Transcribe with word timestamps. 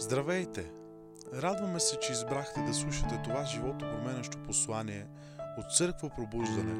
Здравейте! 0.00 0.70
Радваме 1.34 1.80
се, 1.80 1.96
че 1.96 2.12
избрахте 2.12 2.60
да 2.60 2.74
слушате 2.74 3.20
това 3.24 3.44
живото 3.44 3.78
променящо 3.78 4.38
послание 4.38 5.06
от 5.58 5.76
Църква 5.76 6.10
Пробуждане. 6.16 6.74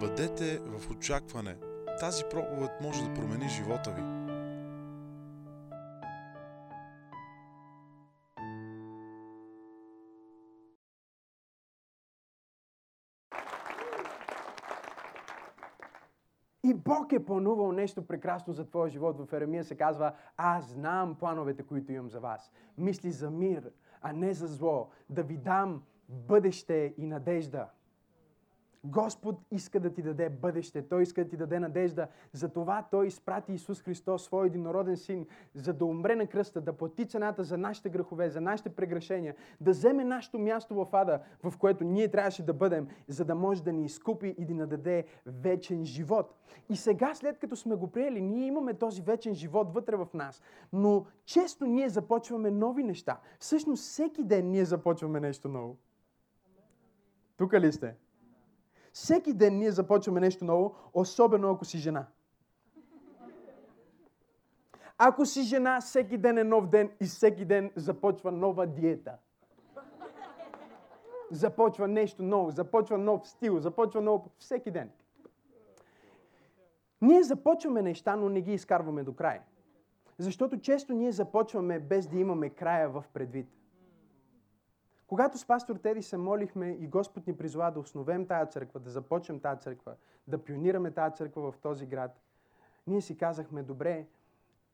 Бъдете 0.00 0.58
в 0.58 0.90
очакване. 0.90 1.56
Тази 2.00 2.24
проповед 2.30 2.70
може 2.80 3.02
да 3.02 3.14
промени 3.14 3.48
живота 3.48 3.90
ви. 3.90 4.13
Бог 17.04 17.12
е 17.12 17.24
планувал 17.24 17.72
нещо 17.72 18.06
прекрасно 18.06 18.52
за 18.52 18.64
твоя 18.64 18.88
живот. 18.88 19.20
В 19.20 19.32
Еремия 19.32 19.64
се 19.64 19.74
казва, 19.74 20.12
аз 20.36 20.68
знам 20.68 21.14
плановете, 21.14 21.62
които 21.62 21.92
имам 21.92 22.08
за 22.08 22.20
вас. 22.20 22.52
Мисли 22.78 23.10
за 23.10 23.30
мир, 23.30 23.70
а 24.02 24.12
не 24.12 24.32
за 24.32 24.46
зло. 24.46 24.88
Да 25.10 25.22
ви 25.22 25.36
дам 25.36 25.82
бъдеще 26.08 26.94
и 26.98 27.06
надежда. 27.06 27.68
Господ 28.84 29.40
иска 29.50 29.80
да 29.80 29.90
ти 29.94 30.02
даде 30.02 30.30
бъдеще. 30.30 30.82
Той 30.82 31.02
иска 31.02 31.24
да 31.24 31.30
ти 31.30 31.36
даде 31.36 31.60
надежда. 31.60 32.08
Затова 32.32 32.86
Той 32.90 33.06
изпрати 33.06 33.52
Исус 33.52 33.82
Христос, 33.82 34.24
свой 34.24 34.46
единороден 34.46 34.96
син, 34.96 35.26
за 35.54 35.72
да 35.72 35.84
умре 35.84 36.16
на 36.16 36.26
кръста, 36.26 36.60
да 36.60 36.72
плати 36.72 37.06
цената 37.06 37.44
за 37.44 37.58
нашите 37.58 37.90
грехове, 37.90 38.30
за 38.30 38.40
нашите 38.40 38.68
прегрешения, 38.68 39.34
да 39.60 39.70
вземе 39.70 40.04
нашето 40.04 40.38
място 40.38 40.74
в 40.74 40.88
ада, 40.92 41.20
в 41.42 41.58
което 41.58 41.84
ние 41.84 42.08
трябваше 42.08 42.42
да 42.42 42.52
бъдем, 42.52 42.88
за 43.08 43.24
да 43.24 43.34
може 43.34 43.62
да 43.62 43.72
ни 43.72 43.84
изкупи 43.84 44.34
и 44.38 44.44
да 44.44 44.54
ни 44.54 44.66
даде 44.66 45.04
вечен 45.26 45.84
живот. 45.84 46.34
И 46.68 46.76
сега, 46.76 47.14
след 47.14 47.38
като 47.38 47.56
сме 47.56 47.74
го 47.74 47.90
приели, 47.90 48.20
ние 48.20 48.46
имаме 48.46 48.74
този 48.74 49.02
вечен 49.02 49.34
живот 49.34 49.74
вътре 49.74 49.96
в 49.96 50.08
нас. 50.14 50.42
Но 50.72 51.06
често 51.24 51.66
ние 51.66 51.88
започваме 51.88 52.50
нови 52.50 52.82
неща. 52.82 53.20
Всъщност 53.38 53.82
всеки 53.82 54.24
ден 54.24 54.50
ние 54.50 54.64
започваме 54.64 55.20
нещо 55.20 55.48
ново. 55.48 55.76
Тук 57.36 57.52
ли 57.52 57.72
сте? 57.72 57.94
Всеки 58.94 59.32
ден 59.32 59.58
ние 59.58 59.70
започваме 59.70 60.20
нещо 60.20 60.44
ново, 60.44 60.74
особено 60.92 61.50
ако 61.50 61.64
си 61.64 61.78
жена. 61.78 62.06
Ако 64.98 65.26
си 65.26 65.42
жена, 65.42 65.80
всеки 65.80 66.18
ден 66.18 66.38
е 66.38 66.44
нов 66.44 66.68
ден 66.68 66.90
и 67.00 67.04
всеки 67.04 67.44
ден 67.44 67.70
започва 67.76 68.32
нова 68.32 68.66
диета. 68.66 69.16
Започва 71.30 71.88
нещо 71.88 72.22
ново, 72.22 72.50
започва 72.50 72.98
нов 72.98 73.28
стил, 73.28 73.60
започва 73.60 74.00
ново 74.00 74.30
всеки 74.38 74.70
ден. 74.70 74.90
Ние 77.00 77.22
започваме 77.22 77.82
неща, 77.82 78.16
но 78.16 78.28
не 78.28 78.40
ги 78.40 78.52
изкарваме 78.52 79.02
до 79.02 79.14
край. 79.14 79.40
Защото 80.18 80.60
често 80.60 80.92
ние 80.92 81.12
започваме 81.12 81.78
без 81.80 82.06
да 82.06 82.18
имаме 82.18 82.50
края 82.50 82.88
в 82.88 83.04
предвид. 83.12 83.48
Когато 85.06 85.38
с 85.38 85.46
пастор 85.46 85.76
Теди 85.76 86.02
се 86.02 86.16
молихме 86.16 86.70
и 86.70 86.86
Господ 86.86 87.26
ни 87.26 87.36
призова 87.36 87.70
да 87.70 87.80
основем 87.80 88.26
тази 88.26 88.50
църква, 88.50 88.80
да 88.80 88.90
започнем 88.90 89.40
тази 89.40 89.60
църква, 89.60 89.94
да 90.28 90.44
пионираме 90.44 90.90
тази 90.90 91.14
църква 91.14 91.52
в 91.52 91.58
този 91.58 91.86
град, 91.86 92.20
ние 92.86 93.00
си 93.00 93.16
казахме, 93.16 93.62
добре, 93.62 94.06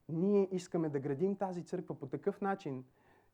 ние 0.08 0.48
искаме 0.52 0.88
да 0.88 1.00
градим 1.00 1.36
тази 1.36 1.64
църква 1.64 1.94
по 1.94 2.06
такъв 2.06 2.40
начин, 2.40 2.84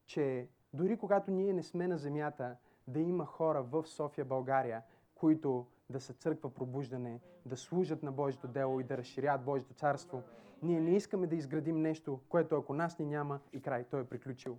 че 0.07 0.49
дори 0.73 0.97
когато 0.97 1.31
ние 1.31 1.53
не 1.53 1.63
сме 1.63 1.89
на 1.89 1.99
земята, 1.99 2.57
да 2.89 3.01
има 3.01 3.27
хора 3.27 3.63
в 3.63 3.87
София, 3.87 4.25
България, 4.25 4.83
които 5.15 5.67
да 5.91 6.01
са 6.01 6.13
църква 6.13 6.55
пробуждане, 6.55 7.21
да 7.47 7.57
служат 7.57 8.03
на 8.03 8.13
Божието 8.13 8.49
дело 8.49 8.81
и 8.81 8.85
да 8.85 8.99
разширят 8.99 9.45
Божието 9.45 9.75
царство. 9.75 10.23
Ние 10.63 10.81
не 10.81 10.97
искаме 10.97 11.27
да 11.27 11.37
изградим 11.37 11.81
нещо, 11.81 12.21
което 12.29 12.57
ако 12.57 12.75
нас 12.75 12.99
ни 12.99 13.07
няма 13.07 13.41
и 13.53 13.61
край, 13.61 13.85
той 13.85 14.01
е 14.01 14.05
приключил. 14.05 14.59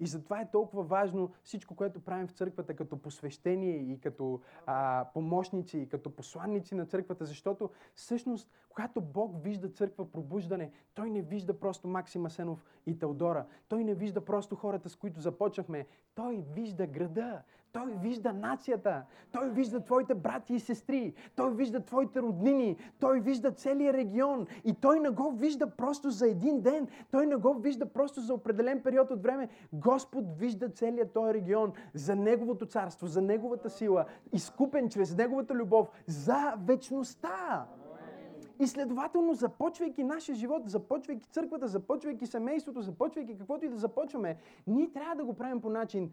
И 0.00 0.06
затова 0.06 0.40
е 0.40 0.50
толкова 0.50 0.82
важно 0.82 1.30
всичко, 1.42 1.76
което 1.76 2.00
правим 2.00 2.26
в 2.26 2.32
църквата 2.32 2.76
като 2.76 2.96
посвещение 2.96 3.76
и 3.76 4.00
като 4.00 4.40
а, 4.66 5.06
помощници 5.14 5.78
и 5.78 5.88
като 5.88 6.10
посланници 6.10 6.74
на 6.74 6.86
църквата, 6.86 7.24
защото 7.24 7.70
всъщност, 7.94 8.50
когато 8.68 9.00
Бог 9.00 9.44
вижда 9.44 9.68
църква 9.68 10.12
пробуждане, 10.12 10.72
Той 10.94 11.10
не 11.10 11.22
вижда 11.22 11.60
просто 11.60 11.88
Максим 11.88 12.26
Асенов 12.26 12.64
и 12.86 12.98
Теодора. 12.98 13.46
Той 13.68 13.84
не 13.84 13.94
вижда 13.94 14.24
просто 14.24 14.56
хората, 14.56 14.88
с 14.88 14.96
които 14.96 15.20
започнахме. 15.20 15.86
Той 16.14 16.44
вижда 16.54 16.86
града. 16.86 17.42
Той 17.76 17.94
вижда 18.02 18.32
нацията. 18.32 19.02
Той 19.32 19.50
вижда 19.50 19.80
твоите 19.80 20.14
брати 20.14 20.54
и 20.54 20.60
сестри. 20.60 21.14
Той 21.36 21.54
вижда 21.54 21.80
твоите 21.80 22.22
роднини. 22.22 22.76
Той 23.00 23.20
вижда 23.20 23.50
целият 23.50 23.96
регион. 23.96 24.46
И 24.64 24.74
той 24.74 25.00
не 25.00 25.10
го 25.10 25.30
вижда 25.30 25.70
просто 25.70 26.10
за 26.10 26.28
един 26.28 26.60
ден. 26.60 26.88
Той 27.10 27.26
не 27.26 27.36
го 27.36 27.54
вижда 27.54 27.86
просто 27.86 28.20
за 28.20 28.34
определен 28.34 28.82
период 28.82 29.10
от 29.10 29.22
време. 29.22 29.48
Господ 29.72 30.24
вижда 30.38 30.68
целият 30.68 31.12
този 31.12 31.34
регион 31.34 31.72
за 31.94 32.16
Неговото 32.16 32.66
царство, 32.66 33.06
за 33.06 33.22
Неговата 33.22 33.70
сила, 33.70 34.04
изкупен 34.32 34.88
чрез 34.88 35.16
Неговата 35.16 35.54
любов 35.54 35.90
за 36.06 36.54
вечността. 36.66 37.66
И 38.60 38.66
следователно, 38.66 39.34
започвайки 39.34 40.04
нашия 40.04 40.34
живот, 40.34 40.62
започвайки 40.66 41.28
църквата, 41.28 41.68
започвайки 41.68 42.26
семейството, 42.26 42.80
започвайки 42.80 43.38
каквото 43.38 43.64
и 43.64 43.68
да 43.68 43.76
започваме, 43.76 44.36
ние 44.66 44.92
трябва 44.92 45.14
да 45.14 45.24
го 45.24 45.34
правим 45.34 45.60
по 45.60 45.70
начин, 45.70 46.10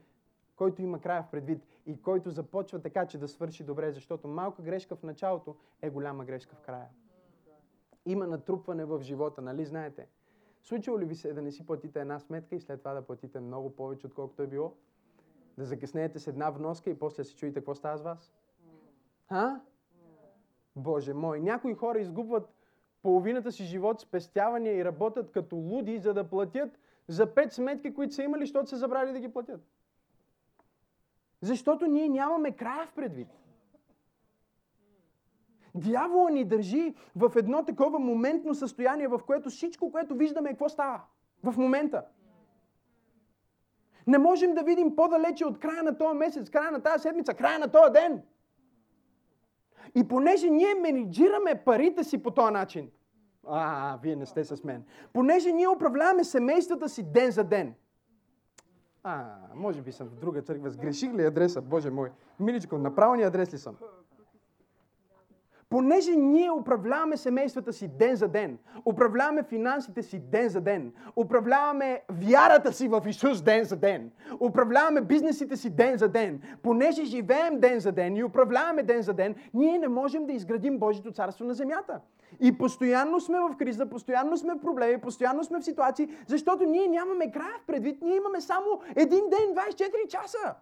който 0.56 0.82
има 0.82 1.02
края 1.02 1.24
в 1.24 1.32
предвид 1.32 1.68
и 1.86 2.02
който 2.02 2.30
започва 2.30 2.82
така, 2.82 3.06
че 3.06 3.18
да 3.18 3.28
свърши 3.28 3.64
добре, 3.64 3.92
защото 3.92 4.28
малка 4.28 4.62
грешка 4.62 4.96
в 4.96 5.04
началото 5.04 5.56
е 5.82 5.90
голяма 5.90 6.26
грешка 6.26 6.56
в 6.56 6.62
края. 6.62 6.88
Има 8.06 8.28
натрупване 8.28 8.86
в 8.86 9.02
живота, 9.02 9.42
нали 9.42 9.66
знаете? 9.66 10.08
Случило 10.62 11.00
ли 11.00 11.06
ви 11.06 11.16
се 11.16 11.34
да 11.34 11.42
не 11.42 11.52
си 11.52 11.66
платите 11.66 12.02
една 12.02 12.20
сметка 12.20 12.56
и 12.56 12.60
след 12.60 12.80
това 12.80 12.94
да 12.94 13.02
платите 13.02 13.40
много 13.40 13.76
повече, 13.76 14.08
отколкото 14.08 14.42
е 14.42 14.48
било? 14.48 14.74
Да 15.58 15.66
закъснеете 15.66 16.20
с 16.20 16.28
една 16.28 16.50
вноска 16.50 16.90
и 16.90 17.00
после 17.00 17.24
се 17.24 17.36
чуете 17.36 17.60
какво 17.60 17.76
става 17.76 17.98
с 17.98 18.02
вас? 18.02 18.34
А? 19.30 19.60
Боже 20.76 21.14
мой, 21.14 21.40
някои 21.40 21.74
хора 21.74 22.00
изгубват 22.00 22.50
половината 23.02 23.52
си 23.52 23.64
живот 23.64 24.02
спестявания 24.02 24.78
и 24.78 24.86
работят 24.86 25.32
като 25.32 25.56
луди, 25.56 25.98
за 25.98 26.14
да 26.14 26.30
платят 26.30 26.80
за 27.08 27.34
пет 27.34 27.54
сметки, 27.54 27.94
които 27.94 28.14
са 28.14 28.24
имали, 28.24 28.42
защото 28.42 28.70
са 28.70 28.78
забрали 28.78 29.12
да 29.14 29.20
ги 29.20 29.34
платят. 29.34 29.62
Защото 31.44 31.88
ние 31.88 32.10
нямаме 32.10 32.52
края 32.52 32.88
в 32.88 32.94
предвид. 32.94 33.28
Дявола 35.76 36.30
ни 36.30 36.46
държи 36.46 36.96
в 37.16 37.32
едно 37.36 37.66
такова 37.66 38.00
моментно 38.00 38.56
състояние, 38.56 39.08
в 39.08 39.20
което 39.26 39.50
всичко, 39.50 39.92
което 39.92 40.16
виждаме, 40.16 40.50
какво 40.50 40.70
става 40.70 41.02
в 41.44 41.58
момента. 41.58 42.06
Не 44.08 44.18
можем 44.18 44.54
да 44.54 44.64
видим 44.64 44.96
по-далече 44.96 45.46
от 45.46 45.60
края 45.60 45.84
на 45.84 45.98
този 45.98 46.18
месец, 46.18 46.50
края 46.50 46.72
на 46.72 46.82
тази 46.82 47.02
седмица, 47.02 47.34
края 47.34 47.60
на 47.60 47.72
този 47.72 47.94
ден. 47.94 48.22
И 49.96 50.08
понеже 50.08 50.50
ние 50.50 50.76
менеджираме 50.76 51.64
парите 51.66 52.04
си 52.04 52.24
по 52.24 52.32
този 52.32 52.54
начин, 52.54 52.92
а, 53.48 53.98
вие 54.04 54.16
не 54.16 54.26
сте 54.26 54.44
с 54.44 54.64
мен, 54.64 54.84
понеже 55.14 55.52
ние 55.52 55.68
управляваме 55.68 56.24
семействата 56.24 56.90
си 56.90 57.04
ден 57.04 57.32
за 57.32 57.44
ден, 57.44 57.76
а, 59.04 59.26
може 59.56 59.82
би 59.82 59.92
съм 59.92 60.08
в 60.08 60.16
друга 60.16 60.42
църква. 60.42 60.70
Сгреших 60.70 61.14
ли 61.14 61.26
адреса? 61.26 61.62
Боже 61.62 61.90
мой. 61.90 62.10
Миличко, 62.40 62.78
на 62.78 62.96
правилния 62.96 63.28
адрес 63.28 63.54
ли 63.54 63.58
съм? 63.58 63.76
Понеже 65.70 66.16
ние 66.16 66.52
управляваме 66.52 67.18
семействата 67.18 67.74
си 67.74 67.88
ден 67.88 68.16
за 68.16 68.28
ден, 68.28 68.58
управляваме 68.86 69.44
финансите 69.44 70.04
си 70.04 70.20
ден 70.20 70.50
за 70.50 70.62
ден, 70.62 70.94
управляваме 71.16 72.02
вярата 72.12 72.74
си 72.74 72.88
в 72.88 73.02
Исус 73.08 73.42
ден 73.42 73.64
за 73.64 73.76
ден, 73.76 74.12
управляваме 74.40 75.02
бизнесите 75.02 75.58
си 75.58 75.70
ден 75.70 75.98
за 75.98 76.10
ден, 76.10 76.42
понеже 76.64 77.06
живеем 77.06 77.60
ден 77.60 77.80
за 77.80 77.92
ден 77.92 78.16
и 78.16 78.24
управляваме 78.24 78.84
ден 78.84 79.02
за 79.02 79.14
ден, 79.14 79.36
ние 79.54 79.80
не 79.80 79.88
можем 79.88 80.26
да 80.26 80.34
изградим 80.34 80.80
Божието 80.80 81.12
царство 81.12 81.46
на 81.46 81.54
земята. 81.54 82.00
И 82.40 82.58
постоянно 82.58 83.20
сме 83.20 83.40
в 83.40 83.58
криза, 83.58 83.86
постоянно 83.86 84.38
сме 84.38 84.54
в 84.54 84.60
проблеми, 84.60 85.02
постоянно 85.02 85.44
сме 85.44 85.60
в 85.60 85.66
ситуации, 85.66 86.10
защото 86.28 86.64
ние 86.64 86.88
нямаме 86.88 87.32
края 87.32 87.56
в 87.64 87.66
предвид, 87.66 88.02
ние 88.02 88.16
имаме 88.16 88.42
само 88.42 88.82
един 88.96 89.30
ден, 89.30 89.56
24 89.56 90.08
часа. 90.08 90.56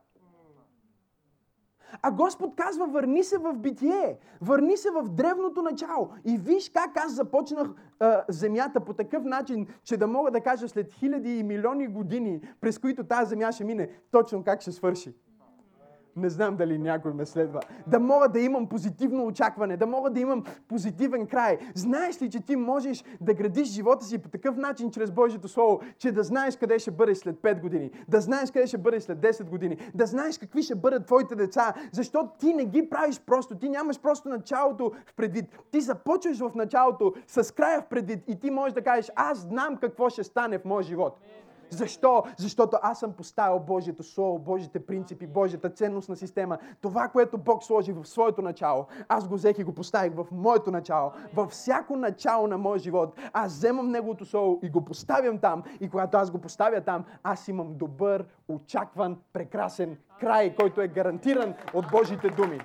А 2.02 2.12
Господ 2.12 2.56
казва, 2.56 2.88
върни 2.88 3.24
се 3.24 3.38
в 3.38 3.54
битие, 3.54 4.18
върни 4.42 4.78
се 4.78 4.92
в 4.92 5.04
древното 5.10 5.62
начало. 5.62 6.10
И 6.26 6.38
виж 6.38 6.70
как 6.70 6.98
аз 6.98 7.14
започнах 7.14 7.68
а, 8.00 8.24
земята 8.30 8.80
по 8.80 8.94
такъв 8.94 9.24
начин, 9.24 9.68
че 9.84 9.98
да 9.98 10.08
мога 10.08 10.32
да 10.32 10.42
кажа 10.42 10.70
след 10.70 10.94
хиляди 10.94 11.38
и 11.38 11.44
милиони 11.44 11.88
години, 11.88 12.42
през 12.62 12.78
които 12.78 13.04
тази 13.04 13.30
земя 13.30 13.52
ще 13.52 13.64
мине, 13.64 13.90
точно 14.12 14.44
как 14.44 14.62
ще 14.62 14.72
свърши. 14.72 15.14
Не 16.16 16.30
знам 16.30 16.56
дали 16.56 16.78
някой 16.78 17.14
ме 17.14 17.26
следва. 17.26 17.60
Да 17.88 18.00
мога 18.00 18.30
да 18.30 18.40
имам 18.40 18.68
позитивно 18.68 19.26
очакване, 19.26 19.78
да 19.78 19.88
мога 19.88 20.10
да 20.10 20.20
имам 20.20 20.44
позитивен 20.68 21.28
край. 21.28 21.58
Знаеш 21.76 22.22
ли, 22.22 22.30
че 22.30 22.40
ти 22.40 22.56
можеш 22.56 23.04
да 23.22 23.34
градиш 23.34 23.68
живота 23.68 24.06
си 24.06 24.18
по 24.18 24.30
такъв 24.30 24.58
начин 24.58 24.92
чрез 24.92 25.12
Божието 25.12 25.48
Слово, 25.48 25.82
че 25.98 26.12
да 26.12 26.24
знаеш 26.24 26.58
къде 26.58 26.80
ще 26.80 26.92
бъдеш 26.92 27.18
след 27.18 27.36
5 27.36 27.62
години, 27.62 27.92
да 28.08 28.22
знаеш 28.22 28.52
къде 28.52 28.68
ще 28.68 28.78
бъдеш 28.78 29.04
след 29.04 29.18
10 29.18 29.50
години, 29.50 29.78
да 29.96 30.06
знаеш 30.06 30.38
какви 30.38 30.64
ще 30.64 30.76
бъдат 30.76 31.06
твоите 31.06 31.36
деца, 31.36 31.74
защото 31.92 32.30
ти 32.40 32.54
не 32.54 32.66
ги 32.66 32.90
правиш 32.90 33.22
просто, 33.26 33.56
ти 33.56 33.70
нямаш 33.70 34.00
просто 34.00 34.30
началото 34.30 34.92
в 35.06 35.16
предвид. 35.16 35.46
Ти 35.72 35.82
започваш 35.82 36.40
в 36.40 36.52
началото 36.56 37.14
с 37.28 37.56
края 37.56 37.82
в 37.82 37.86
предвид 37.86 38.24
и 38.28 38.40
ти 38.40 38.52
можеш 38.52 38.74
да 38.74 38.82
кажеш, 38.82 39.12
аз 39.16 39.38
знам 39.40 39.78
какво 39.78 40.10
ще 40.10 40.24
стане 40.24 40.60
в 40.60 40.66
моя 40.66 40.84
живот. 40.84 41.20
Защо? 41.72 42.24
Защото 42.38 42.78
аз 42.82 43.00
съм 43.00 43.14
поставил 43.14 43.60
Божието 43.60 44.04
Слово, 44.04 44.40
Божите 44.40 44.86
принципи, 44.86 45.28
Божията 45.28 45.70
ценностна 45.70 46.16
система. 46.16 46.58
Това, 46.82 47.08
което 47.08 47.38
Бог 47.38 47.64
сложи 47.64 47.92
в 47.92 48.06
своето 48.06 48.42
начало, 48.42 48.86
аз 49.10 49.28
го 49.28 49.36
взех 49.36 49.60
и 49.60 49.64
го 49.64 49.74
поставих 49.74 50.14
в 50.14 50.26
моето 50.32 50.72
начало. 50.72 51.12
Във 51.34 51.50
всяко 51.50 51.96
начало 51.96 52.48
на 52.48 52.58
моя 52.58 52.80
живот, 52.80 53.20
аз 53.34 53.54
вземам 53.54 53.90
Неговото 53.90 54.26
Слово 54.26 54.60
и 54.64 54.70
го 54.70 54.86
поставям 54.86 55.38
там. 55.38 55.64
И 55.80 55.90
когато 55.90 56.18
аз 56.18 56.32
го 56.32 56.38
поставя 56.38 56.82
там, 56.82 57.06
аз 57.24 57.48
имам 57.48 57.74
добър, 57.74 58.26
очакван, 58.48 59.18
прекрасен 59.34 59.98
край, 60.20 60.56
който 60.56 60.82
е 60.82 60.88
гарантиран 60.88 61.54
от 61.74 61.86
Божите 61.92 62.30
думи. 62.30 62.60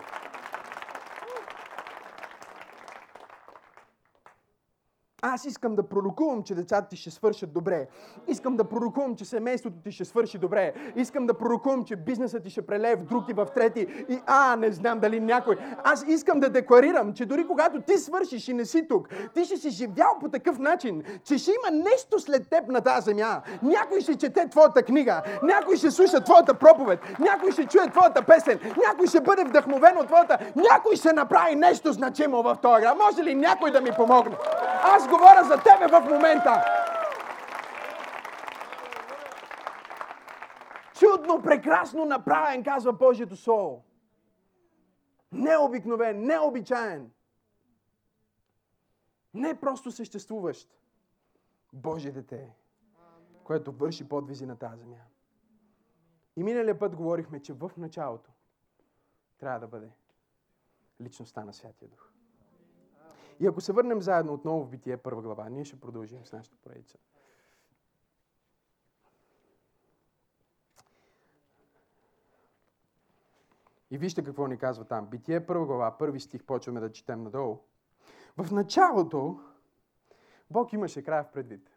Аз 5.28 5.44
искам 5.44 5.74
да 5.74 5.82
пророкувам, 5.82 6.42
че 6.42 6.54
децата 6.54 6.88
ти 6.88 6.96
ще 6.96 7.10
свършат 7.10 7.52
добре. 7.52 7.86
Искам 8.26 8.56
да 8.56 8.64
пророкувам, 8.64 9.16
че 9.16 9.24
семейството 9.24 9.76
ти 9.84 9.92
ще 9.92 10.04
свърши 10.04 10.38
добре. 10.38 10.72
Искам 10.96 11.26
да 11.26 11.34
пророкувам, 11.34 11.84
че 11.84 11.96
бизнесът 11.96 12.42
ти 12.42 12.50
ще 12.50 12.66
прелее 12.66 12.96
в 12.96 13.04
друг 13.04 13.28
и 13.28 13.32
в 13.32 13.46
трети. 13.54 13.86
И 14.08 14.18
а, 14.26 14.56
не 14.56 14.72
знам 14.72 15.00
дали 15.00 15.20
някой. 15.20 15.56
Аз 15.84 16.04
искам 16.08 16.40
да 16.40 16.50
декларирам, 16.50 17.12
че 17.12 17.26
дори 17.26 17.46
когато 17.46 17.80
ти 17.80 17.98
свършиш 17.98 18.48
и 18.48 18.54
не 18.54 18.64
си 18.64 18.88
тук, 18.88 19.08
ти 19.34 19.44
ще 19.44 19.56
си 19.56 19.70
живял 19.70 20.16
по 20.20 20.28
такъв 20.28 20.58
начин, 20.58 21.02
че 21.24 21.38
ще 21.38 21.50
има 21.50 21.82
нещо 21.82 22.20
след 22.20 22.48
теб 22.50 22.68
на 22.68 22.80
тази 22.80 23.04
земя. 23.04 23.42
Някой 23.62 24.00
ще 24.00 24.16
чете 24.16 24.48
твоята 24.48 24.82
книга, 24.82 25.22
някой 25.42 25.76
ще 25.76 25.90
слуша 25.90 26.20
твоята 26.20 26.54
проповед, 26.54 27.00
някой 27.18 27.52
ще 27.52 27.66
чуе 27.66 27.90
твоята 27.90 28.22
песен, 28.22 28.58
някой 28.86 29.06
ще 29.06 29.20
бъде 29.20 29.44
вдъхновен 29.44 29.98
от 29.98 30.06
твоята, 30.06 30.38
някой 30.56 30.96
ще 30.96 31.12
направи 31.12 31.54
нещо 31.54 31.92
значимо 31.92 32.42
в 32.42 32.56
този 32.62 32.82
град. 32.82 32.98
Може 32.98 33.22
ли 33.22 33.34
някой 33.34 33.70
да 33.70 33.80
ми 33.80 33.90
помогне? 33.96 34.36
Аз 34.82 35.08
говоря 35.16 35.44
за 35.44 35.56
тебе 35.56 35.86
в 35.86 36.00
момента. 36.00 36.64
Чудно, 40.98 41.42
прекрасно 41.42 42.04
направен, 42.04 42.64
казва 42.64 42.92
Божието 42.92 43.36
Слово. 43.36 43.84
Необикновен, 45.32 46.22
необичаен. 46.22 47.10
Не 49.34 49.60
просто 49.60 49.90
съществуващ. 49.90 50.78
Божие 51.72 52.12
дете, 52.12 52.54
което 53.44 53.72
върши 53.72 54.08
подвизи 54.08 54.46
на 54.46 54.56
тази 54.56 54.78
земя. 54.78 54.96
И 56.36 56.44
миналия 56.44 56.78
път 56.78 56.96
говорихме, 56.96 57.42
че 57.42 57.52
в 57.52 57.70
началото 57.76 58.30
трябва 59.38 59.60
да 59.60 59.66
бъде 59.66 59.90
личността 61.00 61.44
на 61.44 61.52
Святия 61.52 61.88
Дух. 61.88 62.15
И 63.40 63.46
ако 63.46 63.60
се 63.60 63.72
върнем 63.72 64.02
заедно 64.02 64.32
отново 64.32 64.64
в 64.64 64.68
Битие, 64.68 64.96
първа 64.96 65.22
глава, 65.22 65.48
ние 65.48 65.64
ще 65.64 65.80
продължим 65.80 66.24
с 66.24 66.32
нашата 66.32 66.56
поредица. 66.56 66.98
И 73.90 73.98
вижте 73.98 74.24
какво 74.24 74.46
ни 74.46 74.58
казва 74.58 74.84
там. 74.84 75.06
Битие, 75.06 75.46
първа 75.46 75.66
глава, 75.66 75.98
първи 75.98 76.20
стих, 76.20 76.44
почваме 76.44 76.80
да 76.80 76.92
четем 76.92 77.22
надолу. 77.22 77.58
В 78.36 78.52
началото 78.52 79.40
Бог 80.50 80.72
имаше 80.72 81.04
края 81.04 81.24
в 81.24 81.32
предвид. 81.32 81.70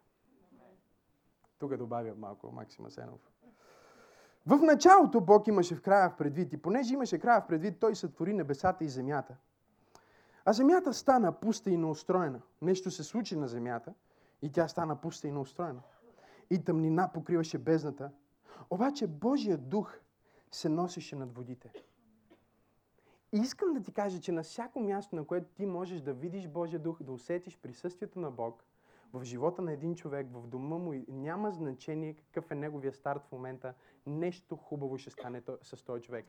Тук 1.60 1.78
добавя 1.78 2.16
малко 2.16 2.52
Максима 2.52 2.92
Сенов. 2.92 3.32
В 4.46 4.58
началото 4.58 5.22
Бог 5.22 5.48
имаше 5.48 5.76
в 5.76 5.82
края 5.82 6.10
в 6.10 6.18
предвид 6.18 6.54
и 6.54 6.62
понеже 6.62 6.94
имаше 6.94 7.20
края 7.20 7.42
в 7.42 7.48
предвид, 7.48 7.80
Той 7.80 7.96
сътвори 7.96 8.34
небесата 8.34 8.84
и 8.84 8.90
земята– 8.90 9.38
а 10.46 10.54
земята 10.54 10.94
стана 10.94 11.40
пуста 11.40 11.70
и 11.70 11.78
неустроена. 11.78 12.42
Нещо 12.62 12.92
се 12.92 13.04
случи 13.04 13.36
на 13.36 13.48
земята 13.48 13.94
и 14.42 14.52
тя 14.52 14.68
стана 14.68 14.96
пуста 14.96 15.28
и 15.28 15.32
неустроена. 15.32 15.82
И 16.50 16.64
тъмнина 16.64 17.12
покриваше 17.14 17.58
бездната. 17.58 18.12
Обаче 18.70 19.08
Божия 19.08 19.58
дух 19.58 20.00
се 20.52 20.70
носеше 20.70 21.16
над 21.16 21.36
водите. 21.36 21.74
И 23.32 23.38
искам 23.38 23.74
да 23.74 23.82
ти 23.82 23.92
кажа, 23.92 24.20
че 24.20 24.32
на 24.32 24.44
всяко 24.44 24.80
място, 24.80 25.16
на 25.16 25.26
което 25.26 25.48
ти 25.54 25.66
можеш 25.66 26.02
да 26.02 26.14
видиш 26.14 26.48
Божия 26.48 26.80
дух, 26.80 27.04
да 27.04 27.12
усетиш 27.12 27.58
присъствието 27.58 28.20
на 28.20 28.32
Бог, 28.32 28.64
в 29.14 29.24
живота 29.24 29.62
на 29.62 29.72
един 29.72 29.96
човек, 29.96 30.28
в 30.32 30.48
дома 30.48 30.78
му, 30.78 30.94
няма 31.08 31.52
значение 31.52 32.14
какъв 32.14 32.52
е 32.52 32.56
неговия 32.56 32.94
старт 32.94 33.26
в 33.28 33.32
момента, 33.32 33.74
нещо 34.06 34.56
хубаво 34.56 34.98
ще 34.98 35.10
стане 35.10 35.42
с 35.62 35.86
този 35.86 36.02
човек. 36.02 36.26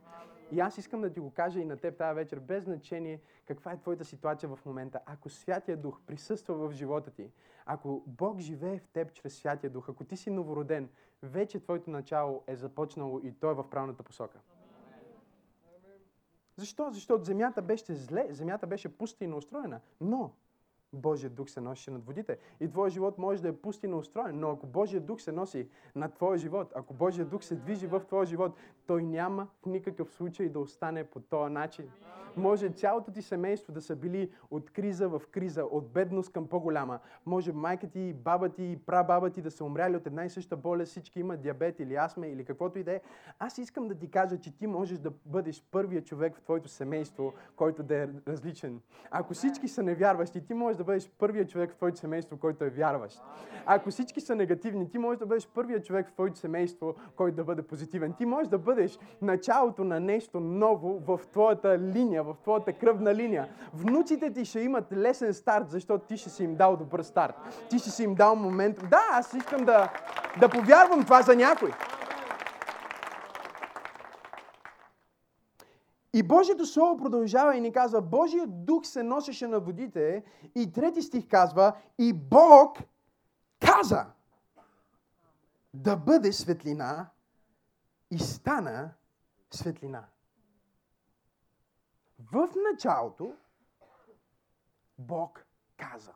И 0.52 0.60
аз 0.60 0.78
искам 0.78 1.00
да 1.00 1.12
ти 1.12 1.20
го 1.20 1.30
кажа 1.30 1.60
и 1.60 1.64
на 1.64 1.76
теб 1.76 1.98
тази 1.98 2.14
вечер, 2.14 2.40
без 2.40 2.64
значение 2.64 3.20
каква 3.46 3.72
е 3.72 3.80
твоята 3.80 4.04
ситуация 4.04 4.56
в 4.56 4.66
момента. 4.66 5.00
Ако 5.06 5.30
Святия 5.30 5.76
Дух 5.76 6.00
присъства 6.06 6.68
в 6.68 6.72
живота 6.72 7.10
ти, 7.10 7.30
ако 7.66 8.02
Бог 8.06 8.38
живее 8.38 8.78
в 8.78 8.88
теб 8.88 9.12
чрез 9.12 9.38
Святия 9.38 9.70
Дух, 9.70 9.88
ако 9.88 10.04
ти 10.04 10.16
си 10.16 10.30
новороден, 10.30 10.88
вече 11.22 11.60
твоето 11.60 11.90
начало 11.90 12.42
е 12.46 12.56
започнало 12.56 13.20
и 13.24 13.32
то 13.32 13.50
е 13.50 13.54
в 13.54 13.70
правилната 13.70 14.02
посока. 14.02 14.38
Защо? 16.56 16.90
Защото 16.90 17.24
земята 17.24 17.62
беше 17.62 17.94
зле, 17.94 18.26
земята 18.30 18.66
беше 18.66 18.98
пуста 18.98 19.24
и 19.24 19.28
неустроена. 19.28 19.80
Но 20.00 20.32
Божия 20.92 21.30
дух 21.30 21.50
се 21.50 21.60
носи 21.60 21.90
над 21.90 22.06
водите. 22.06 22.38
И 22.60 22.68
твоя 22.68 22.90
живот 22.90 23.18
може 23.18 23.42
да 23.42 23.48
е 23.48 23.56
пустина 23.56 23.96
устроен, 23.96 24.40
но 24.40 24.50
ако 24.50 24.66
Божия 24.66 25.00
дух 25.00 25.20
се 25.20 25.32
носи 25.32 25.68
над 25.94 26.14
твоя 26.14 26.38
живот, 26.38 26.72
ако 26.74 26.94
Божия 26.94 27.24
дух 27.24 27.44
се 27.44 27.56
движи 27.56 27.86
в 27.86 28.00
твоя 28.00 28.26
живот, 28.26 28.52
той 28.90 29.02
няма 29.02 29.48
в 29.62 29.66
никакъв 29.66 30.12
случай 30.12 30.48
да 30.48 30.60
остане 30.60 31.04
по 31.04 31.20
този 31.20 31.52
начин. 31.52 31.84
Може 32.36 32.68
цялото 32.68 33.12
ти 33.12 33.22
семейство 33.22 33.72
да 33.72 33.80
са 33.80 33.96
били 33.96 34.30
от 34.50 34.70
криза 34.70 35.08
в 35.08 35.22
криза, 35.30 35.64
от 35.64 35.88
бедност 35.88 36.32
към 36.32 36.46
по-голяма. 36.48 36.98
Може 37.26 37.52
майка 37.52 37.86
ти, 37.86 38.12
баба 38.12 38.48
ти 38.48 38.64
и 38.64 38.76
прабаба 38.76 39.30
ти 39.30 39.42
да 39.42 39.50
са 39.50 39.64
умряли 39.64 39.96
от 39.96 40.06
една 40.06 40.24
и 40.24 40.30
съща 40.30 40.56
болест, 40.56 40.90
всички 40.90 41.20
имат 41.20 41.40
диабет 41.40 41.80
или 41.80 41.96
астма 41.96 42.26
или 42.26 42.44
каквото 42.44 42.78
и 42.78 42.82
да 42.82 42.92
е. 42.92 43.00
Аз 43.38 43.58
искам 43.58 43.88
да 43.88 43.94
ти 43.94 44.10
кажа, 44.10 44.38
че 44.38 44.58
ти 44.58 44.66
можеш 44.66 44.98
да 44.98 45.12
бъдеш 45.26 45.64
първият 45.70 46.06
човек 46.06 46.36
в 46.36 46.42
твоето 46.42 46.68
семейство, 46.68 47.32
който 47.56 47.82
да 47.82 47.96
е 47.96 48.08
различен. 48.28 48.80
Ако 49.10 49.34
всички 49.34 49.68
са 49.68 49.82
невярващи, 49.82 50.46
ти 50.46 50.54
можеш 50.54 50.76
да 50.76 50.84
бъдеш 50.84 51.10
първият 51.18 51.50
човек 51.50 51.70
в 51.70 51.76
твоето 51.76 51.98
семейство, 51.98 52.38
който 52.38 52.64
е 52.64 52.70
вярващ. 52.70 53.22
Ако 53.66 53.90
всички 53.90 54.20
са 54.20 54.36
негативни, 54.36 54.90
ти 54.90 54.98
можеш 54.98 55.18
да 55.18 55.26
бъдеш 55.26 55.48
първият 55.48 55.84
човек 55.84 56.08
в 56.08 56.12
твоето 56.12 56.38
семейство, 56.38 56.94
който 57.16 57.36
да 57.36 57.44
бъде 57.44 57.62
позитивен. 57.62 58.12
Ти 58.12 58.26
можеш 58.26 58.48
да 58.48 58.58
бъдеш 58.58 58.79
началото 59.22 59.84
на 59.84 60.00
нещо 60.00 60.40
ново 60.40 60.98
в 61.06 61.20
твоята 61.32 61.78
линия, 61.78 62.22
в 62.22 62.36
твоята 62.42 62.72
кръвна 62.72 63.14
линия. 63.14 63.48
Внуците 63.74 64.32
ти 64.32 64.44
ще 64.44 64.60
имат 64.60 64.92
лесен 64.92 65.34
старт, 65.34 65.70
защото 65.70 66.06
ти 66.06 66.16
ще 66.16 66.30
си 66.30 66.44
им 66.44 66.56
дал 66.56 66.76
добър 66.76 67.02
старт. 67.02 67.34
Ти 67.70 67.78
ще 67.78 67.90
си 67.90 68.04
им 68.04 68.14
дал 68.14 68.36
момент. 68.36 68.88
Да, 68.90 69.02
аз 69.10 69.34
искам 69.34 69.64
да, 69.64 69.92
да 70.40 70.48
повярвам 70.48 71.04
това 71.04 71.22
за 71.22 71.36
някой. 71.36 71.70
И 76.14 76.22
Божието 76.22 76.66
Слово 76.66 76.96
продължава 76.96 77.56
и 77.56 77.60
ни 77.60 77.72
казва, 77.72 78.00
Божия 78.00 78.46
дух 78.46 78.86
се 78.86 79.02
носеше 79.02 79.46
на 79.46 79.60
водите 79.60 80.22
и 80.54 80.72
трети 80.72 81.02
стих 81.02 81.28
казва, 81.28 81.72
и 81.98 82.12
Бог 82.12 82.78
каза 83.60 84.06
да 85.74 85.96
бъде 85.96 86.32
светлина 86.32 87.06
и 88.10 88.18
стана 88.18 88.90
светлина. 89.50 90.04
В 92.32 92.48
началото 92.70 93.34
Бог 94.98 95.46
каза. 95.76 96.12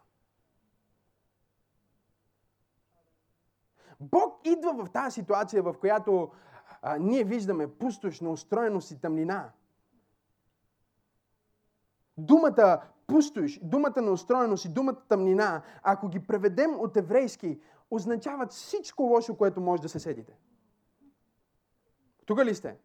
Бог 4.01 4.41
идва 4.45 4.85
в 4.85 4.93
тази 4.93 5.15
ситуация, 5.15 5.63
в 5.63 5.75
която 5.81 6.31
а, 6.83 6.99
ние 6.99 7.25
виждаме 7.25 7.75
пустош, 7.75 8.23
устроеност 8.23 8.91
и 8.91 9.01
тъмнина. 9.01 9.53
Думата 12.17 12.83
пустош, 13.07 13.61
думата 13.63 14.03
на 14.03 14.11
устроеност 14.11 14.65
и 14.65 14.69
думата 14.69 15.03
тъмнина, 15.09 15.63
ако 15.83 16.09
ги 16.09 16.27
преведем 16.27 16.81
от 16.81 16.97
еврейски, 16.97 17.61
означават 17.91 18.53
всичко 18.53 19.03
лошо, 19.03 19.37
което 19.37 19.61
може 19.61 19.83
да 19.83 19.89
се 19.89 20.01
седите. 20.01 20.39
Тук 22.27 22.45
ли 22.45 22.55
сте? 22.55 22.77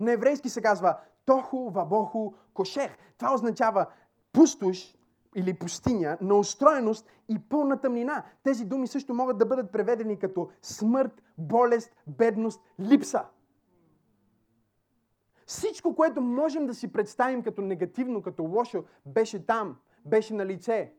На 0.00 0.12
еврейски 0.12 0.48
се 0.48 0.62
казва 0.62 0.98
Тоху 1.24 1.70
Вабоху 1.70 2.32
Кошех. 2.54 2.98
Това 3.18 3.34
означава 3.34 3.86
пустош 4.32 4.96
или 5.36 5.54
пустиня, 5.54 6.18
на 6.20 6.34
устроеност 6.34 7.08
и 7.28 7.38
пълна 7.48 7.80
тъмнина. 7.80 8.24
Тези 8.42 8.64
думи 8.64 8.86
също 8.86 9.14
могат 9.14 9.38
да 9.38 9.46
бъдат 9.46 9.72
преведени 9.72 10.18
като 10.18 10.50
смърт, 10.62 11.22
болест, 11.38 11.96
бедност, 12.06 12.62
липса. 12.80 13.24
Всичко, 15.46 15.94
което 15.94 16.20
можем 16.20 16.66
да 16.66 16.74
си 16.74 16.92
представим 16.92 17.42
като 17.42 17.62
негативно, 17.62 18.22
като 18.22 18.42
лошо, 18.42 18.84
беше 19.06 19.46
там, 19.46 19.76
беше 20.04 20.34
на 20.34 20.46
лице. 20.46 20.92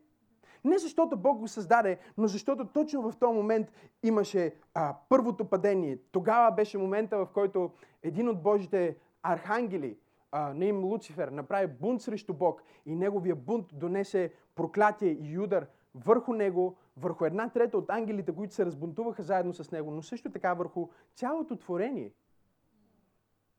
Не 0.68 0.78
защото 0.78 1.16
Бог 1.16 1.38
го 1.38 1.48
създаде, 1.48 1.98
но 2.18 2.26
защото 2.26 2.66
точно 2.66 3.10
в 3.10 3.16
този 3.16 3.36
момент 3.36 3.72
имаше 4.02 4.54
а, 4.74 4.96
първото 5.08 5.44
падение. 5.44 5.98
Тогава 6.12 6.50
беше 6.50 6.78
момента, 6.78 7.18
в 7.18 7.26
който 7.34 7.70
един 8.02 8.28
от 8.28 8.42
Божите 8.42 8.96
архангели, 9.22 9.96
а, 10.32 10.54
на 10.54 10.64
им 10.64 10.84
Луцифер, 10.84 11.28
направи 11.28 11.66
бунт 11.66 12.02
срещу 12.02 12.34
Бог 12.34 12.62
и 12.86 12.96
неговия 12.96 13.34
бунт 13.34 13.66
донесе 13.72 14.32
проклятие 14.54 15.18
и 15.20 15.38
удар 15.38 15.66
върху 15.94 16.32
него, 16.32 16.76
върху 16.96 17.24
една 17.24 17.48
трета 17.48 17.78
от 17.78 17.90
ангелите, 17.90 18.34
които 18.34 18.54
се 18.54 18.66
разбунтуваха 18.66 19.22
заедно 19.22 19.52
с 19.52 19.70
него, 19.70 19.90
но 19.90 20.02
също 20.02 20.32
така 20.32 20.54
върху 20.54 20.88
цялото 21.14 21.56
творение 21.56 22.12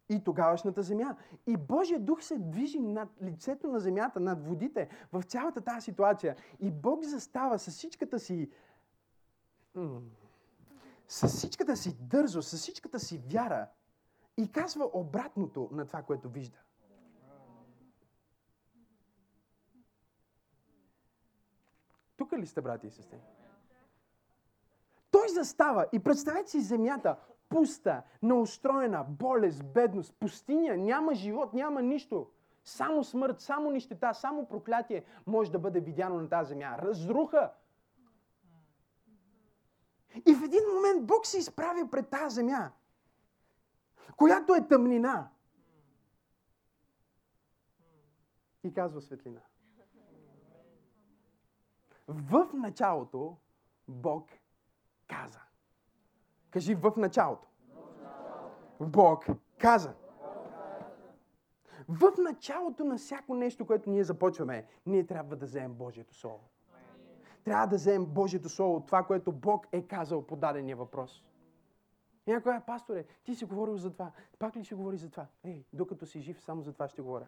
и 0.09 0.23
тогавашната 0.23 0.81
земя. 0.81 1.15
И 1.47 1.57
Божия 1.57 1.99
дух 1.99 2.23
се 2.23 2.37
движи 2.37 2.79
над 2.79 3.09
лицето 3.23 3.67
на 3.67 3.79
земята, 3.79 4.19
над 4.19 4.45
водите, 4.47 4.89
в 5.13 5.23
цялата 5.23 5.61
тази 5.61 5.81
ситуация. 5.81 6.35
И 6.59 6.71
Бог 6.71 7.03
застава 7.03 7.59
с 7.59 7.71
всичката 7.71 8.19
си 8.19 8.49
с 11.07 11.27
всичката 11.27 11.77
си 11.77 11.97
дързо, 11.99 12.41
с 12.41 12.57
всичката 12.57 12.99
си 12.99 13.17
вяра 13.17 13.67
и 14.37 14.51
казва 14.51 14.89
обратното 14.93 15.69
на 15.71 15.85
това, 15.85 16.01
което 16.01 16.29
вижда. 16.29 16.57
Тук 22.17 22.33
ли 22.33 22.47
сте, 22.47 22.61
брати 22.61 22.87
и 22.87 22.91
сестри? 22.91 23.19
Той 25.11 25.29
застава 25.29 25.85
и 25.93 25.99
представете 25.99 26.49
си 26.49 26.61
земята, 26.61 27.15
пуста, 27.49 28.03
неустроена, 28.21 29.05
болест, 29.09 29.73
бедност, 29.73 30.15
пустиня, 30.19 30.77
няма 30.77 31.13
живот, 31.13 31.53
няма 31.53 31.81
нищо. 31.81 32.31
Само 32.63 33.03
смърт, 33.03 33.41
само 33.41 33.71
нищета, 33.71 34.13
само 34.13 34.47
проклятие 34.47 35.03
може 35.27 35.51
да 35.51 35.59
бъде 35.59 35.79
видяно 35.79 36.21
на 36.21 36.29
тази 36.29 36.49
земя. 36.49 36.77
Разруха. 36.77 37.53
И 40.27 40.33
в 40.33 40.43
един 40.43 40.61
момент 40.75 41.07
Бог 41.07 41.25
се 41.25 41.37
изправя 41.37 41.89
пред 41.91 42.09
тази 42.09 42.35
земя, 42.35 42.71
която 44.15 44.55
е 44.55 44.67
тъмнина. 44.67 45.29
И 48.63 48.73
казва 48.73 49.01
светлина. 49.01 49.41
В 52.07 52.49
началото 52.53 53.37
Бог 53.87 54.29
каза. 55.07 55.48
Кажи 56.51 56.75
в 56.75 56.93
началото. 56.97 57.47
Бог 58.79 59.25
каза. 59.57 59.93
В 61.89 62.11
началото 62.17 62.83
на 62.83 62.97
всяко 62.97 63.33
нещо, 63.33 63.65
което 63.65 63.89
ние 63.89 64.03
започваме, 64.03 64.65
ние 64.85 65.05
трябва 65.05 65.35
да 65.35 65.45
вземем 65.45 65.73
Божието 65.73 66.13
Слово. 66.13 66.49
Трябва 67.43 67.67
да 67.67 67.75
вземем 67.75 68.05
Божието 68.05 68.49
Слово, 68.49 68.83
това, 68.85 69.03
което 69.03 69.31
Бог 69.31 69.67
е 69.71 69.81
казал 69.81 70.25
по 70.25 70.35
дадения 70.35 70.75
въпрос. 70.75 71.23
Някой 72.27 72.55
е, 72.55 72.59
пасторе, 72.59 73.05
ти 73.23 73.35
си 73.35 73.45
говорил 73.45 73.77
за 73.77 73.91
това. 73.93 74.11
Пак 74.39 74.55
ли 74.55 74.63
ще 74.63 74.75
говори 74.75 74.97
за 74.97 75.09
това? 75.09 75.27
Ей, 75.43 75.65
докато 75.73 76.05
си 76.05 76.19
жив, 76.19 76.41
само 76.41 76.61
за 76.61 76.73
това 76.73 76.87
ще 76.87 77.01
говоря. 77.01 77.27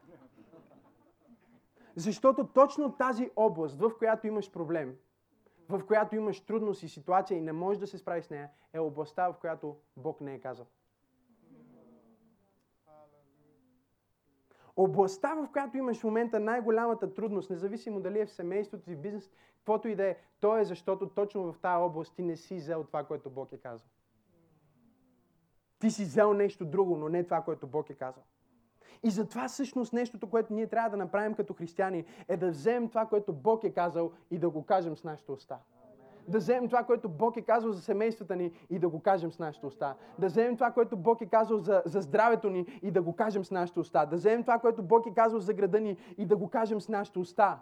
Защото 1.95 2.47
точно 2.47 2.91
тази 2.91 3.29
област, 3.35 3.79
в 3.79 3.91
която 3.97 4.27
имаш 4.27 4.51
проблем, 4.51 4.95
в 5.71 5.85
която 5.85 6.15
имаш 6.15 6.39
трудност 6.39 6.83
и 6.83 6.89
ситуация 6.89 7.37
и 7.37 7.41
не 7.41 7.51
можеш 7.51 7.79
да 7.79 7.87
се 7.87 7.97
справиш 7.97 8.25
с 8.25 8.29
нея, 8.29 8.49
е 8.73 8.79
областта, 8.79 9.29
в 9.29 9.37
която 9.41 9.77
Бог 9.97 10.21
не 10.21 10.33
е 10.33 10.39
казал. 10.39 10.65
Областта, 14.75 15.33
в 15.33 15.51
която 15.51 15.77
имаш 15.77 15.99
в 15.99 16.03
момента 16.03 16.39
най-голямата 16.39 17.13
трудност, 17.13 17.49
независимо 17.49 18.01
дали 18.01 18.19
е 18.19 18.25
в 18.25 18.31
семейството 18.31 18.83
си, 18.83 18.95
в 18.95 18.99
бизнес, 18.99 19.31
каквото 19.57 19.87
и 19.87 19.95
да 19.95 20.05
е, 20.05 20.17
то 20.39 20.57
е 20.57 20.65
защото 20.65 21.09
точно 21.09 21.53
в 21.53 21.59
тази 21.59 21.81
област 21.81 22.15
ти 22.15 22.21
не 22.21 22.35
си 22.35 22.55
взел 22.55 22.83
това, 22.83 23.03
което 23.03 23.29
Бог 23.29 23.51
е 23.51 23.57
казал. 23.57 23.87
Ти 25.79 25.91
си 25.91 26.03
взел 26.03 26.33
нещо 26.33 26.65
друго, 26.65 26.97
но 26.97 27.09
не 27.09 27.23
това, 27.23 27.41
което 27.41 27.67
Бог 27.67 27.89
е 27.89 27.93
казал. 27.93 28.23
И 29.03 29.09
затова 29.09 29.47
всъщност 29.47 29.93
нещото, 29.93 30.29
което 30.29 30.53
ние 30.53 30.67
трябва 30.67 30.89
да 30.89 30.97
направим 30.97 31.33
като 31.33 31.53
християни, 31.53 32.05
е 32.27 32.37
да 32.37 32.49
вземем 32.49 32.89
това, 32.89 33.05
което 33.05 33.33
Бог 33.33 33.63
е 33.63 33.69
казал 33.69 34.11
и 34.31 34.37
да 34.37 34.49
го 34.49 34.65
кажем 34.65 34.97
с 34.97 35.03
нашата 35.03 35.31
уста. 35.31 35.57
Да 36.27 36.37
вземем 36.37 36.67
това, 36.67 36.83
което 36.83 37.09
Бог 37.09 37.37
е 37.37 37.41
казал 37.41 37.71
за 37.71 37.81
семействата 37.81 38.35
ни 38.35 38.51
и 38.69 38.79
да 38.79 38.89
го 38.89 38.99
кажем 38.99 39.31
с 39.31 39.39
нашата 39.39 39.67
уста. 39.67 39.95
Да 40.19 40.27
вземем 40.27 40.55
това, 40.55 40.71
което 40.71 40.97
Бог 40.97 41.21
е 41.21 41.25
казал 41.25 41.59
за, 41.59 41.81
за 41.85 42.01
здравето 42.01 42.49
ни 42.49 42.79
и 42.81 42.91
да 42.91 43.01
го 43.01 43.15
кажем 43.15 43.45
с 43.45 43.51
нашата 43.51 43.79
уста. 43.79 44.05
Да 44.05 44.15
вземем 44.15 44.43
това, 44.43 44.59
което 44.59 44.83
Бог 44.83 45.05
е 45.05 45.13
казал 45.13 45.39
за 45.39 45.53
града 45.53 45.81
ни 45.81 45.97
и 46.17 46.25
да 46.25 46.37
го 46.37 46.49
кажем 46.49 46.81
с 46.81 46.89
нашата 46.89 47.19
уста. 47.19 47.59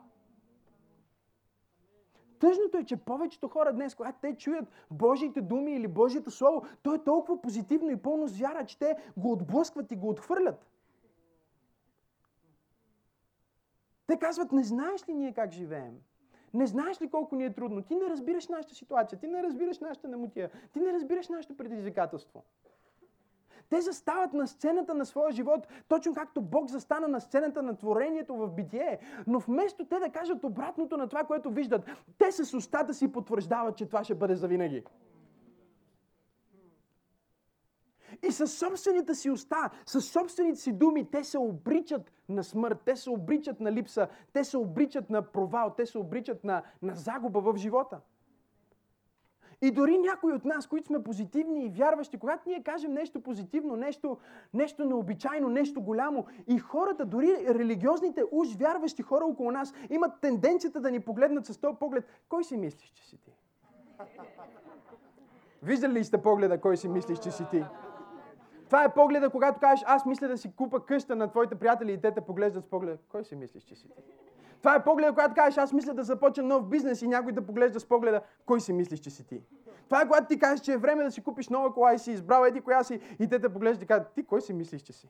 Тъжното 2.39 2.77
е, 2.77 2.83
че 2.83 2.97
повечето 2.97 3.47
хора 3.47 3.73
днес, 3.73 3.95
когато 3.95 4.19
те 4.21 4.35
чуят 4.37 4.65
Божиите 4.91 5.41
думи 5.41 5.75
или 5.75 5.87
Божието 5.87 6.31
Слово, 6.31 6.63
то 6.83 6.93
е 6.95 7.03
толкова 7.03 7.41
позитивно 7.41 7.89
и 7.89 7.97
пълно 7.97 8.27
с 8.27 8.37
вяра, 8.37 8.65
че 8.65 8.79
те 8.79 8.95
го 9.17 9.31
отблъскват 9.31 9.91
и 9.91 9.95
го 9.95 10.09
отхвърлят. 10.09 10.68
Те 14.09 14.17
казват, 14.17 14.51
не 14.51 14.63
знаеш 14.63 15.09
ли 15.09 15.13
ние 15.13 15.33
как 15.33 15.51
живеем? 15.51 15.93
Не 16.53 16.67
знаеш 16.67 17.01
ли 17.01 17.09
колко 17.09 17.35
ни 17.35 17.45
е 17.45 17.53
трудно? 17.53 17.81
Ти 17.81 17.95
не 17.95 18.09
разбираш 18.09 18.47
нашата 18.47 18.75
ситуация, 18.75 19.19
ти 19.19 19.27
не 19.27 19.43
разбираш 19.43 19.79
нашата 19.79 20.07
намотия, 20.07 20.49
ти 20.73 20.79
не 20.79 20.93
разбираш 20.93 21.29
нашето 21.29 21.57
предизвикателство. 21.57 22.43
Те 23.69 23.81
застават 23.81 24.33
на 24.33 24.47
сцената 24.47 24.93
на 24.93 25.05
своя 25.05 25.31
живот, 25.31 25.67
точно 25.87 26.13
както 26.13 26.41
Бог 26.41 26.69
застана 26.69 27.07
на 27.07 27.21
сцената 27.21 27.61
на 27.63 27.77
творението 27.77 28.35
в 28.35 28.49
битие. 28.49 28.99
Но 29.27 29.39
вместо 29.39 29.85
те 29.85 29.99
да 29.99 30.09
кажат 30.09 30.43
обратното 30.43 30.97
на 30.97 31.07
това, 31.07 31.23
което 31.23 31.51
виждат, 31.51 31.85
те 32.17 32.31
с 32.31 32.53
устата 32.53 32.93
си 32.93 33.11
потвърждават, 33.11 33.77
че 33.77 33.85
това 33.85 34.03
ще 34.03 34.15
бъде 34.15 34.35
завинаги. 34.35 34.83
И 38.27 38.31
със 38.31 38.57
собствените 38.57 39.15
си 39.15 39.29
уста, 39.29 39.69
със 39.85 40.11
собствените 40.11 40.59
си 40.59 40.73
думи, 40.73 41.11
те 41.11 41.23
се 41.23 41.37
обричат 41.37 42.11
на 42.29 42.43
смърт, 42.43 42.77
те 42.85 42.95
се 42.95 43.09
обричат 43.09 43.59
на 43.59 43.71
липса, 43.71 44.07
те 44.33 44.43
се 44.43 44.57
обричат 44.57 45.09
на 45.09 45.21
провал, 45.21 45.73
те 45.77 45.85
се 45.85 45.97
обричат 45.97 46.43
на, 46.43 46.63
на 46.81 46.95
загуба 46.95 47.41
в 47.41 47.57
живота. 47.57 47.99
И 49.61 49.71
дори 49.71 49.97
някои 49.97 50.33
от 50.33 50.45
нас, 50.45 50.67
които 50.67 50.87
сме 50.87 51.03
позитивни 51.03 51.65
и 51.65 51.69
вярващи, 51.69 52.17
когато 52.17 52.49
ние 52.49 52.63
кажем 52.63 52.93
нещо 52.93 53.21
позитивно, 53.21 53.75
нещо, 53.75 54.17
нещо 54.53 54.85
необичайно, 54.85 55.49
нещо 55.49 55.81
голямо, 55.81 56.25
и 56.47 56.57
хората, 56.57 57.05
дори 57.05 57.45
религиозните 57.49 58.23
уж 58.31 58.55
вярващи 58.55 59.01
хора 59.01 59.25
около 59.25 59.51
нас, 59.51 59.73
имат 59.89 60.21
тенденцията 60.21 60.81
да 60.81 60.91
ни 60.91 60.99
погледнат 60.99 61.45
с 61.45 61.57
този 61.57 61.77
поглед. 61.79 62.05
Кой 62.29 62.43
си 62.43 62.57
мислиш, 62.57 62.89
че 62.89 63.05
си 63.07 63.17
ти? 63.17 63.31
Виждали 65.63 65.93
ли 65.93 66.03
сте 66.03 66.21
погледа, 66.21 66.61
кой 66.61 66.77
си 66.77 66.87
мислиш, 66.87 67.19
че 67.19 67.31
си 67.31 67.43
ти? 67.51 67.65
Това 68.69 68.83
е 68.83 68.93
погледа, 68.93 69.29
когато 69.29 69.59
кажеш, 69.59 69.85
аз 69.87 70.05
мисля 70.05 70.27
да 70.27 70.37
си 70.37 70.51
купа 70.55 70.85
къща 70.85 71.15
на 71.15 71.27
твоите 71.27 71.55
приятели 71.55 71.93
и 71.93 72.01
те 72.01 72.11
те 72.11 72.21
поглеждат 72.21 72.65
с 72.65 72.67
погледа. 72.67 72.97
Кой 73.09 73.23
си 73.25 73.35
мислиш, 73.35 73.63
че 73.63 73.75
си 73.75 73.87
ти? 73.87 74.01
Това 74.57 74.75
е 74.75 74.83
погледа, 74.83 75.11
когато 75.11 75.33
кажеш, 75.33 75.57
аз 75.57 75.73
мисля 75.73 75.93
да 75.93 76.03
започна 76.03 76.43
нов 76.43 76.69
бизнес 76.69 77.01
и 77.01 77.07
някой 77.07 77.31
да 77.31 77.45
поглежда 77.45 77.79
с 77.79 77.85
погледа, 77.85 78.21
кой 78.45 78.61
си 78.61 78.73
мислиш, 78.73 78.99
че 78.99 79.09
си 79.09 79.27
ти? 79.27 79.43
Това 79.85 80.01
е 80.01 80.07
когато 80.07 80.27
ти 80.27 80.39
кажеш, 80.39 80.65
че 80.65 80.73
е 80.73 80.77
време 80.77 81.03
да 81.03 81.11
си 81.11 81.21
купиш 81.23 81.49
нова 81.49 81.73
кола 81.73 81.93
и 81.93 81.99
си 81.99 82.11
избрал 82.11 82.45
еди 82.45 82.61
коя 82.61 82.83
си 82.83 82.99
и 83.19 83.27
те 83.27 83.39
те 83.39 83.49
поглеждат 83.53 83.83
и 83.83 83.87
казват, 83.87 84.13
ти 84.15 84.25
кой 84.25 84.41
си 84.41 84.53
мислиш, 84.53 84.81
че 84.81 84.93
си? 84.93 85.09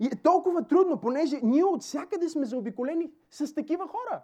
И 0.00 0.06
е 0.06 0.16
толкова 0.22 0.68
трудно, 0.68 1.00
понеже 1.00 1.40
ние 1.42 1.64
от 1.64 1.82
всякъде 1.82 2.28
сме 2.28 2.46
заобиколени 2.46 3.10
с 3.30 3.54
такива 3.54 3.88
хора. 3.88 4.22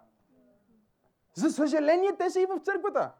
За 1.33 1.49
съжаление, 1.49 2.15
те 2.17 2.29
са 2.29 2.39
и 2.39 2.45
в 2.45 2.59
църквата. 2.59 3.11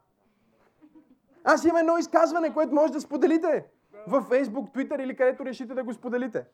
Аз 1.44 1.64
имам 1.64 1.76
едно 1.76 1.98
изказване, 1.98 2.54
което 2.54 2.74
може 2.74 2.92
да 2.92 3.00
споделите 3.00 3.66
в 4.06 4.22
Facebook, 4.22 4.74
Twitter 4.74 5.02
или 5.02 5.16
където 5.16 5.44
решите 5.44 5.74
да 5.74 5.84
го 5.84 5.92
споделите. 5.92 6.46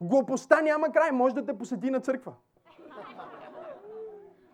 Глупостта 0.00 0.60
няма 0.60 0.92
край, 0.92 1.10
може 1.12 1.34
да 1.34 1.44
те 1.44 1.58
посети 1.58 1.90
на 1.90 2.00
църква. 2.00 2.34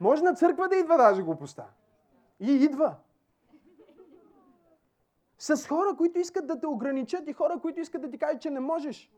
Може 0.00 0.22
на 0.22 0.34
църква 0.34 0.68
да 0.68 0.76
идва 0.76 0.96
даже 0.96 1.22
глупостта. 1.22 1.66
И 2.40 2.52
идва. 2.52 2.94
С 5.38 5.68
хора, 5.68 5.96
които 5.96 6.18
искат 6.18 6.46
да 6.46 6.60
те 6.60 6.66
ограничат 6.66 7.28
и 7.28 7.32
хора, 7.32 7.58
които 7.62 7.80
искат 7.80 8.02
да 8.02 8.10
ти 8.10 8.18
кажат, 8.18 8.42
че 8.42 8.50
не 8.50 8.60
можеш. 8.60 9.12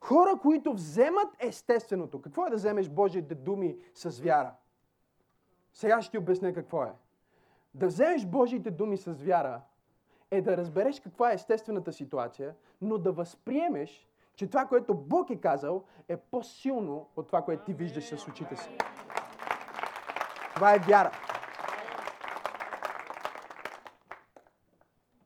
Хора, 0.00 0.38
които 0.42 0.72
вземат 0.72 1.28
естественото. 1.38 2.22
Какво 2.22 2.46
е 2.46 2.50
да 2.50 2.56
вземеш 2.56 2.88
Божиите 2.88 3.34
думи 3.34 3.78
с 3.94 4.20
вяра? 4.20 4.52
Сега 5.72 6.02
ще 6.02 6.10
ти 6.10 6.18
обясня 6.18 6.52
какво 6.52 6.82
е. 6.82 6.92
Да 7.76 7.86
вземеш 7.86 8.26
Божиите 8.26 8.70
думи 8.70 8.96
с 8.96 9.12
вяра 9.12 9.60
е 10.30 10.42
да 10.42 10.56
разбереш 10.56 11.00
каква 11.00 11.30
е 11.30 11.34
естествената 11.34 11.92
ситуация, 11.92 12.54
но 12.80 12.98
да 12.98 13.12
възприемеш, 13.12 14.08
че 14.34 14.46
това, 14.46 14.66
което 14.66 14.94
Бог 14.94 15.30
е 15.30 15.36
казал, 15.36 15.84
е 16.08 16.16
по-силно 16.16 17.08
от 17.16 17.26
това, 17.26 17.42
което 17.42 17.64
ти 17.64 17.72
виждаш 17.72 18.04
с 18.04 18.28
очите 18.28 18.56
си. 18.56 18.70
Това 20.54 20.74
е 20.74 20.78
вяра. 20.78 21.10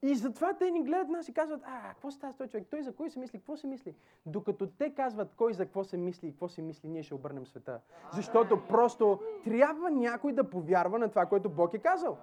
И 0.03 0.15
затова 0.15 0.55
те 0.55 0.71
ни 0.71 0.83
гледат 0.83 1.09
нас 1.09 1.29
и 1.29 1.35
казват, 1.35 1.61
а, 1.65 1.89
какво 1.89 2.11
става 2.11 2.33
с 2.33 2.37
този 2.37 2.51
човек? 2.51 2.67
Той 2.71 2.83
за 2.83 2.93
кой 2.93 3.11
се 3.11 3.19
мисли? 3.19 3.39
Какво 3.39 3.57
се 3.57 3.67
мисли? 3.67 3.95
Докато 4.27 4.67
те 4.67 4.95
казват 4.95 5.35
кой 5.35 5.53
за 5.53 5.65
какво 5.65 5.85
се 5.85 5.97
мисли 5.97 6.29
и 6.29 6.31
какво 6.31 6.49
се 6.49 6.63
мисли, 6.63 6.89
ние 6.89 7.03
ще 7.03 7.15
обърнем 7.15 7.47
света. 7.47 7.81
Защото 8.13 8.67
просто 8.69 9.21
трябва 9.45 9.91
някой 9.91 10.33
да 10.33 10.51
повярва 10.51 10.99
на 10.99 11.09
това, 11.09 11.27
което 11.27 11.51
Бог 11.51 11.75
е 11.75 11.79
казал. 11.79 12.19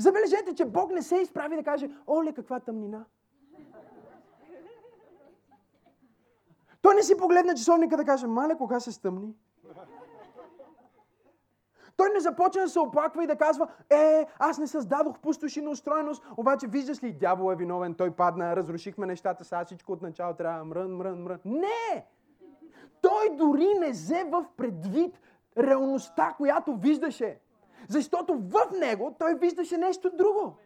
Забележете, 0.00 0.54
че 0.54 0.64
Бог 0.64 0.90
не 0.90 1.02
се 1.02 1.16
изправи 1.16 1.56
да 1.56 1.62
каже, 1.62 1.90
оле, 2.08 2.32
каква 2.32 2.60
тъмнина. 2.60 3.04
Той 6.82 6.94
не 6.94 7.02
си 7.02 7.16
погледна 7.16 7.54
часовника 7.54 7.96
да 7.96 8.04
каже, 8.04 8.26
мале, 8.26 8.56
кога 8.56 8.80
се 8.80 8.92
стъмни? 8.92 9.34
Той 11.96 12.08
не 12.14 12.20
започна 12.20 12.62
да 12.62 12.68
се 12.68 12.80
оплаква 12.80 13.24
и 13.24 13.26
да 13.26 13.36
казва, 13.36 13.68
е, 13.90 14.26
аз 14.38 14.58
не 14.58 14.66
създадох 14.66 15.18
пустош 15.18 15.56
на 15.56 15.70
устроеност, 15.70 16.24
обаче 16.36 16.66
виждаш 16.66 17.02
ли, 17.02 17.12
дявол 17.12 17.52
е 17.52 17.56
виновен, 17.56 17.94
той 17.94 18.10
падна, 18.10 18.56
разрушихме 18.56 19.06
нещата, 19.06 19.44
сега 19.44 19.64
всичко 19.64 19.92
от 19.92 20.02
начало 20.02 20.34
трябва 20.34 20.64
мрън, 20.64 20.96
мрън, 20.96 21.22
мрън. 21.22 21.38
Не! 21.44 22.06
Той 23.00 23.36
дори 23.36 23.74
не 23.80 23.90
взе 23.90 24.24
в 24.24 24.46
предвид 24.56 25.20
реалността, 25.58 26.34
която 26.36 26.76
виждаше. 26.76 27.40
Защото 27.88 28.34
в 28.34 28.78
него 28.80 29.14
той 29.18 29.34
виждаше 29.34 29.76
нещо 29.76 30.10
друго. 30.14 30.56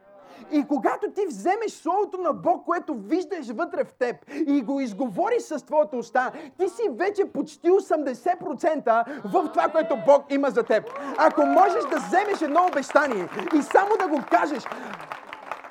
И 0.52 0.66
когато 0.68 1.10
ти 1.10 1.26
вземеш 1.26 1.72
Словото 1.72 2.18
на 2.18 2.32
Бог, 2.32 2.64
което 2.64 2.94
виждаш 2.94 3.48
вътре 3.48 3.84
в 3.84 3.92
теб 3.92 4.16
и 4.46 4.62
го 4.62 4.80
изговориш 4.80 5.42
с 5.42 5.66
твоята 5.66 5.96
уста, 5.96 6.32
ти 6.58 6.68
си 6.68 6.82
вече 6.90 7.24
почти 7.24 7.70
80% 7.70 9.04
в 9.24 9.48
това, 9.52 9.68
което 9.68 9.96
Бог 10.06 10.24
има 10.30 10.50
за 10.50 10.62
теб. 10.62 10.90
Ако 11.18 11.46
можеш 11.46 11.84
да 11.90 11.96
вземеш 11.96 12.42
едно 12.42 12.66
обещание 12.66 13.28
и 13.58 13.62
само 13.62 13.90
да 14.00 14.08
го 14.08 14.20
кажеш, 14.30 14.64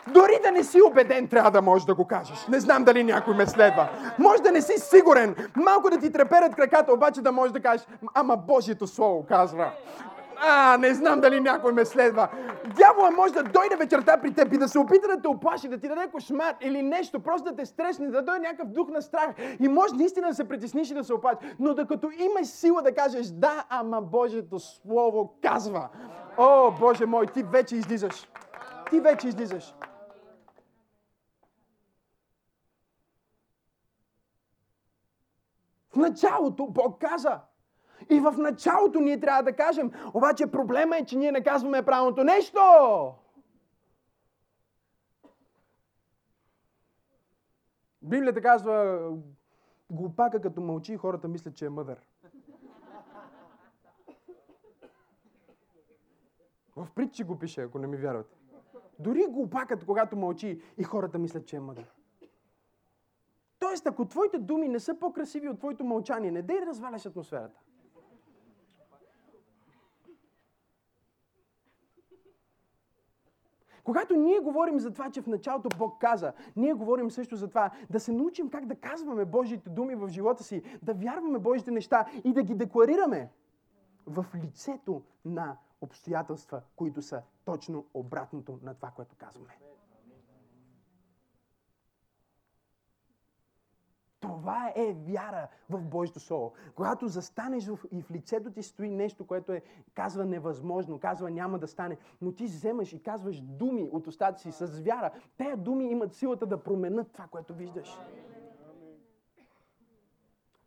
дори 0.07 0.39
да 0.43 0.51
не 0.51 0.63
си 0.63 0.81
убеден, 0.81 1.27
трябва 1.27 1.51
да 1.51 1.61
можеш 1.61 1.85
да 1.85 1.95
го 1.95 2.07
кажеш. 2.07 2.47
Не 2.47 2.59
знам 2.59 2.83
дали 2.83 3.03
някой 3.03 3.35
ме 3.35 3.47
следва. 3.47 3.89
Може 4.19 4.43
да 4.43 4.51
не 4.51 4.61
си 4.61 4.73
сигурен. 4.77 5.35
Малко 5.55 5.89
да 5.89 5.97
ти 5.97 6.11
треперят 6.11 6.55
краката, 6.55 6.93
обаче 6.93 7.21
да 7.21 7.31
можеш 7.31 7.51
да 7.51 7.61
кажеш, 7.61 7.87
ама 8.13 8.37
Божието 8.37 8.87
Слово 8.87 9.25
казва. 9.27 9.71
А, 10.37 10.77
не 10.77 10.93
знам 10.93 11.21
дали 11.21 11.39
някой 11.39 11.73
ме 11.73 11.85
следва. 11.85 12.27
Дявола 12.75 13.11
може 13.11 13.33
да 13.33 13.43
дойде 13.43 13.75
вечерта 13.75 14.17
при 14.21 14.33
теб 14.33 14.53
и 14.53 14.57
да 14.57 14.67
се 14.67 14.79
опита 14.79 15.07
да 15.07 15.21
те 15.21 15.27
оплаши, 15.27 15.67
да 15.67 15.77
ти 15.77 15.87
даде 15.87 16.07
кошмар 16.11 16.55
или 16.61 16.81
нещо, 16.81 17.19
просто 17.19 17.49
да 17.49 17.55
те 17.55 17.65
стресне, 17.65 18.07
да 18.07 18.21
дойде 18.21 18.39
някакъв 18.39 18.67
дух 18.67 18.89
на 18.89 19.01
страх. 19.01 19.29
И 19.59 19.67
може 19.67 19.95
наистина 19.95 20.27
да 20.27 20.33
се 20.33 20.47
притесниш 20.47 20.89
и 20.89 20.93
да 20.93 21.03
се 21.03 21.13
оплаши. 21.13 21.37
Но 21.59 21.73
докато 21.73 22.11
имаш 22.11 22.47
сила 22.47 22.81
да 22.81 22.95
кажеш, 22.95 23.27
да, 23.27 23.65
ама 23.69 24.01
Божието 24.01 24.59
Слово 24.59 25.33
казва. 25.41 25.89
О, 26.37 26.71
Боже 26.79 27.05
мой, 27.05 27.27
ти 27.27 27.43
вече 27.43 27.75
излизаш. 27.75 28.27
Ти 28.89 28.99
вече 28.99 29.27
излизаш. 29.27 29.75
В 35.93 35.95
началото 35.95 36.67
Бог 36.67 37.01
каза. 37.01 37.39
И 38.09 38.19
в 38.19 38.33
началото 38.37 38.99
ние 38.99 39.19
трябва 39.19 39.43
да 39.43 39.53
кажем. 39.53 39.91
Обаче 40.13 40.47
проблема 40.47 40.97
е, 40.97 41.05
че 41.05 41.17
ние 41.17 41.31
не 41.31 41.43
казваме 41.43 41.85
правилното 41.85 42.23
нещо. 42.23 42.59
Библията 48.01 48.41
казва, 48.41 48.99
глупака 49.91 50.41
като 50.41 50.61
мълчи, 50.61 50.97
хората 50.97 51.27
мислят, 51.27 51.55
че 51.55 51.65
е 51.65 51.69
мъдър. 51.69 52.07
В 56.75 56.87
притчи 56.95 57.23
го 57.23 57.39
пише, 57.39 57.61
ако 57.61 57.79
не 57.79 57.87
ми 57.87 57.97
вярвате. 57.97 58.35
Дори 58.99 59.25
глупакът, 59.29 59.85
когато 59.85 60.17
мълчи, 60.17 60.61
и 60.77 60.83
хората 60.83 61.19
мислят, 61.19 61.45
че 61.45 61.55
е 61.55 61.59
мъдър. 61.59 61.93
Тоест, 63.59 63.87
ако 63.87 64.05
твоите 64.05 64.37
думи 64.39 64.67
не 64.67 64.79
са 64.79 64.99
по-красиви 64.99 65.49
от 65.49 65.59
твоето 65.59 65.83
мълчание, 65.83 66.31
не 66.31 66.41
дей 66.41 66.59
да 66.59 66.65
разваляш 66.65 67.05
атмосферата. 67.05 67.59
Когато 73.83 74.15
ние 74.15 74.39
говорим 74.39 74.79
за 74.79 74.91
това, 74.91 75.11
че 75.11 75.21
в 75.21 75.27
началото 75.27 75.69
Бог 75.77 76.01
каза, 76.01 76.33
ние 76.55 76.73
говорим 76.73 77.11
също 77.11 77.35
за 77.35 77.47
това 77.47 77.71
да 77.89 77.99
се 77.99 78.11
научим 78.11 78.49
как 78.49 78.65
да 78.65 78.75
казваме 78.75 79.25
Божиите 79.25 79.69
думи 79.69 79.95
в 79.95 80.07
живота 80.07 80.43
си, 80.43 80.63
да 80.83 80.93
вярваме 80.93 81.39
Божите 81.39 81.71
неща 81.71 82.05
и 82.23 82.33
да 82.33 82.43
ги 82.43 82.55
декларираме 82.55 83.31
в 84.05 84.25
лицето 84.35 85.01
на 85.25 85.57
обстоятелства, 85.81 86.61
които 86.75 87.01
са 87.01 87.21
точно 87.45 87.85
обратното 87.93 88.59
на 88.63 88.73
това, 88.73 88.91
което 88.95 89.15
казваме. 89.15 89.57
Това 94.23 94.71
е 94.75 94.93
вяра 94.93 95.47
в 95.69 95.81
Божието 95.81 96.19
Слово. 96.19 96.53
Когато 96.75 97.07
застанеш 97.07 97.67
и 97.91 98.01
в 98.01 98.11
лицето 98.11 98.51
ти 98.51 98.63
стои 98.63 98.89
нещо, 98.89 99.27
което 99.27 99.51
е, 99.51 99.61
казва 99.93 100.25
невъзможно, 100.25 100.99
казва 100.99 101.31
няма 101.31 101.59
да 101.59 101.67
стане, 101.67 101.97
но 102.21 102.31
ти 102.31 102.43
вземаш 102.43 102.93
и 102.93 103.03
казваш 103.03 103.41
думи 103.41 103.89
от 103.91 104.07
устата 104.07 104.39
си 104.39 104.51
с 104.51 104.81
вяра, 104.81 105.11
тези 105.37 105.57
думи 105.57 105.91
имат 105.91 106.13
силата 106.13 106.45
да 106.45 106.63
променят 106.63 107.11
това, 107.11 107.27
което 107.27 107.53
виждаш. 107.53 107.97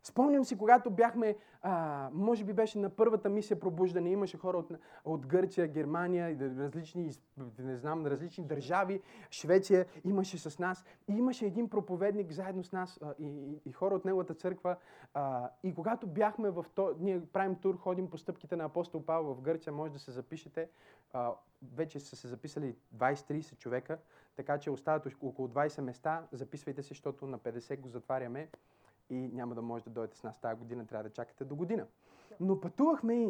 Спомням 0.07 0.45
си, 0.45 0.57
когато 0.57 0.91
бяхме, 0.91 1.35
а, 1.61 2.09
може 2.13 2.43
би 2.43 2.53
беше 2.53 2.79
на 2.79 2.89
първата 2.89 3.29
мисия 3.29 3.59
пробуждане, 3.59 4.09
имаше 4.09 4.37
хора 4.37 4.57
от, 4.57 4.71
от 5.05 5.25
Гърция, 5.25 5.67
Германия, 5.67 6.37
различни, 6.59 7.11
не 7.59 7.77
знам, 7.77 8.05
различни 8.05 8.43
държави, 8.43 9.01
Швеция 9.31 9.85
имаше 10.03 10.37
с 10.37 10.59
нас. 10.59 10.85
И 11.07 11.13
имаше 11.13 11.45
един 11.45 11.69
проповедник 11.69 12.31
заедно 12.31 12.63
с 12.63 12.71
нас 12.71 12.99
а, 13.01 13.13
и, 13.19 13.25
и, 13.25 13.61
и 13.65 13.71
хора 13.71 13.95
от 13.95 14.05
неговата 14.05 14.33
църква. 14.33 14.75
А, 15.13 15.49
и 15.63 15.73
когато 15.73 16.07
бяхме 16.07 16.49
в 16.49 16.65
то, 16.75 16.95
ние 16.99 17.25
правим 17.25 17.55
тур, 17.55 17.77
ходим 17.77 18.09
по 18.09 18.17
стъпките 18.17 18.55
на 18.55 18.63
апостол 18.63 19.05
Павел 19.05 19.33
в 19.33 19.41
Гърция, 19.41 19.73
може 19.73 19.93
да 19.93 19.99
се 19.99 20.11
запишете. 20.11 20.69
А, 21.13 21.31
вече 21.75 21.99
са 21.99 22.15
се 22.15 22.27
записали 22.27 22.75
20-30 22.97 23.57
човека, 23.57 23.97
така 24.35 24.57
че 24.59 24.71
остават 24.71 25.07
около 25.21 25.47
20 25.47 25.81
места. 25.81 26.27
Записвайте 26.31 26.83
се, 26.83 26.87
защото 26.87 27.27
на 27.27 27.39
50 27.39 27.79
го 27.79 27.89
затваряме 27.89 28.49
и 29.09 29.15
няма 29.15 29.55
да 29.55 29.61
може 29.61 29.83
да 29.83 29.89
дойдете 29.89 30.17
с 30.17 30.23
нас 30.23 30.39
тази 30.39 30.59
година, 30.59 30.87
трябва 30.87 31.03
да 31.03 31.09
чакате 31.09 31.45
до 31.45 31.55
година. 31.55 31.85
Но 32.39 32.61
пътувахме 32.61 33.23
и, 33.23 33.29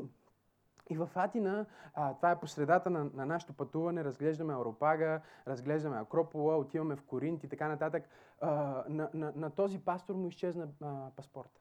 и 0.89 0.97
в 0.97 1.09
Атина, 1.15 1.65
а, 1.93 2.13
това 2.13 2.31
е 2.31 2.39
по 2.39 2.47
средата 2.47 2.89
на, 2.89 3.09
на 3.13 3.25
нашето 3.25 3.53
пътуване, 3.53 4.03
разглеждаме 4.03 4.53
Аропага, 4.53 5.21
разглеждаме 5.47 5.97
Акропола, 5.97 6.57
отиваме 6.57 6.95
в 6.95 7.03
Коринт 7.03 7.43
и 7.43 7.49
така 7.49 7.67
нататък. 7.67 8.09
А, 8.41 8.49
на, 8.89 9.09
на, 9.13 9.33
на 9.35 9.49
този 9.49 9.79
пастор 9.79 10.15
му 10.15 10.27
изчезна 10.27 10.67
а, 10.81 11.09
паспорта. 11.15 11.59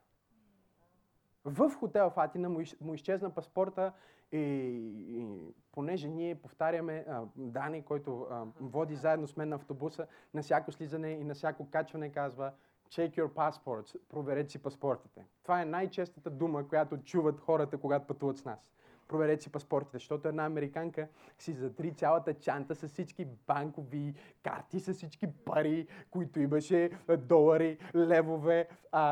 В 1.45 1.71
хотел 1.71 2.11
в 2.11 2.19
Атина 2.19 2.49
му, 2.49 2.61
му 2.81 2.95
изчезна 2.95 3.31
паспорта 3.31 3.93
и, 4.33 4.39
и 4.39 5.27
понеже 5.73 6.09
ние 6.09 6.35
повтаряме 6.35 7.05
а, 7.09 7.23
Дани, 7.37 7.83
който 7.83 8.27
а, 8.31 8.45
води 8.61 8.97
заедно 8.97 9.27
с 9.27 9.37
мен 9.37 9.49
на 9.49 9.57
автобуса, 9.57 10.07
на 10.35 10.43
всяко 10.43 10.73
слизане 10.73 11.11
и 11.11 11.25
на 11.25 11.35
всяко 11.35 11.71
качване 11.71 12.13
казва 12.13 12.53
Check 12.89 13.17
your 13.17 13.29
passports. 13.29 13.97
Проверете 14.09 14.51
си 14.51 14.59
паспортите. 14.59 15.25
Това 15.43 15.63
е 15.63 15.65
най-честата 15.65 16.31
дума, 16.31 16.69
която 16.69 16.99
чуват 16.99 17.41
хората, 17.41 17.79
когато 17.79 18.07
пътуват 18.07 18.39
с 18.39 18.45
нас. 18.45 18.71
Проверете 19.09 19.43
си 19.43 19.53
паспортите, 19.53 19.97
защото 19.97 20.29
една 20.29 20.45
американка 20.45 21.09
си 21.39 21.53
затри 21.53 21.95
цялата 21.95 22.35
чанта 22.35 22.75
с 22.75 22.89
всички 22.89 23.27
банкови 23.47 24.15
карти, 24.43 24.81
с 24.81 24.95
всички 24.95 25.27
пари, 25.45 25.87
които 26.11 26.41
имаше, 26.41 26.91
долари, 27.19 27.79
левове, 27.95 28.69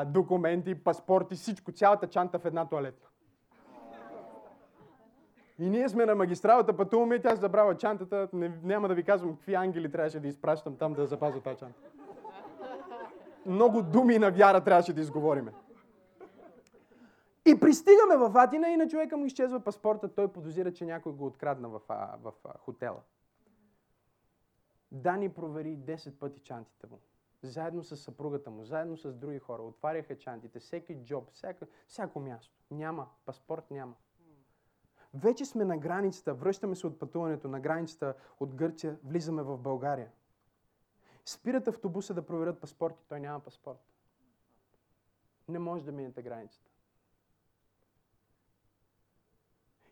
документи, 0.06 0.74
паспорти, 0.74 1.34
всичко, 1.34 1.72
цялата 1.72 2.06
чанта 2.06 2.38
в 2.38 2.44
една 2.44 2.68
туалетна. 2.68 3.08
И 5.58 5.70
ние 5.70 5.88
сме 5.88 6.06
на 6.06 6.14
магистралата, 6.14 6.76
пътуваме 6.76 7.14
и 7.14 7.20
тя 7.20 7.36
забрала 7.36 7.76
чантата. 7.76 8.28
Не, 8.32 8.52
няма 8.62 8.88
да 8.88 8.94
ви 8.94 9.04
казвам 9.04 9.36
какви 9.36 9.54
ангели 9.54 9.90
трябваше 9.92 10.20
да 10.20 10.28
изпращам 10.28 10.76
там 10.76 10.92
да 10.94 11.06
запазя 11.06 11.40
тази 11.40 11.58
чанта 11.58 11.78
много 13.46 13.82
думи 13.82 14.18
на 14.18 14.30
вяра 14.30 14.64
трябваше 14.64 14.92
да 14.92 15.00
изговориме. 15.00 15.52
И 17.46 17.60
пристигаме 17.60 18.16
в 18.16 18.32
Атина 18.34 18.68
и 18.68 18.76
на 18.76 18.88
човека 18.88 19.16
му 19.16 19.24
изчезва 19.24 19.60
паспорта. 19.60 20.08
Той 20.08 20.28
подозира, 20.28 20.72
че 20.72 20.84
някой 20.84 21.12
го 21.12 21.26
открадна 21.26 21.68
в, 21.68 21.80
в, 21.88 22.16
в 22.22 22.32
хотела. 22.58 23.00
Дани 24.92 25.28
провери 25.28 25.78
10 25.78 26.10
пъти 26.10 26.40
чантите 26.40 26.86
му. 26.86 27.00
Заедно 27.42 27.84
с 27.84 27.96
съпругата 27.96 28.50
му, 28.50 28.64
заедно 28.64 28.96
с 28.96 29.14
други 29.14 29.38
хора. 29.38 29.62
Отваряха 29.62 30.18
чантите, 30.18 30.58
всеки 30.58 30.94
джоб, 30.94 31.30
всяко, 31.32 31.64
всяко 31.86 32.20
място. 32.20 32.54
Няма, 32.70 33.06
паспорт 33.24 33.70
няма. 33.70 33.94
Вече 35.14 35.44
сме 35.44 35.64
на 35.64 35.78
границата, 35.78 36.34
връщаме 36.34 36.76
се 36.76 36.86
от 36.86 36.98
пътуването 36.98 37.48
на 37.48 37.60
границата 37.60 38.14
от 38.40 38.54
Гърция, 38.54 38.96
влизаме 39.04 39.42
в 39.42 39.58
България. 39.58 40.08
Спират 41.24 41.68
автобуса 41.68 42.14
да 42.14 42.26
проверят 42.26 42.60
паспорти, 42.60 43.04
той 43.08 43.20
няма 43.20 43.40
паспорт. 43.40 43.78
Не 45.48 45.58
може 45.58 45.84
да 45.84 45.92
минете 45.92 46.22
границата. 46.22 46.70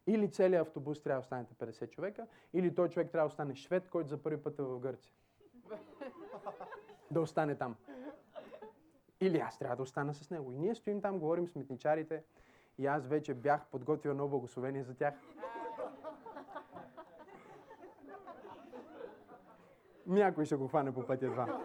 Или 0.06 0.30
целият 0.30 0.66
автобус 0.66 1.02
трябва 1.02 1.20
да 1.20 1.24
останете 1.24 1.54
50 1.54 1.90
човека, 1.90 2.26
или 2.52 2.74
той 2.74 2.88
човек 2.88 3.10
трябва 3.10 3.28
да 3.28 3.32
остане 3.32 3.54
швед, 3.54 3.88
който 3.88 4.08
за 4.08 4.22
първи 4.22 4.42
път 4.42 4.58
е 4.58 4.62
в 4.62 4.78
Гърция. 4.78 5.12
да 7.10 7.20
остане 7.20 7.54
там. 7.54 7.76
Или 9.20 9.38
аз 9.38 9.58
трябва 9.58 9.76
да 9.76 9.82
остана 9.82 10.14
с 10.14 10.30
него. 10.30 10.52
И 10.52 10.58
ние 10.58 10.74
стоим 10.74 11.02
там, 11.02 11.18
говорим 11.18 11.48
с 11.48 11.54
митничарите, 11.54 12.22
и 12.78 12.86
аз 12.86 13.06
вече 13.06 13.34
бях 13.34 13.66
подготвил 13.66 14.10
едно 14.10 14.28
благословение 14.28 14.84
за 14.84 14.94
тях. 14.94 15.14
Някой 20.06 20.44
ще 20.44 20.56
го 20.56 20.68
хване 20.68 20.94
по 20.94 21.06
пътя 21.06 21.30
два. 21.30 21.60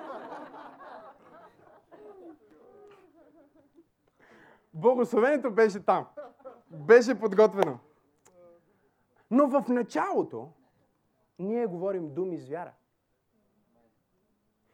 Благословението 4.73 5.51
беше 5.51 5.85
там. 5.85 6.07
Беше 6.71 7.19
подготвено. 7.19 7.79
Но 9.31 9.47
в 9.47 9.65
началото 9.69 10.51
ние 11.39 11.65
говорим 11.65 12.13
думи 12.13 12.37
с 12.37 12.49
вяра. 12.49 12.73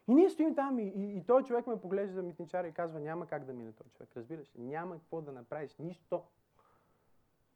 И 0.08 0.14
ние 0.14 0.30
стоим 0.30 0.54
там 0.54 0.78
и, 0.78 0.82
и, 0.82 1.16
и 1.16 1.26
той 1.26 1.42
човек 1.42 1.66
ме 1.66 1.80
поглежда 1.80 2.14
за 2.14 2.22
митничара 2.22 2.68
и 2.68 2.72
казва, 2.72 3.00
няма 3.00 3.26
как 3.26 3.44
да 3.44 3.52
мине 3.52 3.72
този 3.72 3.90
човек. 3.90 4.16
Разбираш, 4.16 4.52
няма 4.58 4.94
какво 4.98 5.20
да 5.20 5.32
направиш, 5.32 5.76
нищо. 5.78 6.22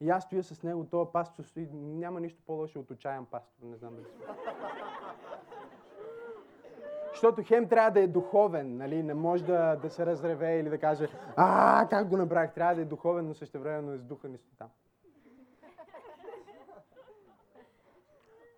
И 0.00 0.10
аз 0.10 0.24
стоя 0.24 0.44
с 0.44 0.62
него, 0.62 0.86
този 0.86 1.10
пастор 1.12 1.44
стои, 1.44 1.68
няма 1.72 2.20
нищо 2.20 2.42
по-лошо 2.46 2.80
от 2.80 2.90
отчаян 2.90 3.26
пастор, 3.26 3.62
не 3.62 3.76
знам 3.76 3.94
дали 3.94 4.06
Защото 7.10 7.42
хем 7.44 7.68
трябва 7.68 7.90
да 7.90 8.00
е 8.00 8.06
духовен, 8.06 8.76
нали? 8.76 9.02
не 9.02 9.14
може 9.14 9.44
да, 9.44 9.76
да 9.76 9.90
се 9.90 10.06
разреве 10.06 10.58
или 10.58 10.70
да 10.70 10.78
каже, 10.78 11.08
а, 11.36 11.86
как 11.90 12.08
го 12.08 12.16
направих, 12.16 12.52
трябва 12.52 12.74
да 12.74 12.80
е 12.80 12.84
духовен, 12.84 13.28
но 13.28 13.34
също 13.34 13.60
времено 13.60 13.92
е 13.92 13.98
с 13.98 14.02
духа 14.02 14.28
ни 14.28 14.38
там. 14.58 14.70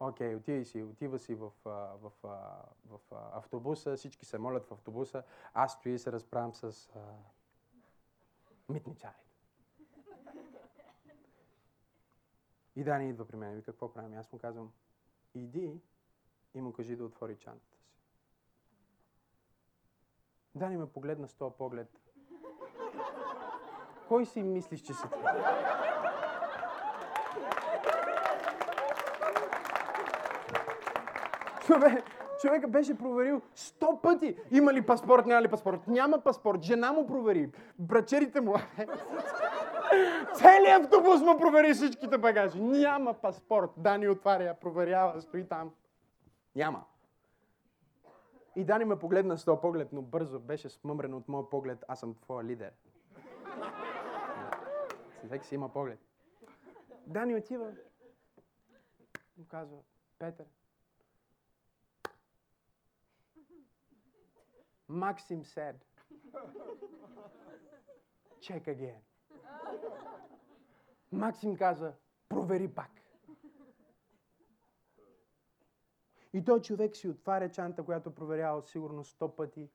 Окей, 0.03 0.35
okay, 0.35 0.37
отива 0.37 0.65
си, 0.65 0.83
отива 0.83 1.19
си 1.19 1.35
в, 1.35 1.51
в, 1.65 2.11
в, 2.23 2.31
в, 2.91 2.99
автобуса, 3.33 3.97
всички 3.97 4.25
се 4.25 4.39
молят 4.39 4.67
в 4.67 4.73
автобуса, 4.73 5.23
аз 5.55 5.73
стоя 5.73 5.95
и 5.95 5.99
се 5.99 6.13
разправям 6.13 6.55
с 6.55 6.91
а, 6.97 6.99
митничарите. 8.69 9.31
И 12.77 12.85
Дани 12.85 13.09
идва 13.09 13.25
при 13.25 13.37
мен 13.37 13.53
и 13.53 13.55
вика, 13.55 13.73
какво 13.73 13.93
правим? 13.93 14.19
Аз 14.19 14.33
му 14.33 14.39
казвам, 14.39 14.73
иди 15.35 15.81
и 16.55 16.61
му 16.61 16.73
кажи 16.73 16.97
да 16.97 17.05
отвори 17.05 17.37
си. 17.37 17.49
Дани 20.55 20.77
ме 20.77 20.87
погледна 20.87 21.29
с 21.29 21.35
този 21.35 21.55
поглед. 21.59 21.89
Кой 24.09 24.27
си 24.27 24.43
мислиш, 24.43 24.81
че 24.81 24.95
си 24.95 25.03
ти? 25.03 25.19
Човек, 31.67 32.05
човека 32.41 32.69
беше 32.69 32.99
проверил 32.99 33.41
сто 33.55 33.99
пъти. 34.03 34.37
Има 34.51 34.73
ли 34.73 34.87
паспорт, 34.87 35.27
няма 35.27 35.43
ли 35.43 35.49
паспорт? 35.49 35.87
Няма 35.87 36.21
паспорт. 36.21 36.63
Жена 36.63 36.93
му 36.93 37.07
провери. 37.07 37.51
Брачерите 37.79 38.41
му. 38.41 38.55
Целият 40.35 40.85
автобус 40.85 41.21
му 41.21 41.39
провери 41.39 41.75
всичките 41.75 42.19
багажи. 42.19 42.61
Няма 42.61 43.15
паспорт. 43.15 43.71
Дани 43.77 44.09
отваря, 44.09 44.55
проверява, 44.61 45.21
стои 45.21 45.49
там. 45.49 45.71
Няма. 46.57 46.85
И 48.57 48.65
Дани 48.65 48.85
ме 48.85 48.99
погледна 48.99 49.39
с 49.39 49.45
този 49.45 49.61
поглед, 49.61 49.93
но 49.93 50.03
бързо 50.03 50.41
беше 50.41 50.69
смъмрен 50.69 51.15
от 51.15 51.29
моят 51.29 51.51
поглед. 51.51 51.85
Аз 51.89 52.01
съм 52.01 52.15
твоя 52.15 52.45
лидер. 52.45 52.73
Всеки 55.25 55.47
си 55.47 55.55
има 55.55 55.73
поглед. 55.73 55.99
Дани 57.07 57.37
отива. 57.37 57.73
Му 59.39 59.47
казва, 59.49 59.79
Петър, 60.19 60.47
Максим 64.89 65.45
said, 65.45 65.75
check 68.41 68.67
again. 68.67 69.01
Максим 71.13 71.57
каза, 71.57 71.93
провери 72.29 72.69
пак. 72.69 73.00
И 76.33 76.45
той 76.45 76.61
човек 76.61 76.97
си 76.97 77.09
отваря 77.09 77.51
чанта, 77.51 77.85
която 77.85 78.15
проверява 78.15 78.63
сигурно 78.63 79.05
сто 79.05 79.37
пъти, 79.37 79.71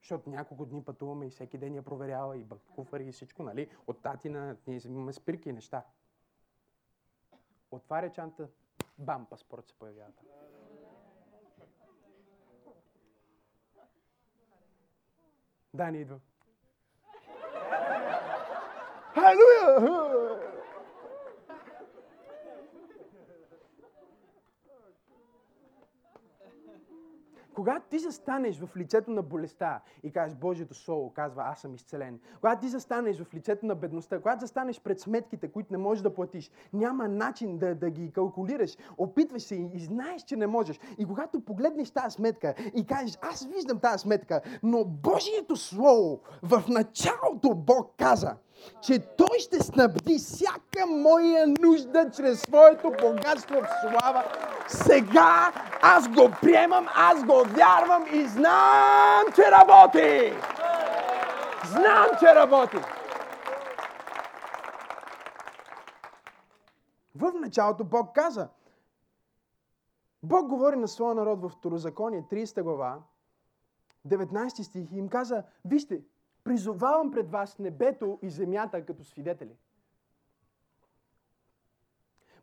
защото 0.00 0.30
няколко 0.30 0.66
дни 0.66 0.84
пътуваме 0.84 1.26
и 1.26 1.30
всеки 1.30 1.58
ден 1.58 1.74
я 1.74 1.82
проверява 1.82 2.36
и 2.36 2.46
куфари 2.74 3.04
и 3.04 3.12
всичко, 3.12 3.42
нали? 3.42 3.70
От 3.86 4.02
татина 4.02 4.56
ние 4.66 4.80
имаме 4.84 5.12
спирки 5.12 5.48
и 5.48 5.52
неща. 5.52 5.84
Отваря 7.70 8.12
чанта, 8.12 8.48
бам, 8.98 9.26
паспорт 9.30 9.66
се 9.66 9.74
появява. 9.74 10.12
Да, 15.74 15.90
не 15.90 15.98
идва. 15.98 16.20
Халелуя! 19.14 20.39
Когато 27.54 27.86
ти 27.90 27.98
застанеш 27.98 28.60
в 28.60 28.76
лицето 28.76 29.10
на 29.10 29.22
болестта 29.22 29.80
и 30.02 30.12
кажеш 30.12 30.36
Божието 30.36 30.74
Слово 30.74 31.12
казва 31.14 31.42
аз 31.46 31.60
съм 31.60 31.74
изцелен, 31.74 32.20
когато 32.40 32.60
ти 32.60 32.68
застанеш 32.68 33.22
в 33.22 33.34
лицето 33.34 33.66
на 33.66 33.74
бедността, 33.74 34.20
когато 34.20 34.40
застанеш 34.40 34.80
пред 34.80 35.00
сметките, 35.00 35.48
които 35.48 35.72
не 35.72 35.78
можеш 35.78 36.02
да 36.02 36.14
платиш, 36.14 36.50
няма 36.72 37.08
начин 37.08 37.58
да, 37.58 37.74
да 37.74 37.90
ги 37.90 38.12
калкулираш, 38.12 38.76
опитваш 38.98 39.42
се 39.42 39.54
и, 39.54 39.70
и 39.74 39.80
знаеш, 39.80 40.22
че 40.22 40.36
не 40.36 40.46
можеш. 40.46 40.80
И 40.98 41.04
когато 41.04 41.44
погледнеш 41.44 41.90
тази 41.90 42.14
сметка 42.14 42.54
и 42.74 42.86
кажеш 42.86 43.18
аз 43.22 43.46
виждам 43.46 43.78
тази 43.78 44.02
сметка, 44.02 44.40
но 44.62 44.84
Божието 44.84 45.56
Слово 45.56 46.20
в 46.42 46.64
началото 46.68 47.54
Бог 47.54 47.94
каза, 47.98 48.36
че 48.82 48.98
Той 48.98 49.38
ще 49.38 49.62
снабди 49.62 50.18
всяка 50.18 50.86
моя 50.86 51.46
нужда 51.46 52.10
чрез 52.16 52.40
своето 52.40 52.90
богатство 52.90 53.60
в 53.60 53.68
слава. 53.80 54.24
Сега 54.68 55.52
аз 55.82 56.08
го 56.08 56.30
приемам, 56.42 56.88
аз 56.94 57.24
го 57.24 57.44
вярвам 57.46 58.06
и 58.12 58.26
знам, 58.26 59.24
че 59.34 59.42
работи! 59.50 60.32
Знам, 61.64 62.06
че 62.20 62.34
работи! 62.34 62.76
В 67.14 67.32
началото 67.40 67.84
Бог 67.84 68.14
каза, 68.14 68.48
Бог 70.22 70.46
говори 70.46 70.76
на 70.76 70.88
своя 70.88 71.14
народ 71.14 71.40
в 71.42 71.48
Второзаконие, 71.48 72.22
30 72.30 72.62
глава, 72.62 72.98
19 74.08 74.62
стих 74.62 74.92
и 74.92 74.98
им 74.98 75.08
каза, 75.08 75.42
вижте, 75.64 76.00
Призовавам 76.44 77.10
пред 77.10 77.30
вас 77.30 77.58
небето 77.58 78.18
и 78.22 78.30
земята 78.30 78.86
като 78.86 79.04
свидетели. 79.04 79.56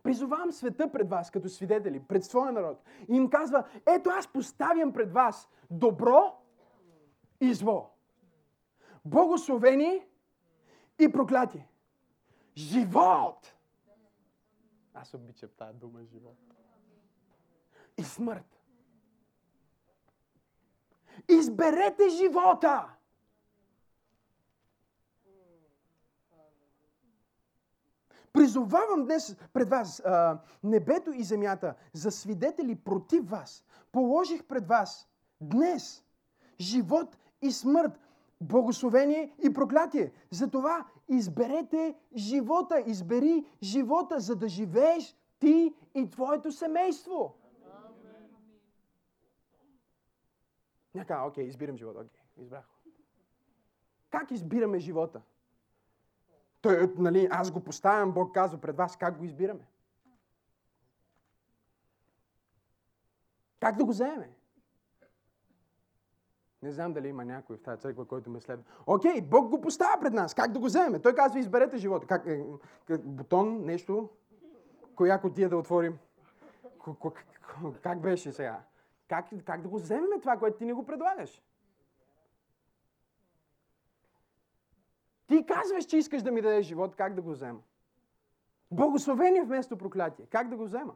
Призовавам 0.03 0.51
света 0.51 0.91
пред 0.91 1.09
вас 1.09 1.31
като 1.31 1.49
свидетели, 1.49 1.99
пред 1.99 2.23
своя 2.23 2.51
народ. 2.51 2.83
И 3.09 3.15
им 3.15 3.29
казва, 3.29 3.67
ето 3.85 4.09
аз 4.09 4.27
поставям 4.27 4.93
пред 4.93 5.13
вас 5.13 5.49
добро 5.71 6.41
и 7.41 7.53
зло. 7.53 7.89
Богословени 9.05 10.05
и 10.99 11.11
проклятие. 11.11 11.67
Живот! 12.57 13.53
Аз 14.93 15.13
обичам 15.13 15.49
тази 15.57 15.77
дума 15.77 16.03
живот. 16.03 16.37
И 17.97 18.03
смърт. 18.03 18.61
Изберете 21.29 22.09
живота! 22.09 22.96
Призовавам 28.33 29.05
днес 29.05 29.37
пред 29.53 29.69
вас 29.69 29.99
а, 29.99 30.39
небето 30.63 31.11
и 31.11 31.23
земята 31.23 31.75
за 31.93 32.11
свидетели 32.11 32.75
против 32.75 33.29
вас. 33.29 33.63
Положих 33.91 34.43
пред 34.45 34.67
вас 34.67 35.09
днес 35.41 36.03
живот 36.59 37.17
и 37.41 37.51
смърт, 37.51 37.99
благословение 38.41 39.35
и 39.43 39.53
проклятие. 39.53 40.11
Затова 40.31 40.85
изберете 41.09 41.95
живота. 42.15 42.83
Избери 42.85 43.45
живота, 43.63 44.19
за 44.19 44.35
да 44.35 44.47
живееш 44.47 45.15
ти 45.39 45.75
и 45.95 46.09
твоето 46.09 46.51
семейство. 46.51 47.35
Някак, 50.95 51.27
окей, 51.27 51.43
избирам 51.43 51.77
живота. 51.77 51.99
Окей, 51.99 52.21
избрах. 52.37 52.69
Как 54.09 54.31
избираме 54.31 54.79
живота? 54.79 55.21
Той, 56.67 56.93
нали, 56.97 57.27
аз 57.31 57.51
го 57.51 57.59
поставям, 57.59 58.11
Бог 58.11 58.33
казва 58.33 58.57
пред 58.57 58.75
вас, 58.75 58.97
как 58.97 59.17
го 59.17 59.23
избираме? 59.23 59.67
Как 63.59 63.75
да 63.75 63.85
го 63.85 63.91
вземе? 63.91 64.29
Не 66.61 66.71
знам 66.71 66.93
дали 66.93 67.07
има 67.07 67.25
някой 67.25 67.57
в 67.57 67.61
тази 67.61 67.81
църква, 67.81 68.05
който 68.05 68.29
ме 68.29 68.39
следва. 68.39 68.63
Окей, 68.85 69.21
Бог 69.21 69.49
го 69.49 69.61
поставя 69.61 70.01
пред 70.01 70.13
нас. 70.13 70.33
Как 70.33 70.51
да 70.51 70.59
го 70.59 70.65
вземе? 70.65 71.01
Той 71.01 71.15
казва, 71.15 71.39
изберете 71.39 71.77
живота. 71.77 72.07
Как, 72.07 72.25
е, 72.25 72.45
как 72.87 73.07
бутон, 73.07 73.65
нещо, 73.65 74.09
коя 74.95 75.21
котия 75.21 75.49
да 75.49 75.57
отворим. 75.57 75.97
Как 77.81 78.01
беше 78.01 78.31
сега? 78.31 78.63
Как, 79.07 79.25
как 79.45 79.61
да 79.61 79.69
го 79.69 79.75
вземем 79.75 80.21
това, 80.21 80.37
което 80.37 80.57
ти 80.57 80.65
ни 80.65 80.73
го 80.73 80.85
предлагаш? 80.85 81.43
Ти 85.27 85.45
казваш, 85.45 85.85
че 85.85 85.97
искаш 85.97 86.23
да 86.23 86.31
ми 86.31 86.41
дадеш 86.41 86.65
живот, 86.65 86.95
как 86.95 87.13
да 87.13 87.21
го 87.21 87.31
взема? 87.31 87.59
Благословение 88.71 89.43
вместо 89.43 89.77
проклятие, 89.77 90.25
как 90.25 90.49
да 90.49 90.55
го 90.55 90.65
взема? 90.65 90.95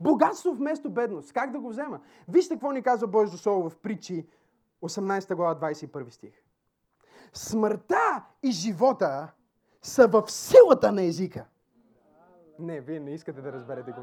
Богатство 0.00 0.52
вместо 0.54 0.90
бедност, 0.90 1.32
как 1.32 1.52
да 1.52 1.58
го 1.58 1.68
взема? 1.68 2.00
Вижте 2.28 2.54
какво 2.54 2.72
ни 2.72 2.82
казва 2.82 3.06
Божието 3.06 3.38
Слово 3.38 3.70
в 3.70 3.76
притчи 3.76 4.26
18 4.82 5.34
глава 5.34 5.54
21 5.54 6.10
стих. 6.10 6.42
смъртта 7.32 8.24
и 8.42 8.50
живота 8.50 9.32
са 9.82 10.08
в 10.08 10.30
силата 10.30 10.92
на 10.92 11.02
езика. 11.02 11.46
Не, 12.58 12.80
вие 12.80 13.00
не 13.00 13.10
искате 13.10 13.40
да 13.40 13.52
разберете 13.52 13.92
го. 13.92 14.00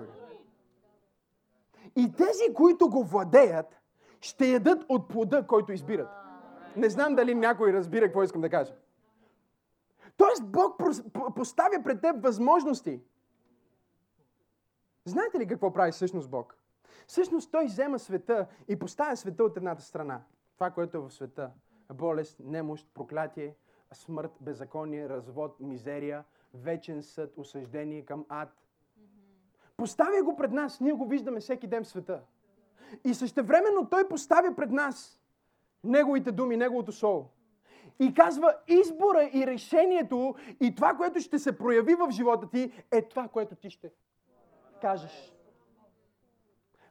И 1.95 2.11
тези, 2.11 2.53
които 2.55 2.89
го 2.89 3.03
владеят, 3.03 3.81
ще 4.21 4.47
ядат 4.47 4.85
от 4.89 5.07
плода, 5.07 5.47
който 5.47 5.71
избират. 5.71 6.09
Не 6.75 6.89
знам 6.89 7.15
дали 7.15 7.35
някой 7.35 7.73
разбира 7.73 8.05
какво 8.05 8.23
искам 8.23 8.41
да 8.41 8.49
кажа. 8.49 8.73
Тоест 10.17 10.45
Бог 10.45 10.81
поставя 11.35 11.83
пред 11.83 12.01
теб 12.01 12.23
възможности. 12.23 13.01
Знаете 15.05 15.39
ли 15.39 15.47
какво 15.47 15.73
прави 15.73 15.91
всъщност 15.91 16.29
Бог? 16.29 16.57
Всъщност 17.07 17.51
Той 17.51 17.65
взема 17.65 17.99
света 17.99 18.47
и 18.67 18.79
поставя 18.79 19.17
света 19.17 19.43
от 19.43 19.57
едната 19.57 19.81
страна. 19.81 20.21
Това, 20.55 20.71
което 20.71 20.97
е 20.97 21.01
в 21.01 21.11
света. 21.11 21.51
Болест, 21.93 22.39
немощ, 22.39 22.87
проклятие, 22.93 23.55
смърт, 23.93 24.31
беззаконие, 24.41 25.09
развод, 25.09 25.59
мизерия, 25.59 26.23
вечен 26.53 27.03
съд, 27.03 27.37
осъждение 27.37 28.05
към 28.05 28.25
ад. 28.29 28.49
Поставя 29.77 30.23
го 30.23 30.35
пред 30.35 30.51
нас. 30.51 30.79
Ние 30.79 30.93
го 30.93 31.05
виждаме 31.05 31.39
всеки 31.39 31.67
ден 31.67 31.83
в 31.83 31.87
света. 31.87 32.21
И 33.03 33.13
същевременно 33.13 33.89
Той 33.89 34.09
поставя 34.09 34.55
пред 34.55 34.71
нас 34.71 35.21
Неговите 35.83 36.31
думи, 36.31 36.57
Неговото 36.57 36.91
Слово. 36.91 37.29
И 38.01 38.13
казва, 38.13 38.55
избора 38.67 39.29
и 39.33 39.47
решението 39.47 40.35
и 40.59 40.75
това, 40.75 40.93
което 40.93 41.19
ще 41.19 41.39
се 41.39 41.57
прояви 41.57 41.95
в 41.95 42.11
живота 42.11 42.49
ти, 42.49 42.71
е 42.91 43.01
това, 43.01 43.27
което 43.27 43.55
ти 43.55 43.69
ще 43.69 43.91
кажеш. 44.81 45.33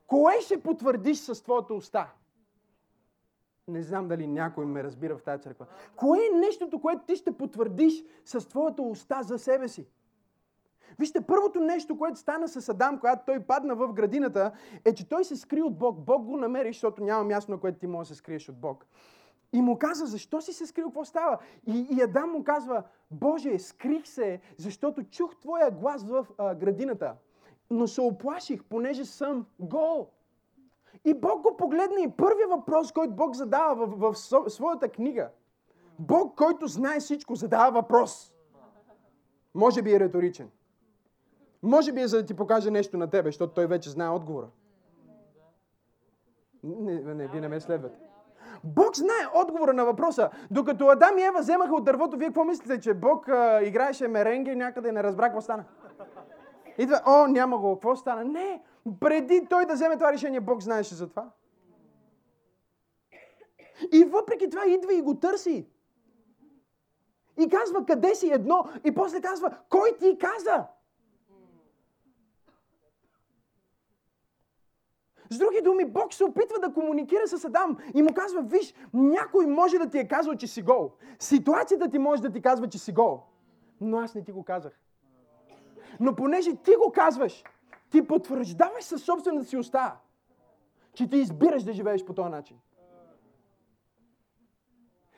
Кое 0.07 0.40
ще 0.40 0.62
потвърдиш 0.62 1.18
с 1.18 1.42
твоята 1.42 1.75
уста? 1.75 2.12
Не 3.68 3.83
знам 3.83 4.09
дали 4.09 4.27
някой 4.27 4.66
ме 4.66 4.85
разбира 4.85 5.16
в 5.16 5.23
тази 5.23 5.42
църква. 5.42 5.66
Кое 5.96 6.18
е 6.18 6.37
нещото, 6.37 6.81
което 6.81 7.05
ти 7.07 7.16
ще 7.16 7.37
потвърдиш 7.37 8.05
с 8.25 8.49
твоята 8.49 8.83
уста 8.83 9.23
за 9.23 9.38
себе 9.38 9.68
си? 9.68 9.87
Вижте, 10.99 11.20
първото 11.20 11.61
нещо, 11.61 11.99
което 11.99 12.18
стана 12.18 12.49
с 12.49 12.68
Адам, 12.68 12.99
когато 12.99 13.23
той 13.27 13.40
падна 13.40 13.75
в 13.75 13.92
градината, 13.92 14.53
е, 14.85 14.94
че 14.94 15.09
той 15.09 15.25
се 15.25 15.37
скри 15.37 15.62
от 15.62 15.79
Бог. 15.79 15.99
Бог 15.99 16.25
го 16.25 16.37
намери, 16.37 16.68
защото 16.68 17.05
няма 17.05 17.25
място, 17.25 17.51
на 17.51 17.61
което 17.61 17.79
ти 17.79 17.87
можеш 17.87 18.09
да 18.09 18.14
се 18.14 18.18
скриеш 18.18 18.49
от 18.49 18.61
Бог. 18.61 18.87
И 19.53 19.63
му 19.63 19.79
каза, 19.79 20.07
защо 20.07 20.41
си 20.41 20.53
се 20.53 20.67
скрил, 20.67 20.87
какво 20.87 21.05
става? 21.05 21.39
И, 21.67 21.87
и 21.91 22.03
Адам 22.03 22.31
му 22.31 22.45
казва, 22.45 22.83
Боже, 23.11 23.59
скрих 23.59 24.07
се, 24.07 24.41
защото 24.57 25.03
чух 25.05 25.37
Твоя 25.37 25.71
глас 25.71 26.05
в 26.05 26.27
а, 26.39 26.55
градината. 26.55 27.15
Но 27.71 27.87
се 27.87 28.01
оплаших, 28.01 28.65
понеже 28.65 29.05
съм 29.05 29.47
гол. 29.61 30.09
И 31.05 31.15
Бог 31.15 31.43
го 31.43 31.57
погледна 31.57 32.01
и 32.01 32.11
първият 32.11 32.51
въпрос, 32.51 32.93
който 32.93 33.15
Бог 33.15 33.35
задава 33.35 33.87
в, 33.87 33.97
в, 33.97 34.13
в 34.13 34.51
своята 34.51 34.89
книга, 34.89 35.31
Бог, 35.99 36.39
който 36.39 36.67
знае 36.67 37.01
всичко, 37.01 37.35
задава 37.35 37.81
въпрос. 37.81 38.35
Може 39.55 39.83
би 39.83 39.95
е 39.95 40.01
риторичен. 40.01 40.51
Може 41.63 41.93
би 41.93 42.01
е 42.01 42.09
за 42.09 42.17
да 42.17 42.27
ти 42.27 42.35
покаже 42.35 42.71
нещо 42.71 42.99
на 42.99 43.11
тебе, 43.11 43.29
защото 43.29 43.55
той 43.55 43.67
вече 43.67 43.91
знае 43.91 44.09
отговора. 44.09 44.49
Не, 46.65 47.15
не, 47.15 47.29
вие 47.29 47.41
не 47.41 47.49
ме 47.49 47.61
следвате. 47.61 48.10
Бог 48.64 48.96
знае 48.96 49.27
отговора 49.35 49.73
на 49.73 49.85
въпроса. 49.85 50.31
Докато 50.51 50.87
Адам 50.87 51.18
и 51.18 51.23
Ева 51.23 51.40
вземаха 51.40 51.75
от 51.75 51.85
дървото, 51.85 52.16
вие 52.16 52.29
какво 52.29 52.44
мислите, 52.44 52.81
че 52.81 52.94
Бог 52.94 53.29
а, 53.29 53.61
играеше 53.62 54.09
меренге 54.09 54.55
някъде 54.55 54.88
и 54.88 54.92
не 54.92 55.03
разбра 55.03 55.25
какво 55.25 55.40
стана? 55.40 55.64
Идва, 56.79 57.01
о, 57.07 57.27
няма 57.27 57.59
го, 57.59 57.75
какво 57.75 57.96
стана? 57.96 58.25
Не, 58.25 58.62
преди 59.01 59.46
той 59.51 59.66
да 59.66 59.75
вземе 59.75 59.96
това 59.96 60.12
решение, 60.12 60.40
Бог 60.40 60.62
знаеше 60.62 60.94
за 60.94 61.09
това. 61.09 61.31
И 63.92 64.05
въпреки 64.05 64.51
това 64.51 64.66
идва 64.66 64.94
и 64.94 65.03
го 65.03 65.14
търси. 65.14 65.66
И 67.38 67.49
казва, 67.49 67.87
къде 67.87 68.14
си 68.14 68.31
едно? 68.33 68.64
И 68.85 68.94
после 68.94 69.20
казва, 69.20 69.57
кой 69.68 69.96
ти 70.01 70.18
каза? 70.18 70.66
С 75.31 75.38
други 75.38 75.61
думи, 75.62 75.85
Бог 75.85 76.14
се 76.14 76.25
опитва 76.25 76.59
да 76.59 76.73
комуникира 76.73 77.29
с 77.29 77.45
Адам 77.45 77.77
и 77.95 78.03
му 78.03 78.14
казва, 78.14 78.43
виж, 78.43 78.75
някой 78.93 79.47
може 79.47 79.79
да 79.79 79.90
ти 79.90 79.99
е 79.99 80.09
казал, 80.09 80.35
че 80.35 80.47
си 80.47 80.62
гол. 80.62 80.93
Ситуацията 81.19 81.90
ти 81.90 81.99
може 81.99 82.23
да 82.23 82.31
ти 82.31 82.43
казва, 82.43 82.69
че 82.69 82.79
си 82.79 82.93
гол. 82.93 83.23
Но 83.81 83.99
аз 83.99 84.14
не 84.14 84.25
ти 84.25 84.33
го 84.33 84.45
казах. 84.45 84.81
Но 86.01 86.16
понеже 86.16 86.57
ти 86.57 86.75
го 86.75 86.93
казваш, 86.93 87.45
ти 87.90 88.07
потвърждаваш 88.07 88.85
със 88.85 89.03
собствената 89.03 89.45
си 89.45 89.57
уста, 89.57 89.97
че 90.95 91.09
ти 91.09 91.16
избираш 91.16 91.62
да 91.62 91.73
живееш 91.73 92.05
по 92.05 92.14
този 92.14 92.31
начин. 92.31 92.57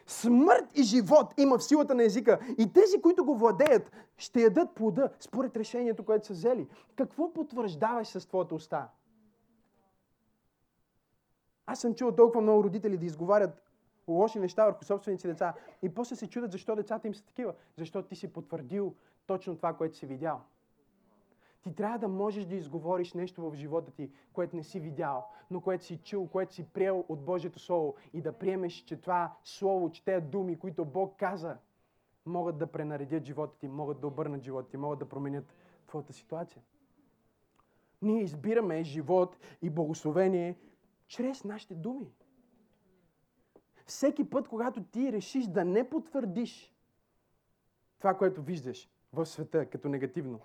Смърт 0.06 0.64
и 0.74 0.82
живот 0.82 1.34
има 1.38 1.58
в 1.58 1.64
силата 1.64 1.94
на 1.94 2.04
езика. 2.04 2.38
И 2.58 2.72
тези, 2.72 3.00
които 3.02 3.24
го 3.24 3.34
владеят, 3.34 3.92
ще 4.16 4.42
ядат 4.42 4.74
плода 4.74 5.08
според 5.20 5.56
решението, 5.56 6.04
което 6.04 6.26
са 6.26 6.32
взели. 6.32 6.68
Какво 6.96 7.32
потвърждаваш 7.32 8.08
с 8.08 8.28
твоята 8.28 8.54
уста? 8.54 8.88
Аз 11.72 11.80
съм 11.80 11.94
чул 11.94 12.12
толкова 12.12 12.40
много 12.40 12.64
родители 12.64 12.98
да 12.98 13.06
изговарят 13.06 13.62
лоши 14.08 14.38
неща 14.38 14.64
върху 14.64 14.84
собствените 14.84 15.28
деца 15.28 15.54
и 15.82 15.94
после 15.94 16.16
се 16.16 16.28
чудят 16.28 16.52
защо 16.52 16.76
децата 16.76 17.06
им 17.06 17.14
са 17.14 17.24
такива. 17.24 17.54
Защото 17.76 18.08
ти 18.08 18.16
си 18.16 18.32
потвърдил 18.32 18.94
точно 19.26 19.56
това, 19.56 19.74
което 19.74 19.96
си 19.96 20.06
видял. 20.06 20.40
Ти 21.62 21.74
трябва 21.74 21.98
да 21.98 22.08
можеш 22.08 22.44
да 22.44 22.54
изговориш 22.54 23.14
нещо 23.14 23.50
в 23.50 23.54
живота 23.54 23.92
ти, 23.92 24.10
което 24.32 24.56
не 24.56 24.62
си 24.62 24.80
видял, 24.80 25.26
но 25.50 25.60
което 25.60 25.84
си 25.84 25.96
чул, 25.96 26.28
което 26.28 26.54
си 26.54 26.64
приел 26.64 27.04
от 27.08 27.24
Божието 27.24 27.58
Слово 27.58 27.94
и 28.12 28.20
да 28.20 28.32
приемеш, 28.32 28.72
че 28.72 28.96
това 28.96 29.32
Слово, 29.44 29.90
че 29.90 30.04
тези 30.04 30.26
думи, 30.26 30.58
които 30.58 30.84
Бог 30.84 31.16
каза, 31.16 31.56
могат 32.26 32.58
да 32.58 32.66
пренаредят 32.66 33.24
живота 33.24 33.58
ти, 33.58 33.68
могат 33.68 34.00
да 34.00 34.06
обърнат 34.06 34.42
живота 34.42 34.68
ти, 34.68 34.76
могат 34.76 34.98
да 34.98 35.08
променят 35.08 35.54
твоята 35.86 36.12
ситуация. 36.12 36.62
Ние 38.02 38.22
избираме 38.22 38.84
живот 38.84 39.36
и 39.62 39.70
благословение 39.70 40.56
чрез 41.12 41.44
нашите 41.44 41.74
думи. 41.74 42.12
Всеки 43.86 44.30
път, 44.30 44.48
когато 44.48 44.84
ти 44.84 45.12
решиш 45.12 45.46
да 45.46 45.64
не 45.64 45.90
потвърдиш 45.90 46.74
това, 47.98 48.18
което 48.18 48.42
виждаш 48.42 48.90
в 49.12 49.26
света 49.26 49.70
като 49.70 49.88
негативно, 49.88 50.40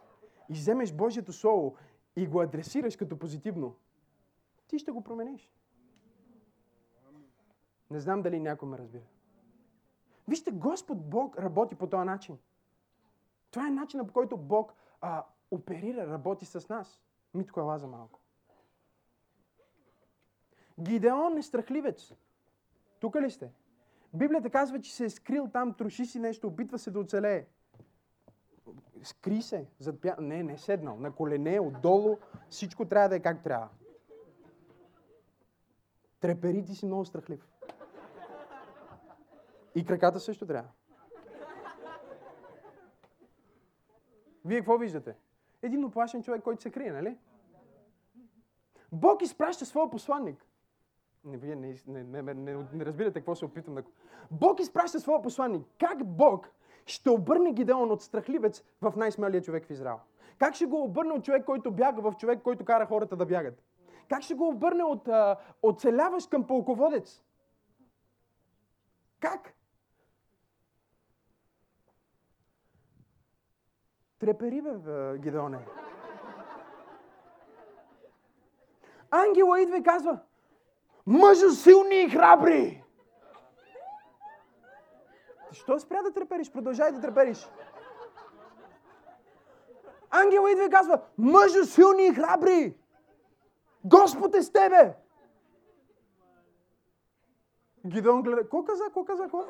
и 0.49 0.53
вземеш 0.53 0.93
Божието 0.93 1.33
Слово 1.33 1.75
и 2.15 2.27
го 2.27 2.41
адресираш 2.41 2.95
като 2.95 3.19
позитивно, 3.19 3.75
ти 4.67 4.79
ще 4.79 4.91
го 4.91 5.03
промениш. 5.03 5.53
Не 7.91 7.99
знам 7.99 8.21
дали 8.21 8.39
някой 8.39 8.69
ме 8.69 8.77
разбира. 8.77 9.05
Вижте, 10.27 10.51
Господ 10.51 11.09
Бог 11.09 11.39
работи 11.39 11.75
по 11.75 11.89
този 11.89 12.05
начин. 12.05 12.37
Това 13.51 13.67
е 13.67 13.71
начинът 13.71 14.07
по 14.07 14.13
който 14.13 14.37
Бог 14.37 14.73
а, 15.01 15.25
оперира, 15.51 16.07
работи 16.07 16.45
с 16.45 16.69
нас. 16.69 17.01
Митко 17.33 17.59
ела 17.59 17.79
за 17.79 17.87
малко. 17.87 18.19
Гидеон 20.79 21.37
е 21.37 21.41
страхливец. 21.41 22.13
Тук 22.99 23.15
ли 23.15 23.31
сте? 23.31 23.51
Библията 24.13 24.49
казва, 24.49 24.81
че 24.81 24.95
се 24.95 25.05
е 25.05 25.09
скрил 25.09 25.47
там, 25.53 25.73
троши 25.73 26.05
си 26.05 26.19
нещо, 26.19 26.47
опитва 26.47 26.79
се 26.79 26.91
да 26.91 26.99
оцелее. 26.99 27.45
Скри 29.03 29.41
се. 29.41 29.67
Зад 29.79 30.01
пя... 30.01 30.15
Не, 30.19 30.43
не 30.43 30.53
е 30.53 30.57
седнал. 30.57 30.97
На 30.97 31.11
колене, 31.11 31.59
отдолу. 31.59 32.17
Всичко 32.49 32.85
трябва 32.85 33.09
да 33.09 33.15
е 33.15 33.19
как 33.19 33.43
трябва. 33.43 33.69
Трепери 36.19 36.65
ти 36.65 36.75
си 36.75 36.85
много 36.85 37.05
страхлив. 37.05 37.47
И 39.75 39.85
краката 39.85 40.19
също 40.19 40.45
трябва. 40.45 40.69
Вие 44.45 44.57
какво 44.57 44.77
виждате? 44.77 45.15
Един 45.61 45.85
оплашен 45.85 46.23
човек, 46.23 46.43
който 46.43 46.61
се 46.61 46.71
крие, 46.71 46.91
нали? 46.91 47.17
Бог 48.91 49.21
изпраща 49.21 49.65
своя 49.65 49.89
посланник. 49.89 50.46
Не, 51.27 51.37
вие 51.37 51.55
не, 51.55 51.75
не, 51.87 52.03
не, 52.03 52.33
не, 52.33 52.65
не 52.73 52.85
разбирате 52.85 53.19
какво 53.19 53.35
се 53.35 53.45
опитвам 53.45 53.75
да... 53.75 53.83
Бог 54.31 54.59
изпраща 54.59 54.99
своя 54.99 55.21
посланник. 55.21 55.67
Как 55.79 56.05
Бог 56.05 56.49
ще 56.85 57.09
обърне 57.09 57.53
Гидеон 57.53 57.91
от 57.91 58.01
страхливец 58.01 58.63
в 58.81 58.93
най-смелия 58.97 59.41
човек 59.41 59.65
в 59.65 59.71
Израел? 59.71 59.99
Как 60.37 60.55
ще 60.55 60.65
го 60.65 60.83
обърне 60.83 61.13
от 61.13 61.25
човек, 61.25 61.45
който 61.45 61.71
бяга 61.71 62.01
в 62.01 62.17
човек, 62.17 62.41
който 62.41 62.65
кара 62.65 62.85
хората 62.85 63.15
да 63.15 63.25
бягат? 63.25 63.63
Как 64.09 64.21
ще 64.21 64.33
го 64.33 64.47
обърне 64.47 64.83
от 64.83 65.09
оцеляващ 65.63 66.29
към 66.29 66.47
полководец? 66.47 67.23
Как? 69.19 69.53
Трепери, 74.19 74.61
бе, 74.61 75.17
Гидеоне. 75.17 75.59
Ангела 79.11 79.61
идва 79.61 79.77
и 79.77 79.83
казва, 79.83 80.19
мъжо 81.07 81.45
е 81.45 81.51
силни 81.51 82.01
и 82.01 82.09
храбри. 82.09 82.83
Защо 85.49 85.79
спря 85.79 86.01
да 86.01 86.13
трепериш? 86.13 86.51
Продължай 86.51 86.91
да 86.91 87.01
трепериш. 87.01 87.49
Ангела 90.09 90.51
идва 90.51 90.65
и 90.65 90.69
казва, 90.69 91.01
мъжо 91.17 91.59
е 91.59 91.65
силни 91.65 92.05
и 92.05 92.13
храбри. 92.13 92.77
Господ 93.85 94.35
е 94.35 94.41
с 94.41 94.51
тебе. 94.51 94.95
Гидеон 97.85 98.21
гледа. 98.21 98.49
Ко 98.49 98.65
каза, 98.65 98.83
ко 98.93 99.05
каза, 99.05 99.29
ко? 99.29 99.45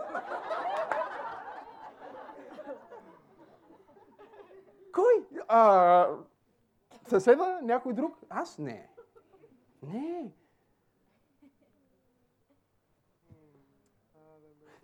Кой? 4.93 5.27
А, 5.47 6.07
съседа? 7.07 7.59
Някой 7.61 7.93
друг? 7.93 8.17
Аз? 8.29 8.57
Не. 8.57 8.89
Не. 9.83 10.31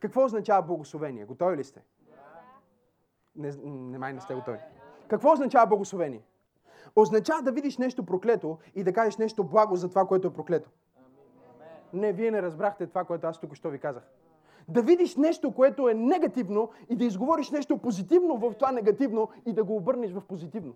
Какво 0.04 0.26
означава 0.26 0.62
благословение? 0.62 1.26
Готови 1.26 1.58
ли 1.58 1.64
сте? 1.64 1.82
Не, 3.36 3.52
не 3.66 3.98
май 3.98 4.14
не 4.14 4.22
сте 4.22 4.34
готови. 4.36 4.58
Какво 5.08 5.32
означава 5.32 5.68
благословение? 5.68 6.22
Означава 6.96 7.42
да 7.42 7.52
видиш 7.52 7.78
нещо 7.78 8.06
проклето 8.06 8.58
и 8.76 8.84
да 8.84 8.94
кажеш 8.94 9.18
нещо 9.18 9.44
благо 9.44 9.76
за 9.76 9.90
това, 9.90 10.08
което 10.08 10.28
е 10.28 10.34
проклето. 10.34 10.70
Не, 11.94 12.14
вие 12.14 12.32
не 12.32 12.42
разбрахте 12.42 12.88
това, 12.88 13.04
което 13.04 13.28
аз 13.28 13.40
тук 13.40 13.56
що 13.56 13.70
ви 13.70 13.80
казах. 13.80 14.04
Да 14.68 14.82
видиш 14.82 15.16
нещо, 15.16 15.52
което 15.52 15.90
е 15.90 15.94
негативно 15.94 16.70
и 16.90 16.96
да 16.96 17.06
изговориш 17.06 17.52
нещо 17.52 17.78
позитивно 17.78 18.38
в 18.38 18.54
това 18.54 18.72
негативно 18.72 19.30
и 19.46 19.54
да 19.54 19.64
го 19.64 19.76
обърнеш 19.76 20.12
в 20.12 20.22
позитивно. 20.22 20.74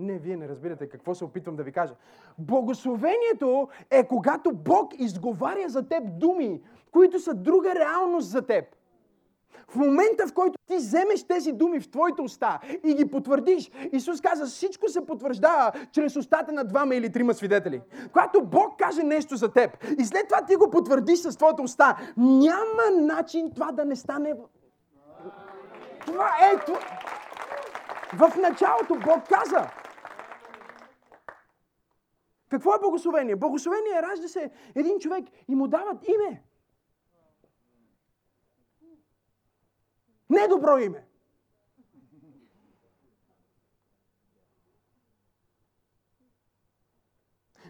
Не, 0.00 0.18
вие 0.18 0.36
не 0.36 0.48
разбирате 0.48 0.88
какво 0.88 1.14
се 1.14 1.24
опитвам 1.24 1.56
да 1.56 1.62
ви 1.62 1.72
кажа. 1.72 1.94
Благословението 2.38 3.68
е 3.90 4.06
когато 4.08 4.52
Бог 4.52 4.92
изговаря 4.98 5.68
за 5.68 5.88
теб 5.88 6.02
думи, 6.18 6.62
които 6.92 7.20
са 7.20 7.34
друга 7.34 7.74
реалност 7.74 8.28
за 8.28 8.42
теб. 8.42 8.64
В 9.68 9.76
момента, 9.76 10.26
в 10.26 10.32
който 10.32 10.58
ти 10.66 10.76
вземеш 10.76 11.24
тези 11.24 11.52
думи 11.52 11.80
в 11.80 11.90
твоите 11.90 12.22
уста 12.22 12.60
и 12.84 12.94
ги 12.94 13.10
потвърдиш, 13.10 13.70
Исус 13.92 14.20
каза, 14.20 14.46
всичко 14.46 14.88
се 14.88 15.06
потвърждава 15.06 15.72
чрез 15.92 16.16
устата 16.16 16.52
на 16.52 16.64
двама 16.64 16.94
или 16.94 17.12
трима 17.12 17.34
свидетели. 17.34 17.80
Когато 18.12 18.42
Бог 18.42 18.78
каже 18.78 19.02
нещо 19.02 19.36
за 19.36 19.52
теб 19.52 19.84
и 19.98 20.04
след 20.04 20.28
това 20.28 20.44
ти 20.44 20.56
го 20.56 20.70
потвърдиш 20.70 21.18
с 21.18 21.36
твоята 21.36 21.62
уста, 21.62 21.96
няма 22.16 23.00
начин 23.00 23.50
това 23.54 23.72
да 23.72 23.84
не 23.84 23.96
стане. 23.96 24.34
Това 26.06 26.30
е. 26.52 26.58
Това... 26.66 26.78
В 28.12 28.36
началото 28.36 28.94
Бог 28.94 29.28
каза. 29.28 29.79
Какво 32.50 32.74
е 32.74 32.80
благословение? 32.80 33.36
Благословение 33.36 34.02
ражда 34.02 34.28
се 34.28 34.52
един 34.74 34.98
човек 34.98 35.24
и 35.48 35.54
му 35.54 35.68
дават 35.68 36.08
име. 36.08 36.44
Не 40.30 40.48
добро 40.48 40.78
име. 40.78 41.06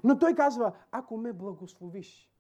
Но 0.05 0.19
той 0.19 0.35
казва, 0.35 0.77
ако 0.91 1.17
ме 1.17 1.33
благословиш. 1.33 2.31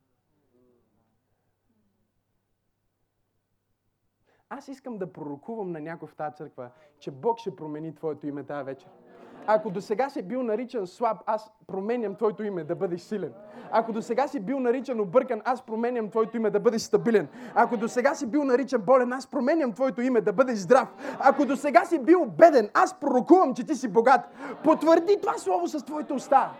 Аз 4.48 4.68
искам 4.68 4.98
да 4.98 5.12
пророкувам 5.12 5.72
на 5.72 5.80
някой 5.80 6.08
в 6.08 6.14
тази 6.14 6.36
църква, 6.36 6.70
че 6.98 7.10
Бог 7.10 7.38
ще 7.38 7.56
промени 7.56 7.94
твоето 7.94 8.26
име 8.26 8.46
тази 8.46 8.64
вечер. 8.64 8.90
Ако 9.46 9.70
до 9.70 9.80
сега 9.80 10.08
си 10.08 10.22
бил 10.22 10.42
наричан 10.42 10.86
слаб, 10.86 11.18
аз 11.26 11.52
променям 11.66 12.14
твоето 12.14 12.42
име 12.42 12.64
да 12.64 12.74
бъдеш 12.74 13.00
силен. 13.00 13.32
Ако 13.70 13.92
до 13.92 14.02
сега 14.02 14.28
си 14.28 14.40
бил 14.40 14.60
наричан 14.60 15.00
объркан, 15.00 15.42
аз 15.44 15.62
променям 15.62 16.10
твоето 16.10 16.36
име 16.36 16.50
да 16.50 16.60
бъдеш 16.60 16.82
стабилен. 16.82 17.28
Ако 17.54 17.76
до 17.76 17.88
сега 17.88 18.14
си 18.14 18.26
бил 18.26 18.44
наричан 18.44 18.82
болен, 18.82 19.12
аз 19.12 19.26
променям 19.26 19.72
твоето 19.72 20.00
име 20.00 20.20
да 20.20 20.32
бъдеш 20.32 20.58
здрав. 20.58 20.88
Ако 21.20 21.44
до 21.44 21.56
сега 21.56 21.84
си 21.84 21.98
бил 21.98 22.26
беден, 22.26 22.70
аз 22.74 23.00
пророкувам, 23.00 23.54
че 23.54 23.66
ти 23.66 23.74
си 23.74 23.88
богат. 23.88 24.20
Потвърди 24.64 25.18
това 25.20 25.38
слово 25.38 25.68
с 25.68 25.84
твоите 25.84 26.12
уста. 26.12 26.50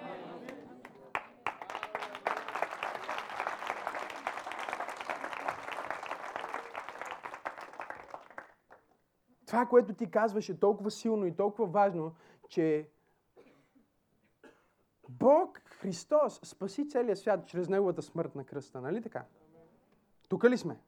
Това, 9.47 9.67
което 9.67 9.95
ти 9.95 10.11
казваш 10.11 10.49
е 10.49 10.61
толкова 10.61 10.91
силно 10.91 11.27
и 11.27 11.37
толкова 11.37 11.67
важно, 11.67 12.13
че 12.51 12.89
Бог, 15.09 15.61
Христос, 15.65 16.41
спаси 16.45 16.89
целия 16.89 17.17
свят 17.17 17.47
чрез 17.47 17.69
Неговата 17.69 18.03
смърт 18.03 18.35
на 18.35 18.45
кръста. 18.45 18.81
Нали 18.81 19.03
така? 19.03 19.25
Тук 20.29 20.45
ли 20.45 20.59
сме? 20.59 20.81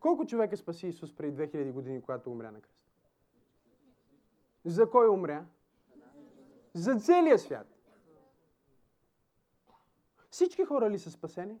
Колко 0.00 0.26
човека 0.26 0.56
спаси 0.56 0.86
Исус 0.86 1.16
преди 1.16 1.42
2000 1.42 1.72
години, 1.72 2.02
когато 2.02 2.30
умря 2.30 2.50
на 2.50 2.60
кръста? 2.60 2.84
За 4.64 4.90
кой 4.90 5.08
умря? 5.08 5.46
За 6.74 6.96
целия 6.96 7.38
свят. 7.38 7.66
Всички 10.30 10.64
хора 10.64 10.90
ли 10.90 10.98
са 10.98 11.10
спасени? 11.10 11.58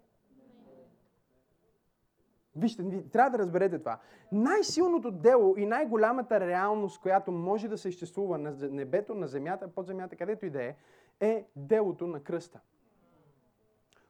Вижте, 2.56 3.04
трябва 3.12 3.30
да 3.30 3.38
разберете 3.38 3.78
това. 3.78 3.98
Най-силното 4.32 5.10
дело 5.10 5.54
и 5.56 5.66
най-голямата 5.66 6.40
реалност, 6.40 7.00
която 7.00 7.32
може 7.32 7.68
да 7.68 7.78
съществува 7.78 8.38
на 8.38 8.56
небето, 8.70 9.14
на 9.14 9.28
земята, 9.28 9.68
под 9.68 9.86
земята, 9.86 10.16
където 10.16 10.46
и 10.46 10.50
да 10.50 10.62
е, 10.62 10.76
е 11.20 11.44
делото 11.56 12.06
на 12.06 12.20
кръста. 12.20 12.60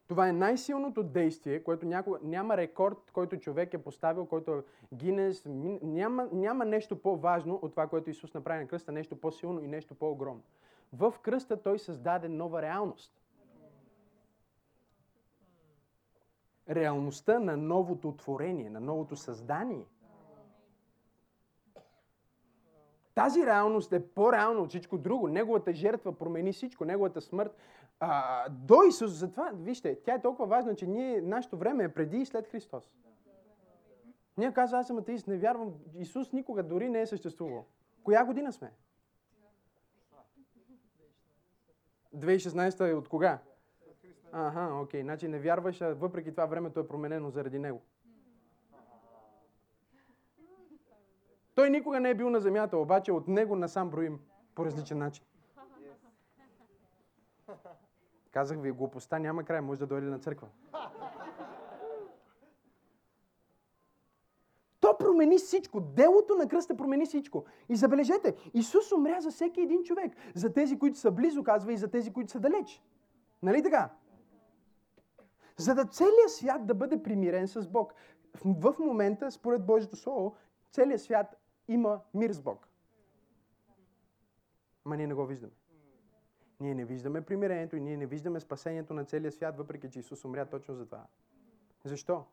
Това 0.07 0.27
е 0.27 0.33
най-силното 0.33 1.03
действие, 1.03 1.63
което 1.63 1.85
някога, 1.85 2.19
няма 2.23 2.57
рекорд, 2.57 3.11
който 3.13 3.37
човек 3.37 3.73
е 3.73 3.83
поставил, 3.83 4.25
който 4.25 4.51
е 4.51 4.63
Гинес, 4.93 5.43
няма, 5.83 6.29
няма 6.31 6.65
нещо 6.65 7.01
по-важно 7.01 7.59
от 7.61 7.71
това, 7.71 7.87
което 7.87 8.09
Исус 8.09 8.33
направи 8.33 8.63
на 8.63 8.67
кръста, 8.67 8.91
нещо 8.91 9.21
по-силно 9.21 9.61
и 9.61 9.67
нещо 9.67 9.95
по-огромно. 9.95 10.43
В 10.93 11.13
кръста 11.21 11.61
той 11.61 11.79
създаде 11.79 12.29
нова 12.29 12.61
реалност. 12.61 13.13
Реалността 16.69 17.39
на 17.39 17.57
новото 17.57 18.11
творение, 18.11 18.69
на 18.69 18.79
новото 18.79 19.15
създание. 19.15 19.85
Тази 23.15 23.45
реалност 23.45 23.93
е 23.93 24.07
по-реална 24.07 24.59
от 24.59 24.69
всичко 24.69 24.97
друго. 24.97 25.27
Неговата 25.27 25.73
жертва 25.73 26.17
промени 26.17 26.53
всичко, 26.53 26.85
неговата 26.85 27.21
смърт. 27.21 27.57
А, 27.99 28.49
до 28.49 28.83
Исус, 28.83 29.11
затова, 29.11 29.51
вижте, 29.53 29.99
тя 30.03 30.13
е 30.13 30.21
толкова 30.21 30.47
важна, 30.47 30.75
че 30.75 30.87
ние, 30.87 31.21
нашето 31.21 31.57
време 31.57 31.83
е 31.83 31.93
преди 31.93 32.17
и 32.17 32.25
след 32.25 32.47
Христос. 32.47 32.91
Ние 34.37 34.53
казва, 34.53 34.77
аз 34.77 34.87
съм 34.87 34.97
атеист, 34.97 35.27
не 35.27 35.37
вярвам, 35.37 35.73
Исус 35.97 36.31
никога 36.31 36.63
дори 36.63 36.89
не 36.89 37.01
е 37.01 37.07
съществувал. 37.07 37.65
Коя 38.03 38.25
година 38.25 38.53
сме? 38.53 38.71
2016 42.15 42.91
е 42.91 42.93
от 42.93 43.09
кога? 43.09 43.39
Аха, 44.37 44.79
окей. 44.81 45.01
Значи 45.01 45.27
не 45.27 45.39
вярваш, 45.39 45.81
а 45.81 45.93
въпреки 45.93 46.31
това 46.31 46.45
времето 46.45 46.79
е 46.79 46.87
променено 46.87 47.29
заради 47.29 47.59
него. 47.59 47.81
Той 51.55 51.69
никога 51.69 51.99
не 51.99 52.09
е 52.09 52.15
бил 52.15 52.29
на 52.29 52.39
земята, 52.39 52.77
обаче 52.77 53.11
от 53.11 53.27
него 53.27 53.55
насам 53.55 53.89
броим 53.89 54.19
по 54.55 54.65
различен 54.65 54.97
начин. 54.97 55.25
Казах 58.31 58.61
ви, 58.61 58.71
глупостта 58.71 59.19
няма 59.19 59.43
край, 59.43 59.61
може 59.61 59.79
да 59.79 59.87
дойде 59.87 60.07
на 60.07 60.19
църква. 60.19 60.47
То 64.79 64.97
промени 64.97 65.37
всичко. 65.37 65.81
Делото 65.81 66.35
на 66.35 66.47
кръста 66.47 66.77
промени 66.77 67.05
всичко. 67.05 67.45
И 67.69 67.75
забележете, 67.75 68.35
Исус 68.53 68.91
умря 68.91 69.21
за 69.21 69.31
всеки 69.31 69.61
един 69.61 69.83
човек. 69.83 70.11
За 70.35 70.53
тези, 70.53 70.79
които 70.79 70.97
са 70.97 71.11
близо, 71.11 71.43
казва, 71.43 71.73
и 71.73 71.77
за 71.77 71.87
тези, 71.87 72.13
които 72.13 72.31
са 72.31 72.39
далеч. 72.39 72.83
Нали 73.43 73.63
така? 73.63 73.89
За 75.57 75.75
да 75.75 75.85
целият 75.85 76.31
свят 76.31 76.67
да 76.67 76.73
бъде 76.73 77.03
примирен 77.03 77.47
с 77.47 77.67
Бог. 77.67 77.93
В 78.45 78.75
момента, 78.79 79.31
според 79.31 79.65
Божието 79.65 79.95
Слово, 79.95 80.35
целият 80.71 81.01
свят 81.01 81.35
има 81.67 82.01
мир 82.13 82.31
с 82.31 82.41
Бог. 82.41 82.67
Ма 84.85 84.97
ние 84.97 85.07
не 85.07 85.13
го 85.13 85.25
виждаме. 85.25 85.53
Ние 86.59 86.75
не 86.75 86.85
виждаме 86.85 87.21
примирението 87.21 87.75
и 87.75 87.81
ние 87.81 87.97
не 87.97 88.05
виждаме 88.05 88.39
спасението 88.39 88.93
на 88.93 89.05
целия 89.05 89.31
свят, 89.31 89.57
въпреки 89.57 89.89
че 89.89 89.99
Исус 89.99 90.25
умря 90.25 90.45
точно 90.45 90.75
за 90.75 90.85
това. 90.85 91.05
Защо? 91.83 92.25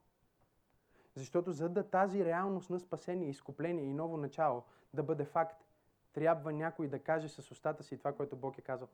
Защото 1.14 1.52
за 1.52 1.68
да 1.68 1.90
тази 1.90 2.24
реалност 2.24 2.70
на 2.70 2.80
спасение, 2.80 3.28
изкупление 3.28 3.84
и 3.84 3.94
ново 3.94 4.16
начало 4.16 4.62
да 4.94 5.02
бъде 5.02 5.24
факт, 5.24 5.64
трябва 6.12 6.52
някой 6.52 6.88
да 6.88 6.98
каже 6.98 7.28
с 7.28 7.50
устата 7.50 7.82
си 7.82 7.98
това, 7.98 8.12
което 8.12 8.36
Бог 8.36 8.58
е 8.58 8.62
казал. 8.62 8.88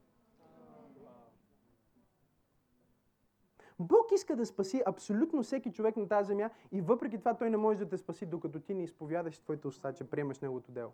Бог 3.79 4.13
иска 4.13 4.37
да 4.37 4.47
спаси 4.47 4.83
абсолютно 4.87 5.43
всеки 5.43 5.73
човек 5.73 5.97
на 5.97 6.09
тази 6.09 6.27
земя 6.27 6.51
и 6.73 6.81
въпреки 6.81 7.19
това 7.19 7.37
Той 7.37 7.51
не 7.51 7.57
може 7.57 7.79
да 7.79 7.89
те 7.89 7.99
спаси, 7.99 8.27
докато 8.27 8.61
ти 8.61 8.75
не 8.75 8.83
изповядаш 8.83 9.39
твоите 9.39 9.69
уста, 9.69 9.95
че 9.95 10.11
приемаш 10.11 10.41
Неговото 10.41 10.73
дело. 10.73 10.93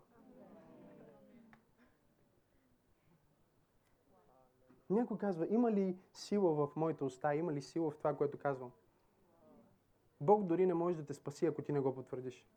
Някой 4.89 5.17
казва, 5.17 5.47
има 5.49 5.71
ли 5.71 5.97
сила 6.13 6.53
в 6.53 6.75
моите 6.75 7.03
уста, 7.03 7.35
има 7.35 7.53
ли 7.53 7.61
сила 7.61 7.91
в 7.91 7.97
това, 7.97 8.15
което 8.15 8.37
казвам? 8.37 8.71
Бог 10.21 10.43
дори 10.43 10.65
не 10.65 10.73
може 10.73 10.97
да 10.97 11.05
те 11.05 11.13
спаси, 11.13 11.45
ако 11.45 11.61
ти 11.61 11.71
не 11.71 11.79
го 11.79 11.95
потвърдиш. 11.95 12.47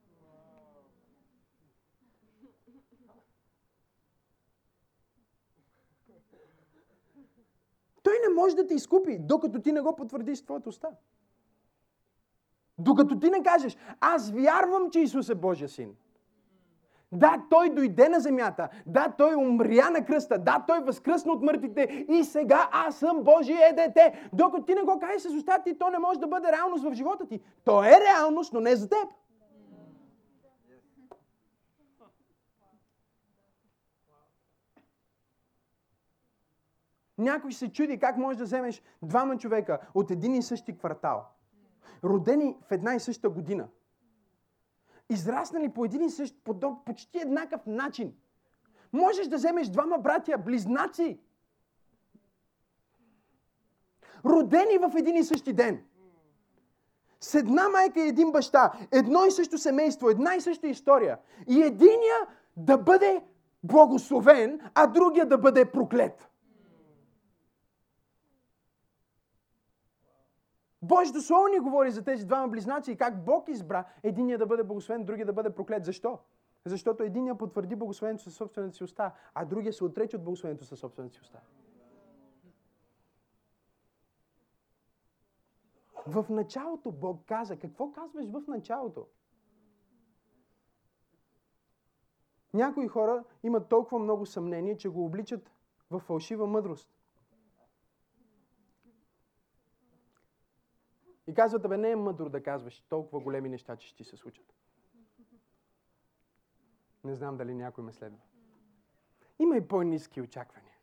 Той 8.03 8.19
не 8.28 8.28
може 8.39 8.57
да 8.57 8.67
те 8.67 8.75
изкупи, 8.75 9.19
докато 9.21 9.61
ти 9.61 9.73
не 9.73 9.81
го 9.81 9.97
потвърдиш 9.97 10.43
твоята 10.43 10.69
уста. 10.69 10.89
Докато 12.79 13.19
ти 13.19 13.31
не 13.31 13.43
кажеш, 13.43 13.77
аз 14.01 14.31
вярвам, 14.31 14.91
че 14.91 15.01
Исус 15.01 15.29
е 15.29 15.35
Божия 15.35 15.69
син. 15.69 15.97
Да, 17.13 17.43
той 17.51 17.71
дойде 17.71 18.09
на 18.09 18.21
земята. 18.21 18.69
Да, 18.87 19.13
той 19.19 19.35
умря 19.35 19.91
на 19.91 20.05
кръста. 20.05 20.39
Да, 20.39 20.65
той 20.67 20.81
възкръсна 20.81 21.33
от 21.33 21.43
мъртвите. 21.43 22.07
И 22.09 22.25
сега 22.25 22.69
аз 22.73 22.97
съм 22.97 23.23
Божие 23.23 23.73
дете. 23.77 24.29
Докато 24.33 24.65
ти 24.65 24.75
не 24.75 24.83
го 24.83 24.99
кажеш 24.99 25.23
с 25.23 25.35
устата 25.35 25.63
ти, 25.63 25.79
то 25.79 25.91
не 25.91 25.99
може 25.99 26.21
да 26.21 26.27
бъде 26.27 26.53
реалност 26.53 26.85
в 26.85 26.95
живота 26.95 27.27
ти. 27.27 27.41
То 27.65 27.85
е 27.85 28.01
реалност, 28.01 28.53
но 28.53 28.61
не 28.61 28.77
за 28.77 28.89
теб. 28.89 29.09
Някой 37.19 37.53
се 37.53 37.73
чуди 37.73 37.99
как 37.99 38.17
можеш 38.17 38.39
да 38.39 38.45
вземеш 38.45 38.83
двама 39.03 39.39
човека 39.39 39.79
от 39.95 40.11
един 40.11 40.35
и 40.35 40.43
същи 40.43 40.79
квартал, 40.79 41.27
родени 42.05 42.57
в 42.63 42.73
една 42.73 42.95
и 42.95 43.01
съща 43.01 43.31
година, 43.31 43.69
израснали 45.09 45.69
по 45.69 45.85
един 45.85 46.03
и 46.03 46.11
същ, 46.11 46.37
по 46.45 46.85
почти 46.85 47.19
еднакъв 47.19 47.67
начин. 47.67 48.15
Можеш 48.93 49.27
да 49.27 49.37
вземеш 49.37 49.69
двама 49.69 49.99
братя, 49.99 50.39
близнаци, 50.39 51.21
родени 54.25 54.79
в 54.79 54.93
един 54.97 55.17
и 55.17 55.25
същи 55.25 55.53
ден. 55.53 55.85
С 57.21 57.35
една 57.35 57.69
майка 57.69 58.01
и 58.01 58.09
един 58.09 58.33
баща, 58.33 58.73
едно 58.93 59.25
и 59.25 59.31
също 59.31 59.59
семейство, 59.59 60.11
една 60.11 60.35
и 60.35 60.41
съща 60.41 60.69
история. 60.69 61.19
И 61.49 61.63
единия 61.63 62.17
да 62.57 62.79
бъде 62.79 63.25
благословен, 63.63 64.61
а 64.75 64.87
другия 64.87 65.27
да 65.27 65.39
бъде 65.39 65.71
проклет. 65.71 66.29
Божието 70.83 71.23
Слово 71.23 71.47
ни 71.49 71.59
говори 71.59 71.91
за 71.91 72.05
тези 72.05 72.27
двама 72.27 72.49
близнаци 72.49 72.93
и 72.93 72.97
как 72.97 73.25
Бог 73.25 73.49
избра 73.49 73.85
единия 74.03 74.39
да 74.39 74.47
бъде 74.47 74.63
благословен, 74.63 75.05
другия 75.05 75.27
да 75.27 75.33
бъде 75.33 75.51
проклет. 75.51 75.85
Защо? 75.85 76.19
Защото 76.65 77.03
единия 77.03 77.35
потвърди 77.35 77.77
благословението 77.77 78.23
със 78.25 78.35
собствената 78.35 78.77
си 78.77 78.85
уста, 78.85 79.13
а 79.35 79.45
другия 79.45 79.73
се 79.73 79.85
отрече 79.85 80.17
от 80.17 80.25
благословението 80.25 80.65
със 80.65 80.79
собствената 80.79 81.15
си 81.15 81.21
уста. 81.21 81.41
В 86.07 86.27
началото 86.29 86.93
Бог 86.93 87.25
каза. 87.27 87.57
Какво 87.57 87.93
казваш 87.93 88.27
в 88.27 88.43
началото? 88.49 89.07
Някои 92.55 92.89
хора 92.89 93.25
имат 93.43 93.69
толкова 93.69 93.99
много 93.99 94.27
съмнение, 94.27 94.77
че 94.77 94.89
го 94.89 95.05
обличат 95.05 95.51
в 95.91 95.99
фалшива 95.99 96.47
мъдрост. 96.47 96.98
И 101.29 101.35
казват, 101.35 101.69
бе, 101.69 101.77
не 101.77 101.91
е 101.91 101.97
мъдро 101.97 102.29
да 102.29 102.43
казваш 102.43 102.81
толкова 102.81 103.21
големи 103.21 103.49
неща, 103.49 103.77
че 103.77 103.89
ще 103.89 103.97
ти 103.97 104.05
се 104.05 104.17
случат. 104.17 104.55
Не 107.05 107.15
знам 107.15 107.37
дали 107.37 107.55
някой 107.55 107.85
ме 107.85 107.93
следва. 107.93 108.19
Има 109.39 109.57
и 109.57 109.69
по-низки 109.69 110.21
очаквания. 110.21 110.75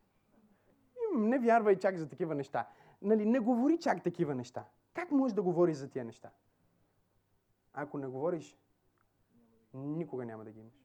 Не 1.16 1.40
вярвай 1.40 1.80
чак 1.80 1.98
за 1.98 2.10
такива 2.10 2.36
неща. 2.36 2.70
Нали, 3.02 3.26
не 3.26 3.40
говори 3.40 3.80
чак 3.80 4.04
такива 4.04 4.36
неща. 4.36 4.66
Как 4.94 5.12
можеш 5.12 5.36
да 5.36 5.44
говориш 5.44 5.78
за 5.78 5.90
тия 5.90 6.06
неща? 6.06 6.32
Ако 7.74 7.98
не 7.98 8.08
говориш, 8.08 8.58
никога 9.74 10.26
няма 10.26 10.44
да 10.44 10.52
ги 10.52 10.60
имаш. 10.60 10.85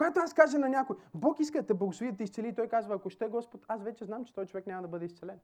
Когато 0.00 0.20
аз 0.20 0.34
кажа 0.34 0.58
на 0.58 0.68
някой, 0.68 0.96
Бог 1.14 1.40
иска 1.40 1.60
да 1.60 1.66
те 1.66 1.74
благослови, 1.74 2.10
да 2.10 2.16
те 2.16 2.24
изцели, 2.24 2.54
той 2.54 2.68
казва, 2.68 2.94
ако 2.94 3.10
ще 3.10 3.28
Господ, 3.28 3.64
аз 3.68 3.82
вече 3.82 4.04
знам, 4.04 4.24
че 4.24 4.34
той 4.34 4.46
човек 4.46 4.66
няма 4.66 4.82
да 4.82 4.88
бъде 4.88 5.04
изцелен. 5.04 5.38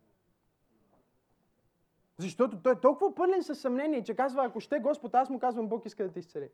Защото 2.19 2.63
той 2.63 2.73
е 2.73 2.81
толкова 2.81 3.15
пълен 3.15 3.43
със 3.43 3.61
съмнение, 3.61 4.05
че 4.05 4.15
казва, 4.15 4.45
ако 4.45 4.61
ще 4.61 4.79
Господ, 4.79 5.15
аз 5.15 5.31
му 5.31 5.39
казвам, 5.39 5.69
Бог 5.69 5.87
иска 5.87 6.05
да 6.05 6.13
те 6.13 6.19
изцели. 6.19 6.49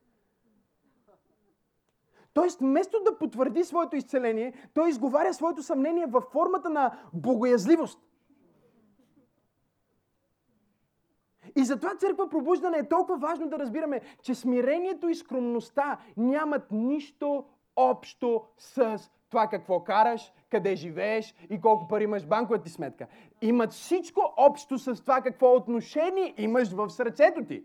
Тоест, 2.32 2.60
вместо 2.60 3.02
да 3.04 3.18
потвърди 3.18 3.64
своето 3.64 3.96
изцеление, 3.96 4.68
той 4.74 4.88
изговаря 4.88 5.34
своето 5.34 5.62
съмнение 5.62 6.06
във 6.06 6.24
формата 6.24 6.70
на 6.70 6.98
богоязливост. 7.12 8.00
И 11.56 11.64
затова 11.64 11.96
църква 11.96 12.28
пробуждане 12.28 12.78
е 12.78 12.88
толкова 12.88 13.18
важно 13.18 13.48
да 13.48 13.58
разбираме, 13.58 14.00
че 14.22 14.34
смирението 14.34 15.08
и 15.08 15.14
скромността 15.14 15.98
нямат 16.16 16.70
нищо 16.70 17.44
общо 17.76 18.44
с 18.58 18.98
това 19.30 19.48
какво 19.48 19.84
караш, 19.84 20.32
къде 20.50 20.76
живееш 20.76 21.34
и 21.50 21.60
колко 21.60 21.88
пари 21.88 22.04
имаш 22.04 22.22
в 22.22 22.28
банковата 22.28 22.64
ти 22.64 22.70
сметка. 22.70 23.06
Имат 23.40 23.72
всичко 23.72 24.34
общо 24.36 24.78
с 24.78 25.02
това 25.02 25.20
какво 25.20 25.54
отношение 25.54 26.34
имаш 26.38 26.72
в 26.72 26.90
сърцето 26.90 27.44
ти. 27.44 27.64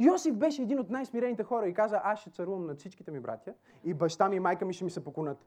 Йосиф 0.00 0.34
беше 0.34 0.62
един 0.62 0.78
от 0.78 0.90
най-смирените 0.90 1.42
хора 1.44 1.68
и 1.68 1.74
каза, 1.74 2.00
аз 2.04 2.20
ще 2.20 2.30
царувам 2.30 2.66
над 2.66 2.78
всичките 2.78 3.10
ми 3.10 3.20
братя 3.20 3.54
и 3.84 3.94
баща 3.94 4.28
ми 4.28 4.36
и 4.36 4.40
майка 4.40 4.64
ми 4.64 4.72
ще 4.72 4.84
ми 4.84 4.90
се 4.90 5.04
покунат. 5.04 5.46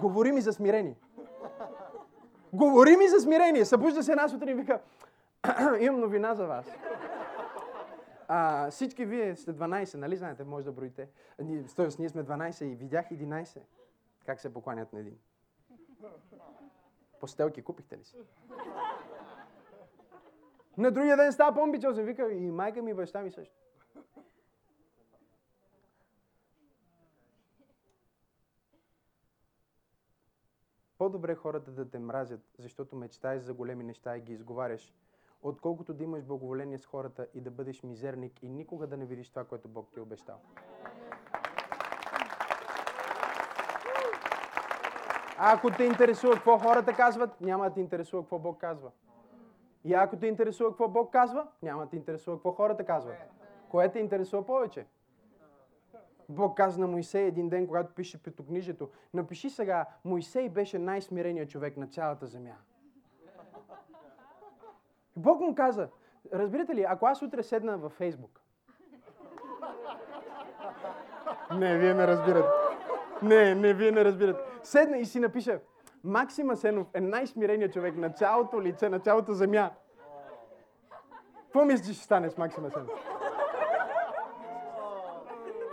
Говори 0.00 0.32
ми 0.32 0.40
за 0.40 0.52
смирение. 0.52 0.96
Говори 2.52 2.96
ми 2.96 3.08
за 3.08 3.20
смирение. 3.20 3.64
Събужда 3.64 4.02
се 4.02 4.12
една 4.12 4.28
сутрин 4.28 4.48
и 4.48 4.54
вика, 4.54 4.80
имам 5.80 6.00
новина 6.00 6.34
за 6.34 6.46
вас. 6.46 6.66
А, 8.28 8.70
всички 8.70 9.04
вие 9.04 9.36
сте 9.36 9.54
12, 9.54 9.94
нали 9.94 10.16
знаете, 10.16 10.44
може 10.44 10.64
да 10.64 10.72
броите. 10.72 11.08
Тоест, 11.76 11.98
ние 11.98 12.08
сме 12.08 12.24
12 12.24 12.64
и 12.64 12.74
видях 12.74 13.08
11. 13.10 13.58
Как 14.26 14.40
се 14.40 14.52
покланят 14.52 14.92
на 14.92 15.00
един. 15.00 15.18
Постелки 17.20 17.62
купихте 17.62 17.98
ли 17.98 18.04
си? 18.04 18.16
На 20.76 20.90
другия 20.90 21.16
ден 21.16 21.32
става 21.32 21.54
по-амбициозен. 21.54 22.04
Вика 22.04 22.32
и 22.32 22.50
майка 22.50 22.82
ми 22.82 22.90
и 22.90 22.94
баща 22.94 23.22
ми 23.22 23.30
също. 23.30 23.54
По-добре 30.98 31.34
хората 31.34 31.70
да 31.70 31.90
те 31.90 31.98
мразят, 31.98 32.40
защото 32.58 32.96
мечтаеш 32.96 33.42
за 33.42 33.54
големи 33.54 33.84
неща 33.84 34.16
и 34.16 34.20
ги 34.20 34.32
изговаряш, 34.32 34.94
отколкото 35.42 35.94
да 35.94 36.04
имаш 36.04 36.22
благоволение 36.22 36.78
с 36.78 36.86
хората 36.86 37.26
и 37.34 37.40
да 37.40 37.50
бъдеш 37.50 37.82
мизерник 37.82 38.42
и 38.42 38.48
никога 38.48 38.86
да 38.86 38.96
не 38.96 39.04
видиш 39.04 39.30
това, 39.30 39.44
което 39.44 39.68
Бог 39.68 39.88
ти 39.92 39.98
е 39.98 40.02
обещал. 40.02 40.36
А 45.38 45.54
ако 45.54 45.70
те 45.70 45.84
интересува 45.84 46.34
какво 46.34 46.58
хората 46.58 46.92
казват, 46.92 47.40
няма 47.40 47.64
да 47.64 47.74
те 47.74 47.80
интересува 47.80 48.22
какво 48.22 48.38
Бог 48.38 48.60
казва. 48.60 48.90
И 49.84 49.94
ако 49.94 50.16
те 50.16 50.26
интересува 50.26 50.70
какво 50.70 50.88
Бог 50.88 51.12
казва, 51.12 51.46
няма 51.62 51.84
да 51.84 51.90
те 51.90 51.96
интересува 51.96 52.36
какво 52.36 52.52
хората 52.52 52.84
казват. 52.84 53.16
Кое 53.68 53.92
те 53.92 53.98
интересува 53.98 54.46
повече? 54.46 54.86
Бог 56.28 56.56
каза 56.56 56.80
на 56.80 56.86
Моисей 56.86 57.26
един 57.26 57.48
ден, 57.48 57.66
когато 57.66 57.94
пише 57.94 58.22
петокнижието, 58.22 58.90
напиши 59.14 59.50
сега, 59.50 59.86
Моисей 60.04 60.48
беше 60.48 60.78
най-смиреният 60.78 61.50
човек 61.50 61.76
на 61.76 61.86
цялата 61.86 62.26
земя. 62.26 62.56
Бог 65.16 65.40
му 65.40 65.54
каза, 65.54 65.88
разбирате 66.32 66.74
ли, 66.74 66.86
ако 66.88 67.06
аз 67.06 67.22
утре 67.22 67.42
седна 67.42 67.78
във 67.78 67.92
Фейсбук, 67.92 68.40
не, 71.54 71.78
вие 71.78 71.94
не 71.94 72.06
разбирате. 72.06 72.48
Не, 73.22 73.54
не, 73.54 73.74
вие 73.74 73.90
не 73.90 74.04
разбирате. 74.04 74.40
Седна 74.62 74.98
и 74.98 75.04
си 75.04 75.20
напиша, 75.20 75.60
Максим 76.04 76.50
Асенов 76.50 76.86
е 76.94 77.00
най-смиреният 77.00 77.72
човек 77.72 77.96
на 77.96 78.10
цялото 78.10 78.62
лице, 78.62 78.88
на 78.88 79.00
цялата 79.00 79.34
земя. 79.34 79.70
Какво 81.42 81.64
мислиш, 81.64 81.86
че 81.86 81.92
ще 81.94 82.04
стане 82.04 82.30
с 82.30 82.38
Максим 82.38 82.64
Асенов? 82.64 82.90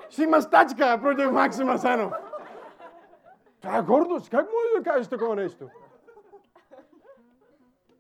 Ще 0.10 0.24
има 0.24 0.42
стачка 0.42 1.00
против 1.02 1.32
Максим 1.32 1.70
Асенов. 1.70 2.14
Това 3.62 3.78
е 3.78 3.82
гордост. 3.82 4.30
Как 4.30 4.46
може 4.46 4.84
да 4.84 4.92
кажеш 4.92 5.08
такова 5.08 5.36
нещо? 5.36 5.70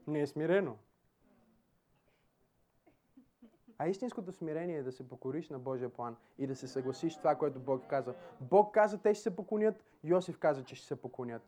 Не 0.07 0.21
е 0.21 0.27
смирено. 0.27 0.75
А 3.81 3.87
истинското 3.87 4.31
смирение 4.31 4.77
е 4.77 4.83
да 4.83 4.91
се 4.91 5.09
покориш 5.09 5.49
на 5.49 5.59
Божия 5.59 5.89
план 5.89 6.15
и 6.37 6.47
да 6.47 6.55
се 6.55 6.67
съгласиш 6.67 7.13
с 7.13 7.17
това, 7.17 7.35
което 7.35 7.59
Бог 7.59 7.87
каза. 7.87 8.13
Бог 8.41 8.73
каза, 8.73 8.97
те 8.97 9.13
ще 9.13 9.23
се 9.23 9.35
поклонят, 9.35 9.83
Йосиф 10.03 10.37
каза, 10.37 10.63
че 10.63 10.75
ще 10.75 10.87
се 10.87 11.01
поклонят. 11.01 11.41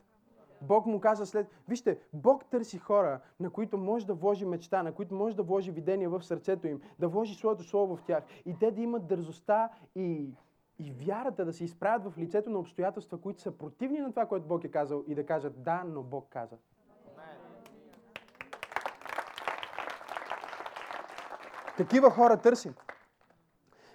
Бог 0.61 0.85
му 0.85 0.99
каза 0.99 1.25
след... 1.25 1.47
Вижте, 1.67 1.99
Бог 2.13 2.45
търси 2.45 2.77
хора, 2.77 3.19
на 3.39 3.49
които 3.49 3.77
може 3.77 4.07
да 4.07 4.13
вложи 4.13 4.45
мечта, 4.45 4.83
на 4.83 4.93
които 4.93 5.15
може 5.15 5.35
да 5.35 5.43
вложи 5.43 5.71
видение 5.71 6.07
в 6.07 6.23
сърцето 6.23 6.67
им, 6.67 6.81
да 6.99 7.07
вложи 7.07 7.35
своето 7.35 7.63
слово 7.63 7.95
в 7.95 8.03
тях 8.03 8.23
и 8.45 8.55
те 8.59 8.71
да 8.71 8.81
имат 8.81 9.07
дързостта 9.07 9.69
и, 9.95 10.35
и 10.79 10.91
вярата 10.91 11.45
да 11.45 11.53
се 11.53 11.63
изправят 11.63 12.13
в 12.13 12.17
лицето 12.17 12.49
на 12.49 12.59
обстоятелства, 12.59 13.21
които 13.21 13.41
са 13.41 13.57
противни 13.57 13.99
на 13.99 14.09
това, 14.09 14.25
което 14.25 14.47
Бог 14.47 14.63
е 14.63 14.71
казал 14.71 15.03
и 15.07 15.15
да 15.15 15.25
кажат 15.25 15.63
да, 15.63 15.83
но 15.87 16.03
Бог 16.03 16.27
каза. 16.29 16.57
Такива 21.81 22.11
хора 22.11 22.37
търсим. 22.37 22.75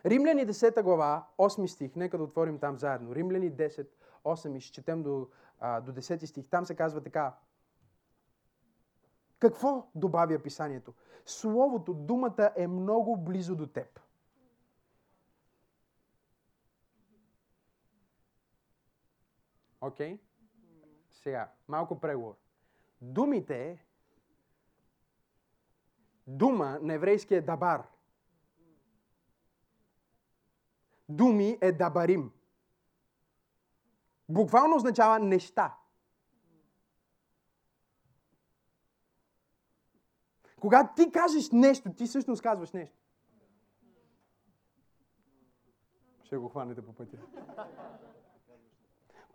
Римляни 0.06 0.46
10 0.46 0.82
глава, 0.82 1.26
8 1.38 1.66
стих, 1.66 1.96
нека 1.96 2.18
да 2.18 2.24
отворим 2.24 2.58
там 2.58 2.78
заедно. 2.78 3.14
Римляни 3.14 3.52
10, 3.52 3.88
8 4.24 4.56
и 4.56 4.60
ще 4.60 4.72
четем 4.72 5.02
до, 5.02 5.28
а, 5.60 5.80
до 5.80 5.92
10 5.92 6.26
стих. 6.26 6.48
Там 6.48 6.66
се 6.66 6.74
казва 6.74 7.00
така. 7.00 7.34
Какво 9.38 9.86
добавя 9.94 10.38
писанието? 10.38 10.94
Словото, 11.26 11.94
думата 11.94 12.50
е 12.56 12.66
много 12.66 13.16
близо 13.16 13.56
до 13.56 13.66
теб. 13.66 14.00
Окей? 19.80 20.16
Okay? 20.16 20.20
Сега, 21.10 21.50
малко 21.68 22.00
преговор. 22.00 22.34
Думите, 23.00 23.85
дума 26.26 26.78
на 26.82 26.94
еврейски 26.94 27.34
е 27.34 27.40
дабар. 27.40 27.82
Думи 31.08 31.58
е 31.60 31.72
дабарим. 31.72 32.32
Буквално 34.28 34.76
означава 34.76 35.18
неща. 35.18 35.76
Когато 40.60 40.94
ти 40.94 41.12
кажеш 41.12 41.50
нещо, 41.50 41.92
ти 41.92 42.06
всъщност 42.06 42.42
казваш 42.42 42.72
нещо. 42.72 42.96
Ще 46.24 46.36
го 46.36 46.48
хванете 46.48 46.84
по 46.84 46.92
пътя. 46.92 47.18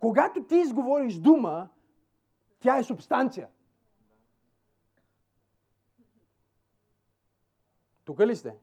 Когато 0.00 0.44
ти 0.44 0.56
изговориш 0.56 1.18
дума, 1.18 1.68
тя 2.60 2.78
е 2.78 2.84
субстанция. 2.84 3.48
Тук 8.04 8.20
ли 8.20 8.36
сте? 8.36 8.56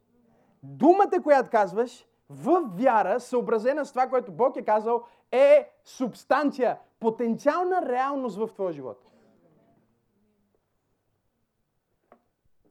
Думата, 0.64 1.24
която 1.24 1.50
казваш, 1.50 2.06
в 2.30 2.62
вяра, 2.74 3.20
съобразена 3.20 3.86
с 3.86 3.90
това, 3.90 4.10
което 4.10 4.32
Бог 4.32 4.56
е 4.56 4.66
казал, 4.66 5.04
е 5.32 5.72
субстанция, 5.84 6.80
потенциална 7.00 7.82
реалност 7.82 8.38
в 8.38 8.50
твоя 8.54 8.74
живот. 8.74 9.06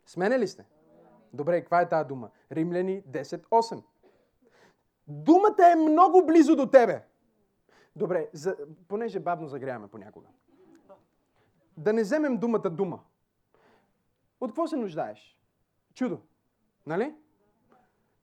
Смене 0.07 0.39
ли 0.39 0.49
сте? 0.49 0.67
Добре, 1.33 1.61
каква 1.61 1.81
е 1.81 1.89
тази 1.89 2.09
дума? 2.09 2.31
Римляни 2.53 3.03
10.8. 3.03 3.83
Думата 5.07 5.73
е 5.73 5.77
много 5.77 6.27
близо 6.27 6.57
до 6.57 6.67
тебе. 6.67 7.05
Добре, 7.97 8.29
за, 8.33 8.57
понеже 8.89 9.21
бавно 9.21 9.49
загряваме 9.49 9.89
понякога. 9.89 10.27
Да 11.77 11.93
не 11.93 12.03
вземем 12.03 12.37
думата 12.37 12.71
дума. 12.71 13.01
От 14.41 14.51
какво 14.51 14.67
се 14.67 14.77
нуждаеш? 14.77 15.39
Чудо. 15.95 16.21
Нали? 16.89 17.15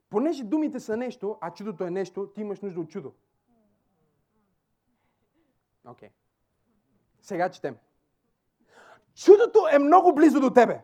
Понеже 0.09 0.43
думите 0.43 0.80
са 0.80 0.97
нещо, 0.97 1.38
а 1.41 1.53
чудото 1.53 1.84
е 1.84 1.91
нещо, 1.91 2.28
ти 2.28 2.41
имаш 2.41 2.61
нужда 2.61 2.80
от 2.80 2.89
чудо. 2.89 3.13
Окей. 5.88 6.09
Okay. 6.09 6.11
Сега 7.22 7.49
четем. 7.49 7.78
Чудото 9.16 9.68
е 9.72 9.80
много 9.80 10.16
близо 10.16 10.39
до 10.39 10.49
тебе. 10.49 10.84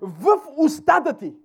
В 0.00 0.40
устата 0.56 1.16
ти. 1.16 1.36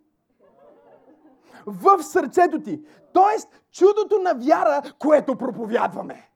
В 1.66 2.04
сърцето 2.04 2.62
ти. 2.62 2.86
Тоест, 3.14 3.62
чудото 3.72 4.20
на 4.20 4.34
вяра, 4.34 4.94
което 5.00 5.38
проповядваме. 5.38 6.30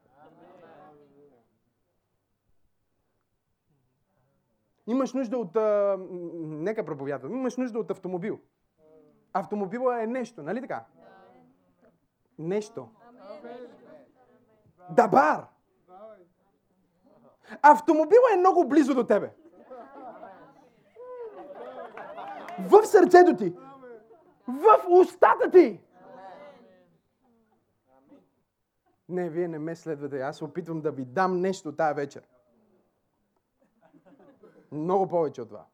Имаш 4.88 5.14
нужда 5.14 5.38
от... 5.38 5.56
А, 5.56 5.98
нека 6.40 6.86
проповядвам. 6.86 7.32
Имаш 7.32 7.58
нужда 7.58 7.80
от 7.80 7.92
автомобил. 7.92 8.40
Автомобила 9.34 10.04
е 10.04 10.08
нещо, 10.08 10.44
нали 10.44 10.62
така? 10.62 10.86
Нещо. 12.40 12.90
Дабар. 14.90 15.46
Автомобила 17.62 18.34
е 18.34 18.38
много 18.38 18.68
близо 18.68 18.96
до 18.96 19.04
тебе. 19.04 19.34
В 22.60 22.86
сърцето 22.86 23.36
ти. 23.36 23.54
В 24.48 24.86
устата 24.90 25.52
ти. 25.52 25.82
Не, 29.10 29.30
вие 29.30 29.48
не 29.48 29.60
ме 29.60 29.76
следвате. 29.76 30.22
Аз 30.22 30.38
се 30.38 30.44
опитвам 30.44 30.82
да 30.82 30.92
ви 30.92 31.06
дам 31.06 31.42
нещо 31.42 31.76
тая 31.76 31.94
вечер. 31.94 32.24
Много 34.72 35.08
повече 35.08 35.42
от 35.42 35.48
това. 35.48 35.66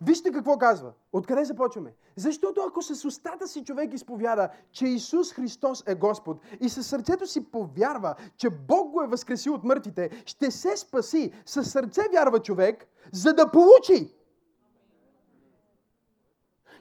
Вижте 0.00 0.32
какво 0.32 0.58
казва. 0.58 0.92
Откъде 1.12 1.44
започваме? 1.44 1.94
Защото 2.16 2.60
ако 2.68 2.82
с 2.82 3.04
устата 3.04 3.48
си 3.48 3.64
човек 3.64 3.94
изповяда, 3.94 4.48
че 4.72 4.86
Исус 4.86 5.32
Христос 5.32 5.84
е 5.86 5.94
Господ 5.94 6.40
и 6.60 6.68
със 6.68 6.86
сърцето 6.86 7.26
си 7.26 7.50
повярва, 7.50 8.14
че 8.36 8.50
Бог 8.50 8.90
го 8.90 9.02
е 9.02 9.06
възкресил 9.06 9.54
от 9.54 9.64
мъртвите, 9.64 10.22
ще 10.26 10.50
се 10.50 10.76
спаси. 10.76 11.32
Със 11.46 11.70
сърце 11.70 12.02
вярва 12.12 12.42
човек, 12.42 12.86
за 13.12 13.32
да 13.32 13.50
получи. 13.50 14.14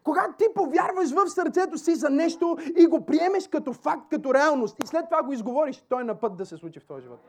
Когато 0.03 0.37
ти 0.37 0.45
повярваш 0.55 1.11
в 1.11 1.29
сърцето 1.29 1.77
си 1.77 1.95
за 1.95 2.09
нещо 2.09 2.57
и 2.77 2.85
го 2.85 3.05
приемеш 3.05 3.47
като 3.47 3.73
факт, 3.73 4.09
като 4.09 4.33
реалност 4.33 4.83
и 4.83 4.87
след 4.87 5.05
това 5.05 5.23
го 5.23 5.33
изговориш, 5.33 5.83
той 5.89 6.01
е 6.01 6.05
на 6.05 6.19
път 6.19 6.37
да 6.37 6.45
се 6.45 6.57
случи 6.57 6.79
в 6.79 6.85
този 6.85 7.01
живот. 7.01 7.19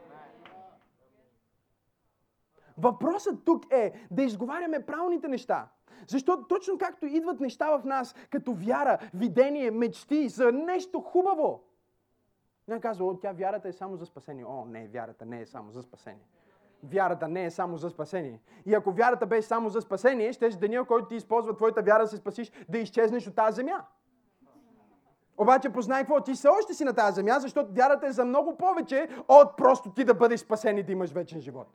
Въпросът 2.79 3.45
тук 3.45 3.73
е 3.73 3.93
да 4.11 4.23
изговаряме 4.23 4.87
правилните 4.87 5.29
неща. 5.29 5.69
Защото 6.09 6.43
точно 6.43 6.79
както 6.79 7.07
идват 7.07 7.41
неща 7.41 7.79
в 7.79 7.85
нас, 7.85 8.15
като 8.31 8.53
вяра, 8.55 8.99
видение, 9.15 9.71
мечти 9.71 10.29
за 10.29 10.53
нещо 10.53 11.01
хубаво. 11.01 11.63
Не 12.69 12.81
казва, 12.81 13.21
тя 13.21 13.33
вярата 13.33 13.69
е 13.69 13.73
само 13.73 13.97
за 13.97 14.07
спасение. 14.07 14.45
О, 14.49 14.65
не, 14.65 14.89
вярата 14.89 15.27
не 15.27 15.41
е 15.41 15.47
само 15.47 15.71
за 15.71 15.83
спасение. 15.83 16.27
Вярата 16.83 17.29
не 17.29 17.45
е 17.45 17.51
само 17.51 17.77
за 17.77 17.91
спасение. 17.91 18.41
И 18.67 18.75
ако 18.75 18.93
вярата 18.93 19.27
беше 19.27 19.49
само 19.49 19.69
за 19.69 19.81
спасение, 19.81 20.33
ще 20.33 20.49
деня, 20.49 20.85
който 20.85 21.09
ти 21.09 21.15
използва 21.15 21.57
твоята 21.57 21.83
вяра 21.83 22.07
се 22.07 22.17
спасиш, 22.17 22.53
да 22.69 22.79
изчезнеш 22.79 23.27
от 23.27 23.35
тази 23.35 23.57
земя. 23.57 23.85
Обаче 25.39 25.71
познай 25.71 26.03
какво, 26.03 26.21
ти 26.21 26.35
се 26.35 26.49
още 26.49 26.75
си 26.75 26.85
на 26.85 26.95
тази 26.95 27.15
земя, 27.15 27.39
защото 27.41 27.73
вярата 27.73 28.07
е 28.07 28.13
за 28.13 28.25
много 28.25 28.57
повече 28.57 29.09
от 29.29 29.57
просто 29.57 29.91
ти 29.91 30.05
да 30.05 30.15
бъдеш 30.15 30.41
спасен 30.41 30.79
и 30.79 30.83
да 30.83 30.93
имаш 30.93 31.13
вечен 31.13 31.41
живот. 31.41 31.67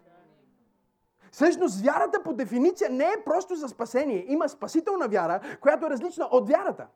Всъщност, 1.32 1.82
вярата 1.82 2.24
по 2.24 2.34
дефиниция 2.34 2.90
не 2.90 3.06
е 3.06 3.24
просто 3.26 3.56
за 3.56 3.68
спасение. 3.68 4.26
Има 4.28 4.50
спасителна 4.50 5.08
вяра, 5.08 5.40
която 5.62 5.86
е 5.86 5.90
различна 5.90 6.26
от 6.26 6.50
вярата. 6.50 6.88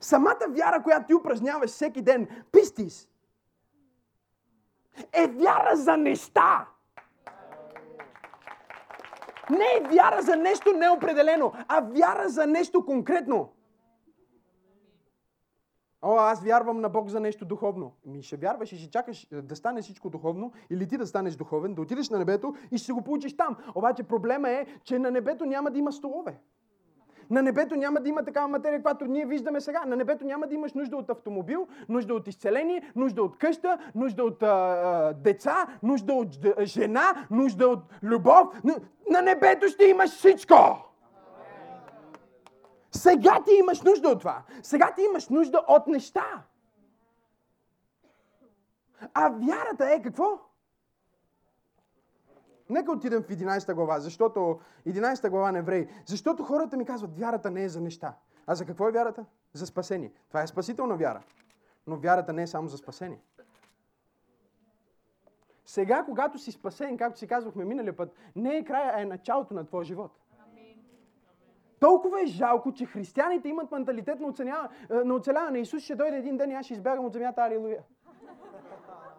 Самата 0.00 0.46
вяра, 0.48 0.82
която 0.82 1.06
ти 1.06 1.14
упражняваш 1.14 1.70
всеки 1.70 2.02
ден, 2.02 2.28
пистис, 2.52 3.08
е 5.12 5.26
вяра 5.26 5.76
за 5.76 5.96
неща. 5.96 6.68
Не 9.50 9.64
е 9.76 9.88
вяра 9.94 10.22
за 10.22 10.36
нещо 10.36 10.72
неопределено, 10.72 11.52
а 11.68 11.80
вяра 11.80 12.28
за 12.28 12.46
нещо 12.46 12.84
конкретно. 12.84 13.52
О, 16.02 16.16
аз 16.16 16.42
вярвам 16.42 16.80
на 16.80 16.88
Бог 16.88 17.08
за 17.08 17.20
нещо 17.20 17.44
духовно. 17.44 17.92
Ми 18.06 18.22
ще 18.22 18.36
вярваш 18.36 18.72
и 18.72 18.78
ще 18.78 18.90
чакаш 18.90 19.26
е, 19.32 19.42
да 19.42 19.56
стане 19.56 19.82
всичко 19.82 20.10
духовно, 20.10 20.52
или 20.70 20.88
ти 20.88 20.96
да 20.96 21.06
станеш 21.06 21.36
духовен, 21.36 21.74
да 21.74 21.82
отидеш 21.82 22.10
на 22.10 22.18
небето 22.18 22.54
и 22.70 22.78
ще 22.78 22.92
го 22.92 23.02
получиш 23.02 23.36
там. 23.36 23.56
Обаче 23.74 24.02
проблема 24.02 24.50
е, 24.50 24.66
че 24.84 24.98
на 24.98 25.10
небето 25.10 25.46
няма 25.46 25.70
да 25.70 25.78
има 25.78 25.92
столове. 25.92 26.38
На 27.30 27.42
небето 27.42 27.76
няма 27.76 28.00
да 28.00 28.08
има 28.08 28.24
такава 28.24 28.48
материя, 28.48 28.82
която 28.82 29.04
ние 29.04 29.26
виждаме 29.26 29.60
сега. 29.60 29.84
На 29.84 29.96
небето 29.96 30.24
няма 30.24 30.46
да 30.46 30.54
имаш 30.54 30.72
нужда 30.72 30.96
от 30.96 31.10
автомобил, 31.10 31.66
нужда 31.88 32.14
от 32.14 32.28
изцеление, 32.28 32.92
нужда 32.96 33.22
от 33.22 33.38
къща, 33.38 33.78
нужда 33.94 34.24
от 34.24 34.42
а, 34.42 35.14
деца, 35.16 35.66
нужда 35.82 36.12
от 36.12 36.28
жена, 36.62 37.26
нужда 37.30 37.68
от 37.68 37.82
любов. 38.02 38.48
На 39.10 39.22
небето 39.22 39.68
ще 39.68 39.84
имаш 39.84 40.10
всичко! 40.10 40.91
Сега 42.92 43.42
ти 43.46 43.54
имаш 43.54 43.82
нужда 43.82 44.08
от 44.08 44.18
това. 44.18 44.42
Сега 44.62 44.92
ти 44.94 45.02
имаш 45.02 45.28
нужда 45.28 45.64
от 45.68 45.86
неща. 45.86 46.42
А 49.14 49.28
вярата 49.28 49.90
е 49.90 50.02
какво? 50.02 50.40
Нека 52.70 52.92
отидем 52.92 53.22
в 53.22 53.28
11 53.28 53.74
глава, 53.74 54.00
защото 54.00 54.60
11 54.86 55.30
глава 55.30 55.52
на 55.52 55.58
евреи. 55.58 55.88
Защото 56.06 56.44
хората 56.44 56.76
ми 56.76 56.84
казват, 56.84 57.18
вярата 57.18 57.50
не 57.50 57.64
е 57.64 57.68
за 57.68 57.80
неща. 57.80 58.14
А 58.46 58.54
за 58.54 58.66
какво 58.66 58.88
е 58.88 58.92
вярата? 58.92 59.24
За 59.52 59.66
спасение. 59.66 60.12
Това 60.28 60.42
е 60.42 60.46
спасителна 60.46 60.96
вяра. 60.96 61.22
Но 61.86 61.96
вярата 61.96 62.32
не 62.32 62.42
е 62.42 62.46
само 62.46 62.68
за 62.68 62.76
спасение. 62.76 63.20
Сега, 65.66 66.04
когато 66.04 66.38
си 66.38 66.52
спасен, 66.52 66.96
както 66.96 67.18
си 67.18 67.26
казвахме 67.26 67.64
миналия 67.64 67.96
път, 67.96 68.14
не 68.36 68.56
е 68.56 68.64
края, 68.64 68.92
а 68.94 69.00
е 69.00 69.04
началото 69.04 69.54
на 69.54 69.66
твоя 69.66 69.84
живот. 69.84 70.21
Толкова 71.82 72.20
е 72.20 72.26
жалко, 72.26 72.72
че 72.72 72.86
християните 72.86 73.48
имат 73.48 73.72
менталитет 73.72 74.20
на, 74.20 74.26
оценява, 74.26 74.68
е, 74.90 74.94
на 74.94 75.14
оцеляване. 75.14 75.58
Исус 75.58 75.82
ще 75.82 75.94
дойде 75.94 76.16
един 76.16 76.36
ден 76.36 76.50
и 76.50 76.54
аз 76.54 76.64
ще 76.64 76.74
избягам 76.74 77.04
от 77.04 77.12
земята. 77.12 77.42
Алилуя. 77.42 77.78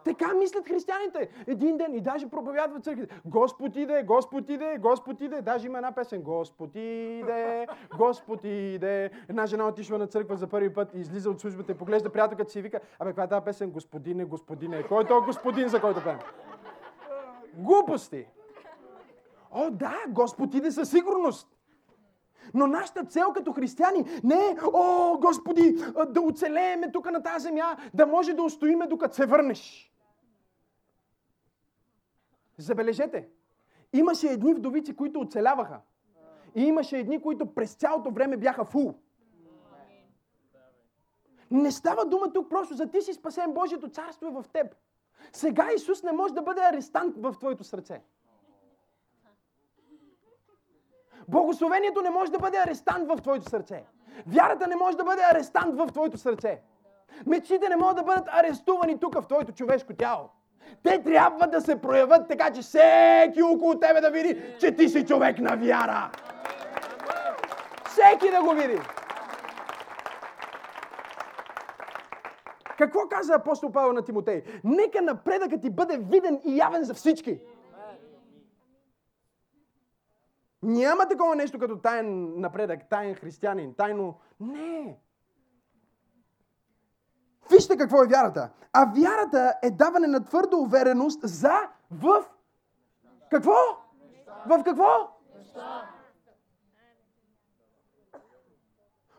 Така 0.04 0.34
мислят 0.34 0.68
християните. 0.68 1.28
Един 1.46 1.76
ден 1.76 1.94
и 1.94 2.00
даже 2.00 2.30
проповядват 2.30 2.84
църквите. 2.84 3.20
Господ 3.24 3.76
иде, 3.76 4.02
Господ 4.02 4.50
иде, 4.50 4.78
Господ 4.78 5.20
иде. 5.20 5.42
Даже 5.42 5.66
има 5.66 5.78
една 5.78 5.92
песен. 5.92 6.22
Господ 6.22 6.70
иде, 6.74 7.66
Господ 7.98 8.44
иде. 8.44 9.10
Една 9.28 9.46
жена 9.46 9.68
отишла 9.68 9.98
на 9.98 10.06
църква 10.06 10.36
за 10.36 10.46
първи 10.46 10.74
път 10.74 10.94
и 10.94 10.98
излиза 10.98 11.30
от 11.30 11.40
службата 11.40 11.72
и 11.72 11.78
поглежда 11.78 12.12
приятелката 12.12 12.50
си 12.50 12.58
и 12.58 12.62
вика, 12.62 12.80
абе, 12.98 13.10
каква 13.10 13.24
е 13.24 13.28
тази 13.28 13.44
песен? 13.44 13.70
Господине, 13.70 14.24
господине. 14.24 14.82
Кой 14.82 15.04
е 15.04 15.06
този 15.06 15.26
господин, 15.26 15.68
за 15.68 15.80
който 15.80 16.04
пеем? 16.04 16.18
Глупости. 17.54 18.26
О, 19.52 19.70
да, 19.70 19.94
Господ 20.08 20.54
иде 20.54 20.70
със 20.70 20.90
сигурност. 20.90 21.53
Но 22.54 22.66
нашата 22.66 23.04
цел 23.04 23.32
като 23.34 23.52
християни 23.52 24.20
не 24.24 24.34
е, 24.34 24.56
о, 24.72 25.18
Господи, 25.18 25.76
да 26.08 26.20
оцелееме 26.20 26.92
тук 26.92 27.10
на 27.10 27.22
тази 27.22 27.42
земя, 27.42 27.76
да 27.94 28.06
може 28.06 28.32
да 28.32 28.42
устоиме 28.42 28.86
докато 28.86 29.14
се 29.14 29.26
върнеш. 29.26 29.92
Забележете, 32.58 33.28
имаше 33.92 34.26
едни 34.26 34.54
вдовици, 34.54 34.96
които 34.96 35.20
оцеляваха. 35.20 35.80
И 36.54 36.62
имаше 36.62 36.98
едни, 36.98 37.22
които 37.22 37.54
през 37.54 37.74
цялото 37.74 38.10
време 38.10 38.36
бяха 38.36 38.64
фул. 38.64 38.94
Не 41.50 41.72
става 41.72 42.04
дума 42.04 42.32
тук 42.32 42.50
просто 42.50 42.74
за 42.74 42.90
ти 42.90 43.02
си 43.02 43.12
спасен, 43.12 43.54
Божието 43.54 43.88
царство 43.88 44.26
е 44.26 44.30
в 44.30 44.44
теб. 44.52 44.74
Сега 45.32 45.68
Исус 45.76 46.02
не 46.02 46.12
може 46.12 46.34
да 46.34 46.42
бъде 46.42 46.60
арестант 46.60 47.16
в 47.18 47.34
твоето 47.38 47.64
сърце. 47.64 48.02
Благословението 51.28 52.02
не 52.02 52.10
може 52.10 52.32
да 52.32 52.38
бъде 52.38 52.58
арестант 52.58 53.08
в 53.08 53.22
твоето 53.22 53.50
сърце. 53.50 53.84
Вярата 54.26 54.66
не 54.66 54.76
може 54.76 54.96
да 54.96 55.04
бъде 55.04 55.22
арестант 55.32 55.78
в 55.78 55.86
твоето 55.86 56.18
сърце. 56.18 56.60
Мечтите 57.26 57.68
не 57.68 57.76
могат 57.76 57.96
да 57.96 58.02
бъдат 58.02 58.28
арестувани 58.28 59.00
тук 59.00 59.14
в 59.14 59.26
твоето 59.26 59.52
човешко 59.52 59.94
тяло. 59.94 60.28
Те 60.82 61.02
трябва 61.02 61.46
да 61.46 61.60
се 61.60 61.80
проявят 61.80 62.28
така, 62.28 62.50
че 62.50 62.62
всеки 62.62 63.42
около 63.42 63.78
тебе 63.78 64.00
да 64.00 64.10
види, 64.10 64.42
че 64.60 64.72
ти 64.72 64.88
си 64.88 65.06
човек 65.06 65.38
на 65.38 65.56
вяра. 65.56 66.10
Всеки 67.86 68.30
да 68.30 68.42
го 68.42 68.50
види. 68.54 68.80
Какво 72.78 73.00
каза 73.08 73.34
апостол 73.34 73.72
Павел 73.72 73.92
на 73.92 74.04
Тимотей? 74.04 74.42
Нека 74.64 75.02
напредъкът 75.02 75.62
ти 75.62 75.70
бъде 75.70 75.96
виден 75.96 76.40
и 76.44 76.56
явен 76.56 76.84
за 76.84 76.94
всички. 76.94 77.38
Няма 80.64 81.08
такова 81.08 81.36
нещо 81.36 81.58
като 81.58 81.78
таен 81.78 82.40
напредък, 82.40 82.80
таен 82.90 83.14
християнин, 83.14 83.74
тайно... 83.74 84.18
Не! 84.40 84.98
Вижте 87.50 87.76
какво 87.76 88.02
е 88.02 88.06
вярата. 88.06 88.50
А 88.72 88.84
вярата 88.84 89.54
е 89.62 89.70
даване 89.70 90.06
на 90.06 90.24
твърда 90.24 90.56
увереност 90.56 91.20
за 91.22 91.54
в... 91.90 92.24
Какво? 93.30 93.54
В 94.46 94.62
какво? 94.64 95.10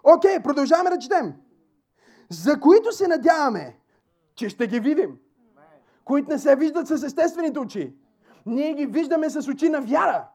Окей, 0.03 0.43
продължаваме 0.43 0.89
да 0.89 0.99
четем. 0.99 1.33
За 2.29 2.59
които 2.59 2.91
се 2.91 3.07
надяваме, 3.07 3.79
че 4.35 4.49
ще 4.49 4.67
ги 4.67 4.79
видим. 4.79 5.19
Които 6.05 6.29
не 6.29 6.39
се 6.39 6.55
виждат 6.55 6.87
с 6.87 7.03
естествените 7.03 7.59
очи. 7.59 7.95
Ние 8.45 8.73
ги 8.73 8.85
виждаме 8.85 9.29
с 9.29 9.47
очи 9.47 9.69
на 9.69 9.81
вяра. 9.81 10.27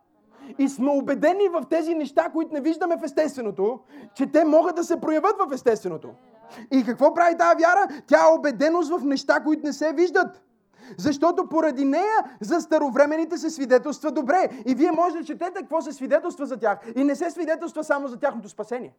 И 0.58 0.68
сме 0.68 0.90
убедени 0.90 1.48
в 1.48 1.62
тези 1.70 1.94
неща, 1.94 2.28
които 2.32 2.54
не 2.54 2.60
виждаме 2.60 2.96
в 2.96 3.04
естественото, 3.04 3.78
че 4.14 4.26
те 4.26 4.44
могат 4.44 4.76
да 4.76 4.84
се 4.84 5.00
проявят 5.00 5.36
в 5.38 5.52
естественото. 5.52 6.08
И 6.70 6.84
какво 6.84 7.14
прави 7.14 7.36
тази 7.38 7.64
вяра? 7.64 8.02
Тя 8.06 8.18
е 8.18 8.34
убеденост 8.38 8.90
в 8.90 9.04
неща, 9.04 9.40
които 9.40 9.66
не 9.66 9.72
се 9.72 9.92
виждат. 9.92 10.42
Защото 10.98 11.48
поради 11.48 11.84
нея 11.84 12.16
за 12.40 12.60
старовремените 12.60 13.38
се 13.38 13.50
свидетелства 13.50 14.10
добре. 14.10 14.48
И 14.66 14.74
вие 14.74 14.92
може 14.92 15.16
да 15.16 15.24
четете 15.24 15.60
какво 15.60 15.80
се 15.80 15.92
свидетелства 15.92 16.46
за 16.46 16.56
тях. 16.56 16.78
И 16.96 17.04
не 17.04 17.14
се 17.14 17.30
свидетелства 17.30 17.84
само 17.84 18.08
за 18.08 18.16
тяхното 18.16 18.48
спасение. 18.48 18.94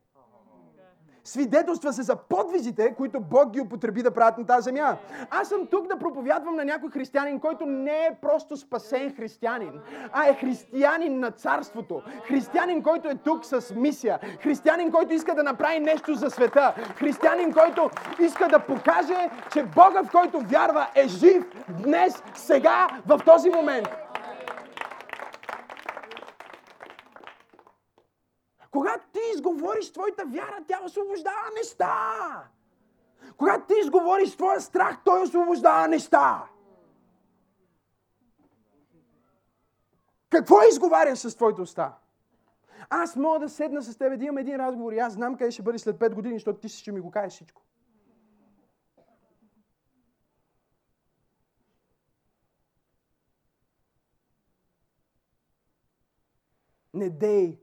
Свидетелства 1.23 1.93
се 1.93 2.01
за 2.01 2.15
подвизите, 2.15 2.93
които 2.97 3.19
Бог 3.19 3.49
ги 3.49 3.61
употреби 3.61 4.03
да 4.03 4.11
правят 4.11 4.37
на 4.37 4.45
тази 4.45 4.63
земя. 4.63 4.97
Аз 5.29 5.49
съм 5.49 5.67
тук 5.67 5.87
да 5.87 5.99
проповядвам 5.99 6.55
на 6.55 6.65
някой 6.65 6.89
християнин, 6.89 7.39
който 7.39 7.65
не 7.65 8.05
е 8.05 8.15
просто 8.21 8.57
спасен 8.57 9.15
християнин, 9.15 9.71
а 10.13 10.27
е 10.27 10.33
християнин 10.33 11.19
на 11.19 11.31
царството. 11.31 12.01
Християнин, 12.27 12.83
който 12.83 13.09
е 13.09 13.15
тук 13.15 13.45
с 13.45 13.73
мисия. 13.75 14.19
Християнин, 14.39 14.91
който 14.91 15.13
иска 15.13 15.35
да 15.35 15.43
направи 15.43 15.79
нещо 15.79 16.13
за 16.13 16.29
света. 16.29 16.73
Християнин, 16.95 17.53
който 17.53 17.89
иска 18.19 18.47
да 18.47 18.59
покаже, 18.59 19.29
че 19.53 19.63
Бога, 19.63 20.03
в 20.03 20.11
който 20.11 20.39
вярва, 20.39 20.87
е 20.95 21.07
жив 21.07 21.45
днес, 21.83 22.23
сега, 22.33 22.87
в 23.07 23.19
този 23.25 23.49
момент. 23.49 23.87
Когато 28.71 29.05
ти 29.13 29.19
изговориш 29.35 29.91
твоята 29.91 30.25
вяра, 30.25 30.63
тя 30.67 30.81
освобождава 30.85 31.49
неща. 31.57 32.13
Когато 33.37 33.65
ти 33.65 33.73
изговориш 33.83 34.35
твоя 34.35 34.61
страх, 34.61 35.03
той 35.05 35.21
освобождава 35.23 35.87
неща. 35.87 36.49
Какво 40.29 40.61
изговаряш 40.71 41.19
с 41.19 41.35
твоите 41.35 41.61
уста? 41.61 41.93
Аз 42.89 43.15
мога 43.15 43.39
да 43.39 43.49
седна 43.49 43.81
с 43.81 43.97
теб, 43.97 44.19
да 44.19 44.25
имам 44.25 44.37
един 44.37 44.55
разговор 44.55 44.93
и 44.93 44.99
аз 44.99 45.13
знам 45.13 45.37
къде 45.37 45.51
ще 45.51 45.61
бъде 45.61 45.79
след 45.79 45.95
5 45.95 46.13
години, 46.13 46.35
защото 46.35 46.59
ти 46.59 46.69
ще 46.69 46.91
ми 46.91 46.99
го 46.99 47.11
кажеш 47.11 47.33
всичко. 47.33 47.61
Не 56.93 57.09
дей 57.09 57.59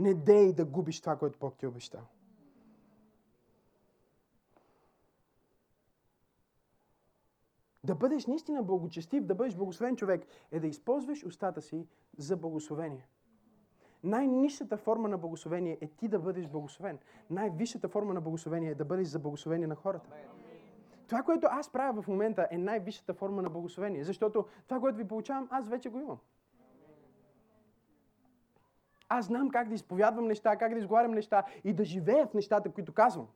не 0.00 0.14
дей 0.14 0.52
да 0.52 0.64
губиш 0.64 1.00
това, 1.00 1.16
което 1.16 1.38
Бог 1.38 1.56
ти 1.56 1.64
е 1.64 1.68
обещал. 1.68 2.02
Да 7.84 7.94
бъдеш 7.94 8.26
наистина 8.26 8.62
благочестив, 8.62 9.24
да 9.24 9.34
бъдеш 9.34 9.54
благословен 9.54 9.96
човек, 9.96 10.26
е 10.52 10.60
да 10.60 10.66
използваш 10.66 11.24
устата 11.24 11.62
си 11.62 11.86
за 12.16 12.36
благословение. 12.36 13.08
Най-низшата 14.04 14.76
форма 14.76 15.08
на 15.08 15.18
благословение 15.18 15.78
е 15.80 15.88
ти 15.88 16.08
да 16.08 16.18
бъдеш 16.18 16.48
благословен. 16.48 16.98
Най-висшата 17.30 17.88
форма 17.88 18.14
на 18.14 18.20
благословение 18.20 18.70
е 18.70 18.74
да 18.74 18.84
бъдеш 18.84 19.08
за 19.08 19.18
благословение 19.18 19.66
на 19.66 19.74
хората. 19.74 20.10
Това, 21.06 21.22
което 21.22 21.48
аз 21.50 21.72
правя 21.72 22.02
в 22.02 22.08
момента 22.08 22.48
е 22.50 22.58
най-висшата 22.58 23.14
форма 23.14 23.42
на 23.42 23.50
благословение, 23.50 24.04
защото 24.04 24.44
това, 24.68 24.80
което 24.80 24.98
ви 24.98 25.08
получавам, 25.08 25.48
аз 25.50 25.68
вече 25.68 25.88
го 25.88 25.98
имам. 25.98 26.18
Аз 29.12 29.26
знам 29.26 29.50
как 29.50 29.68
да 29.68 29.74
изповядвам 29.74 30.26
неща, 30.26 30.56
как 30.56 30.72
да 30.72 30.78
изговарям 30.78 31.12
неща 31.12 31.44
и 31.64 31.72
да 31.72 31.84
живея 31.84 32.26
в 32.26 32.34
нещата, 32.34 32.70
които 32.70 32.92
казвам. 32.92 33.28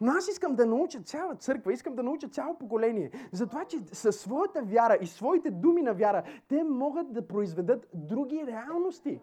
Но 0.00 0.12
аз 0.12 0.28
искам 0.28 0.54
да 0.54 0.66
науча 0.66 1.00
цяла 1.00 1.34
църква, 1.34 1.72
искам 1.72 1.94
да 1.94 2.02
науча 2.02 2.28
цяло 2.28 2.58
поколение. 2.58 3.10
Затова, 3.32 3.64
че 3.64 3.78
със 3.92 4.20
своята 4.20 4.62
вяра 4.62 4.98
и 5.00 5.06
своите 5.06 5.50
думи 5.50 5.82
на 5.82 5.94
вяра, 5.94 6.22
те 6.48 6.64
могат 6.64 7.12
да 7.12 7.28
произведат 7.28 7.88
други 7.94 8.46
реалности. 8.46 9.20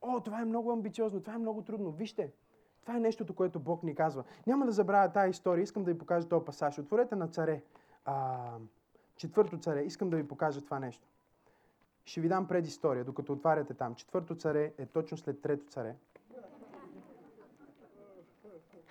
О, 0.00 0.20
това 0.20 0.40
е 0.40 0.44
много 0.44 0.72
амбициозно, 0.72 1.20
това 1.20 1.34
е 1.34 1.38
много 1.38 1.62
трудно. 1.62 1.90
Вижте, 1.90 2.32
това 2.82 2.96
е 2.96 3.00
нещото, 3.00 3.34
което 3.34 3.60
Бог 3.60 3.82
ни 3.82 3.94
казва. 3.94 4.24
Няма 4.46 4.66
да 4.66 4.72
забравя 4.72 5.12
тази 5.12 5.30
история, 5.30 5.62
искам 5.62 5.84
да 5.84 5.92
ви 5.92 5.98
покажа 5.98 6.28
този 6.28 6.44
пасаж. 6.44 6.78
Отворете 6.78 7.16
на 7.16 7.28
царе. 7.28 7.62
А, 8.04 8.38
четвърто 9.16 9.58
царе, 9.58 9.82
искам 9.82 10.10
да 10.10 10.16
ви 10.16 10.28
покажа 10.28 10.60
това 10.60 10.78
нещо. 10.78 11.08
Ще 12.04 12.20
ви 12.20 12.28
дам 12.28 12.48
предистория, 12.48 13.04
докато 13.04 13.32
отваряте 13.32 13.74
там. 13.74 13.94
Четвърто 13.94 14.34
царе 14.34 14.72
е 14.78 14.86
точно 14.86 15.18
след 15.18 15.42
трето 15.42 15.66
царе. 15.66 15.96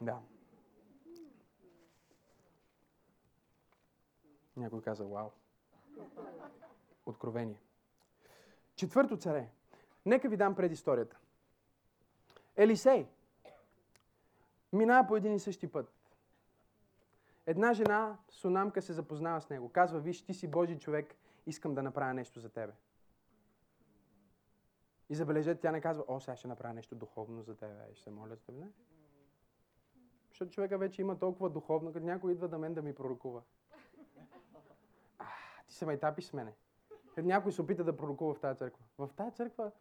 Да. 0.01 0.19
Някой 4.57 4.81
каза, 4.81 5.05
вау. 5.05 5.29
Откровение. 7.05 7.59
Четвърто 8.75 9.17
царе. 9.17 9.49
Нека 10.05 10.29
ви 10.29 10.37
дам 10.37 10.55
предисторията. 10.55 11.17
Елисей 12.55 13.07
минава 14.73 15.07
по 15.07 15.15
един 15.15 15.33
и 15.33 15.39
същи 15.39 15.71
път. 15.71 15.91
Една 17.45 17.73
жена, 17.73 18.17
сунамка, 18.29 18.81
се 18.81 18.93
запознава 18.93 19.41
с 19.41 19.49
него. 19.49 19.69
Казва, 19.69 19.99
виж, 19.99 20.21
ти 20.21 20.33
си 20.33 20.47
Божий 20.47 20.77
човек, 20.77 21.15
искам 21.45 21.75
да 21.75 21.83
направя 21.83 22.13
нещо 22.13 22.39
за 22.39 22.49
тебе. 22.49 22.73
И 25.11 25.15
забележете, 25.15 25.61
тя 25.61 25.71
не 25.71 25.81
казва, 25.81 26.03
о, 26.07 26.19
сега 26.19 26.35
ще 26.35 26.47
направя 26.47 26.73
нещо 26.73 26.95
духовно 26.95 27.41
за 27.41 27.55
теб, 27.55 27.69
ще 27.93 28.03
се 28.03 28.11
моля 28.11 28.35
за 28.35 28.45
теб. 28.45 28.55
Не. 28.55 28.67
Защото 30.29 30.51
човека 30.51 30.77
вече 30.77 31.01
има 31.01 31.19
толкова 31.19 31.49
духовно, 31.49 31.93
като 31.93 32.05
някой 32.05 32.31
идва 32.31 32.47
да 32.47 32.57
мен 32.57 32.73
да 32.73 32.81
ми 32.81 32.95
пророкува. 32.95 33.41
А, 35.19 35.25
ти 35.67 35.75
се 35.75 35.85
майтапиш 35.85 36.25
с 36.25 36.33
мене. 36.33 36.53
Като 37.15 37.27
някой 37.27 37.51
се 37.51 37.61
опита 37.61 37.83
да 37.83 37.97
пророкува 37.97 38.33
в 38.33 38.39
тази 38.39 38.57
църква. 38.57 38.83
В 38.97 39.09
тази 39.15 39.35
църква, 39.35 39.71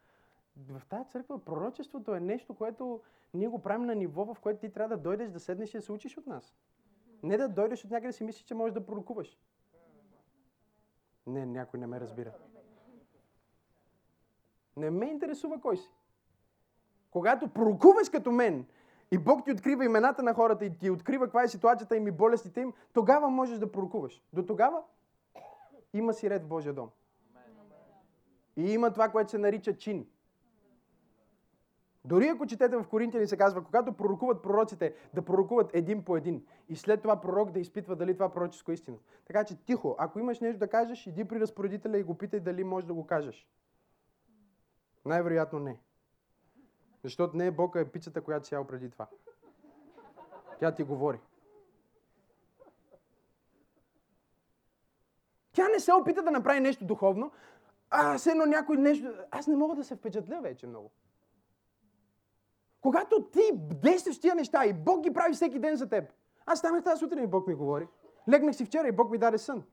в 0.57 0.81
тази 0.89 1.09
църква 1.09 1.45
пророчеството 1.45 2.15
е 2.15 2.19
нещо, 2.19 2.53
което 2.53 3.01
ние 3.33 3.47
го 3.47 3.61
правим 3.61 3.85
на 3.85 3.95
ниво, 3.95 4.25
в 4.25 4.37
което 4.41 4.59
ти 4.59 4.71
трябва 4.71 4.97
да 4.97 5.03
дойдеш 5.03 5.29
да 5.29 5.39
седнеш 5.39 5.73
и 5.73 5.77
да 5.77 5.81
се 5.81 5.91
учиш 5.91 6.17
от 6.17 6.27
нас. 6.27 6.55
Не 7.23 7.37
да 7.37 7.49
дойдеш 7.49 7.85
от 7.85 7.91
някъде 7.91 8.07
да 8.07 8.13
си 8.13 8.23
мислиш, 8.23 8.43
че 8.43 8.55
можеш 8.55 8.73
да 8.73 8.85
пророкуваш. 8.85 9.39
Не, 11.27 11.45
някой 11.45 11.79
не 11.79 11.87
ме 11.87 11.99
разбира. 11.99 12.33
Не 14.77 14.89
ме 14.89 15.05
интересува 15.05 15.61
кой 15.61 15.77
си. 15.77 15.91
Когато 17.11 17.47
пророкуваш 17.47 18.09
като 18.09 18.31
мен, 18.31 18.65
и 19.11 19.17
Бог 19.17 19.45
ти 19.45 19.51
открива 19.51 19.85
имената 19.85 20.23
на 20.23 20.33
хората 20.33 20.65
и 20.65 20.77
ти 20.77 20.89
открива 20.89 21.25
каква 21.25 21.43
е 21.43 21.47
ситуацията 21.47 21.95
им 21.95 22.07
и 22.07 22.11
болестите 22.11 22.61
им, 22.61 22.73
тогава 22.93 23.29
можеш 23.29 23.59
да 23.59 23.71
пророкуваш. 23.71 24.21
До 24.33 24.45
тогава 24.45 24.81
има 25.93 26.13
си 26.13 26.29
ред 26.29 26.43
в 26.43 26.47
Божия 26.47 26.73
дом. 26.73 26.89
И 28.57 28.73
има 28.73 28.91
това, 28.91 29.09
което 29.09 29.31
се 29.31 29.37
нарича 29.37 29.77
чин. 29.77 30.07
Дори 32.05 32.27
ако 32.27 32.45
четете 32.45 32.77
в 32.77 32.87
Коринтияни 32.87 33.27
се 33.27 33.37
казва, 33.37 33.63
когато 33.63 33.93
пророкуват 33.93 34.41
пророците, 34.41 34.95
да 35.13 35.21
пророкуват 35.21 35.69
един 35.73 36.03
по 36.03 36.17
един. 36.17 36.45
И 36.69 36.75
след 36.75 37.01
това 37.01 37.21
пророк 37.21 37.51
да 37.51 37.59
изпитва 37.59 37.95
дали 37.95 38.13
това 38.13 38.29
пророческо 38.29 38.71
е 38.71 38.73
истина. 38.73 38.97
Така 39.25 39.43
че 39.43 39.63
тихо, 39.65 39.95
ако 39.99 40.19
имаш 40.19 40.39
нещо 40.39 40.59
да 40.59 40.67
кажеш, 40.67 41.07
иди 41.07 41.25
при 41.25 41.39
разпоредителя 41.39 41.97
и 41.97 42.03
го 42.03 42.17
питай 42.17 42.39
дали 42.39 42.63
можеш 42.63 42.87
да 42.87 42.93
го 42.93 43.07
кажеш. 43.07 43.47
Най-вероятно 45.05 45.59
не. 45.59 45.79
Защото 47.03 47.37
не 47.37 47.45
е 47.45 47.51
Бог, 47.51 47.75
а 47.75 47.79
е 47.79 47.91
пицата, 47.91 48.21
която 48.21 48.47
си 48.47 48.55
преди 48.67 48.89
това. 48.89 49.07
Тя 50.59 50.75
ти 50.75 50.83
говори. 50.83 51.19
Тя 55.53 55.67
не 55.67 55.79
се 55.79 55.93
опита 55.93 56.23
да 56.23 56.31
направи 56.31 56.59
нещо 56.59 56.85
духовно, 56.85 57.31
а 57.89 58.17
все 58.17 58.31
едно 58.31 58.45
някой 58.45 58.77
нещо... 58.77 59.13
Аз 59.31 59.47
не 59.47 59.55
мога 59.55 59.75
да 59.75 59.83
се 59.83 59.95
впечатля 59.95 60.41
вече 60.41 60.67
много. 60.67 60.91
Когато 62.81 63.23
ти 63.23 63.41
действаш 63.53 64.19
тия 64.19 64.35
неща 64.35 64.65
и 64.65 64.73
Бог 64.73 65.03
ги 65.03 65.13
прави 65.13 65.33
всеки 65.33 65.59
ден 65.59 65.75
за 65.75 65.89
теб. 65.89 66.13
Аз 66.45 66.59
станах 66.59 66.83
тази 66.83 66.99
сутрин 66.99 67.23
и 67.23 67.27
Бог 67.27 67.47
ми 67.47 67.53
говори. 67.53 67.87
Легнах 68.29 68.55
си 68.55 68.65
вчера 68.65 68.87
и 68.87 68.91
Бог 68.91 69.11
ми 69.11 69.17
даде 69.17 69.37
сън. 69.37 69.63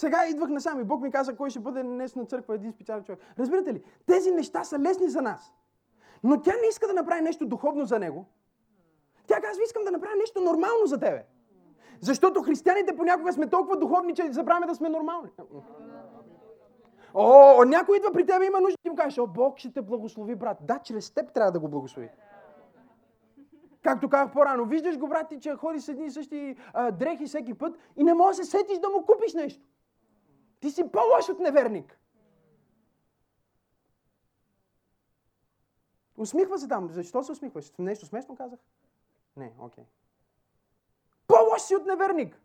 Сега 0.00 0.26
идвах 0.28 0.50
насам 0.50 0.80
и 0.80 0.84
Бог 0.84 1.02
ми 1.02 1.10
каза, 1.10 1.36
кой 1.36 1.50
ще 1.50 1.60
бъде 1.60 1.82
днес 1.82 2.16
на 2.16 2.24
църква 2.26 2.54
един 2.54 2.72
специален 2.72 3.04
човек. 3.04 3.20
Разбирате 3.38 3.74
ли? 3.74 3.82
Тези 4.06 4.30
неща 4.30 4.64
са 4.64 4.78
лесни 4.78 5.08
за 5.08 5.22
нас. 5.22 5.54
Но 6.22 6.42
тя 6.42 6.52
не 6.62 6.68
иска 6.68 6.86
да 6.86 6.92
направи 6.92 7.20
нещо 7.20 7.46
духовно 7.46 7.84
за 7.84 7.98
него. 7.98 8.26
Тя 9.26 9.40
казва, 9.40 9.62
искам 9.64 9.84
да 9.84 9.90
направя 9.90 10.16
нещо 10.16 10.40
нормално 10.40 10.86
за 10.86 10.98
тебе. 10.98 11.24
Защото 12.00 12.42
християните 12.42 12.96
понякога 12.96 13.32
сме 13.32 13.46
толкова 13.46 13.76
духовни, 13.76 14.14
че 14.14 14.32
забравяме 14.32 14.66
да 14.66 14.74
сме 14.74 14.88
нормални. 14.88 15.28
О, 17.14 17.64
някой 17.64 17.96
идва 17.96 18.12
при 18.12 18.26
теб 18.26 18.42
и 18.42 18.46
има 18.46 18.60
нужда, 18.60 18.76
ти 18.82 18.90
му 18.90 18.96
кажеш, 18.96 19.18
о, 19.18 19.26
Бог 19.26 19.58
ще 19.58 19.72
те 19.72 19.82
благослови, 19.82 20.34
брат. 20.34 20.58
Да, 20.60 20.78
чрез 20.78 21.10
теб 21.10 21.32
трябва 21.32 21.52
да 21.52 21.60
го 21.60 21.68
благослови. 21.68 22.10
Както 23.82 24.08
казах 24.08 24.32
по-рано, 24.32 24.64
виждаш 24.64 24.98
го, 24.98 25.08
брат, 25.08 25.28
ти, 25.28 25.40
че 25.40 25.54
ходи 25.54 25.80
с 25.80 25.88
едни 25.88 26.06
и 26.06 26.10
същи 26.10 26.56
а, 26.72 26.90
дрехи 26.90 27.26
всеки 27.26 27.54
път 27.54 27.78
и 27.96 28.04
не 28.04 28.14
можеш 28.14 28.38
да 28.38 28.44
се 28.44 28.50
сетиш 28.50 28.78
да 28.78 28.88
му 28.88 29.06
купиш 29.06 29.34
нещо. 29.34 29.69
Ти 30.60 30.70
си 30.70 30.92
по-лош 30.92 31.28
от 31.28 31.38
неверник. 31.38 31.98
Усмихва 36.16 36.58
се 36.58 36.68
там. 36.68 36.88
Защо 36.90 37.22
се 37.22 37.32
усмихваш? 37.32 37.72
Нещо 37.78 38.06
смешно 38.06 38.36
казах? 38.36 38.58
Не, 39.36 39.52
окей. 39.58 39.84
Okay. 39.84 39.86
По-лош 41.26 41.62
си 41.62 41.76
от 41.76 41.86
неверник. 41.86 42.40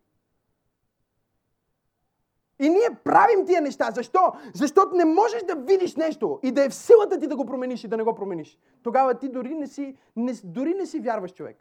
И 2.59 2.69
ние 2.69 2.89
правим 3.03 3.45
тия 3.45 3.61
неща. 3.61 3.91
Защо? 3.91 4.19
Защото 4.53 4.95
не 4.95 5.05
можеш 5.05 5.43
да 5.43 5.55
видиш 5.55 5.95
нещо 5.95 6.39
и 6.43 6.51
да 6.51 6.63
е 6.63 6.69
в 6.69 6.75
силата 6.75 7.19
ти 7.19 7.27
да 7.27 7.35
го 7.35 7.45
промениш 7.45 7.83
и 7.83 7.87
да 7.87 7.97
не 7.97 8.03
го 8.03 8.15
промениш. 8.15 8.59
Тогава 8.83 9.19
ти 9.19 9.29
дори 9.29 9.53
не 9.53 9.67
си, 9.67 9.97
не, 10.15 10.33
дори 10.43 10.73
не 10.73 10.85
си 10.85 10.99
вярваш 10.99 11.33
човек. 11.33 11.57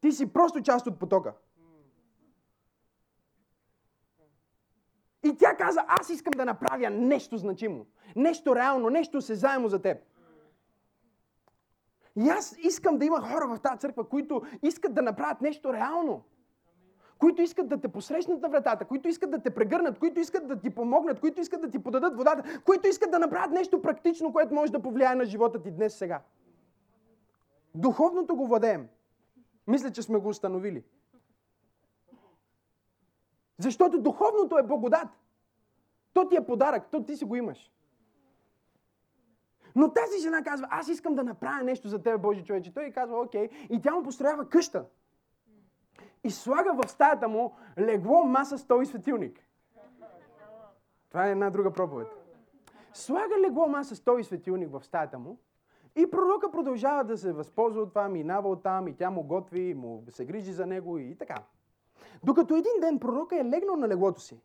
Ти 0.00 0.12
си 0.12 0.32
просто 0.32 0.62
част 0.62 0.86
от 0.86 0.98
потока. 0.98 1.34
И 5.24 5.36
тя 5.36 5.56
каза, 5.56 5.84
аз 5.88 6.10
искам 6.10 6.30
да 6.36 6.44
направя 6.44 6.90
нещо 6.90 7.36
значимо. 7.36 7.86
Нещо 8.16 8.56
реално, 8.56 8.90
нещо 8.90 9.20
заемо 9.20 9.68
за 9.68 9.82
теб. 9.82 9.98
И 12.16 12.28
аз 12.28 12.56
искам 12.58 12.98
да 12.98 13.04
има 13.04 13.20
хора 13.20 13.56
в 13.56 13.60
тази 13.60 13.78
църква, 13.78 14.08
които 14.08 14.42
искат 14.62 14.94
да 14.94 15.02
направят 15.02 15.40
нещо 15.40 15.72
реално 15.72 16.24
които 17.22 17.42
искат 17.42 17.68
да 17.68 17.80
те 17.80 17.88
посрещнат 17.88 18.42
на 18.42 18.48
вратата, 18.48 18.84
които 18.84 19.08
искат 19.08 19.30
да 19.30 19.38
те 19.38 19.50
прегърнат, 19.50 19.98
които 19.98 20.20
искат 20.20 20.48
да 20.48 20.60
ти 20.60 20.70
помогнат, 20.70 21.20
които 21.20 21.40
искат 21.40 21.60
да 21.60 21.70
ти 21.70 21.78
подадат 21.78 22.16
водата, 22.16 22.60
които 22.64 22.88
искат 22.88 23.10
да 23.10 23.18
направят 23.18 23.50
нещо 23.50 23.82
практично, 23.82 24.32
което 24.32 24.54
може 24.54 24.72
да 24.72 24.82
повлияе 24.82 25.14
на 25.14 25.24
живота 25.24 25.62
ти 25.62 25.70
днес 25.70 25.94
сега. 25.94 26.20
Духовното 27.74 28.36
го 28.36 28.46
владеем. 28.46 28.88
Мисля, 29.66 29.90
че 29.90 30.02
сме 30.02 30.18
го 30.18 30.28
установили. 30.28 30.84
Защото 33.58 34.02
духовното 34.02 34.58
е 34.58 34.62
благодат. 34.62 35.08
То 36.12 36.28
ти 36.28 36.36
е 36.36 36.46
подарък, 36.46 36.90
то 36.90 37.04
ти 37.04 37.16
си 37.16 37.24
го 37.24 37.36
имаш. 37.36 37.72
Но 39.76 39.92
тази 39.92 40.18
жена 40.22 40.42
казва, 40.42 40.68
аз 40.70 40.88
искам 40.88 41.14
да 41.14 41.24
направя 41.24 41.64
нещо 41.64 41.88
за 41.88 42.02
тебе, 42.02 42.18
Божи 42.18 42.44
човече. 42.44 42.74
Той 42.74 42.90
казва, 42.90 43.20
окей. 43.20 43.48
И 43.70 43.80
тя 43.80 43.94
му 43.94 44.02
построява 44.02 44.48
къща 44.48 44.84
и 46.24 46.30
слага 46.30 46.72
в 46.72 46.88
стаята 46.88 47.28
му 47.28 47.56
легло, 47.78 48.24
маса, 48.24 48.58
стол 48.58 48.82
и 48.82 48.86
светилник. 48.86 49.46
Това 51.08 51.26
е 51.26 51.30
една 51.30 51.50
друга 51.50 51.72
проповед. 51.72 52.08
Слага 52.94 53.40
легло, 53.40 53.66
маса, 53.66 53.96
стол 53.96 54.18
и 54.18 54.24
светилник 54.24 54.70
в 54.70 54.84
стаята 54.84 55.18
му 55.18 55.38
и 55.96 56.10
пророка 56.10 56.50
продължава 56.50 57.04
да 57.04 57.18
се 57.18 57.32
възползва 57.32 57.82
от 57.82 57.88
това, 57.88 58.08
минава 58.08 58.48
от 58.48 58.62
там 58.62 58.88
и 58.88 58.96
тя 58.96 59.10
му 59.10 59.22
готви, 59.22 59.74
му 59.74 60.04
се 60.08 60.24
грижи 60.24 60.52
за 60.52 60.66
него 60.66 60.98
и 60.98 61.16
така. 61.18 61.42
Докато 62.24 62.54
един 62.56 62.80
ден 62.80 62.98
пророка 62.98 63.40
е 63.40 63.44
легнал 63.44 63.76
на 63.76 63.88
леглото 63.88 64.20
си. 64.20 64.40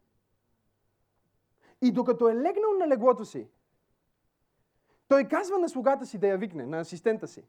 И 1.81 1.91
докато 1.91 2.29
е 2.29 2.35
легнал 2.35 2.73
на 2.79 2.87
леглото 2.87 3.25
си, 3.25 3.47
той 5.07 5.27
казва 5.27 5.59
на 5.59 5.69
слугата 5.69 6.05
си 6.05 6.17
да 6.17 6.27
я 6.27 6.37
викне, 6.37 6.65
на 6.65 6.79
асистента 6.79 7.27
си. 7.27 7.43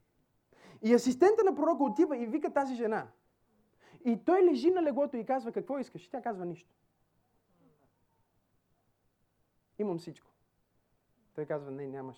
И 0.83 0.95
асистента 0.95 1.45
на 1.45 1.55
пророка 1.55 1.85
отива 1.85 2.17
и 2.17 2.27
вика 2.27 2.53
тази 2.53 2.75
жена– 2.75 3.07
и 4.05 4.25
той 4.25 4.43
лежи 4.43 4.71
на 4.71 4.83
леглото 4.83 5.17
и 5.17 5.27
казва, 5.27 5.53
какво 5.53 5.79
искаш? 5.79 6.07
И 6.07 6.11
тя 6.11 6.23
казва 6.23 6.45
нищо. 6.45 6.75
Имам 9.79 9.99
всичко. 9.99 10.31
Той 11.35 11.47
казва, 11.47 11.71
не, 11.71 11.87
нямаш. 11.87 12.17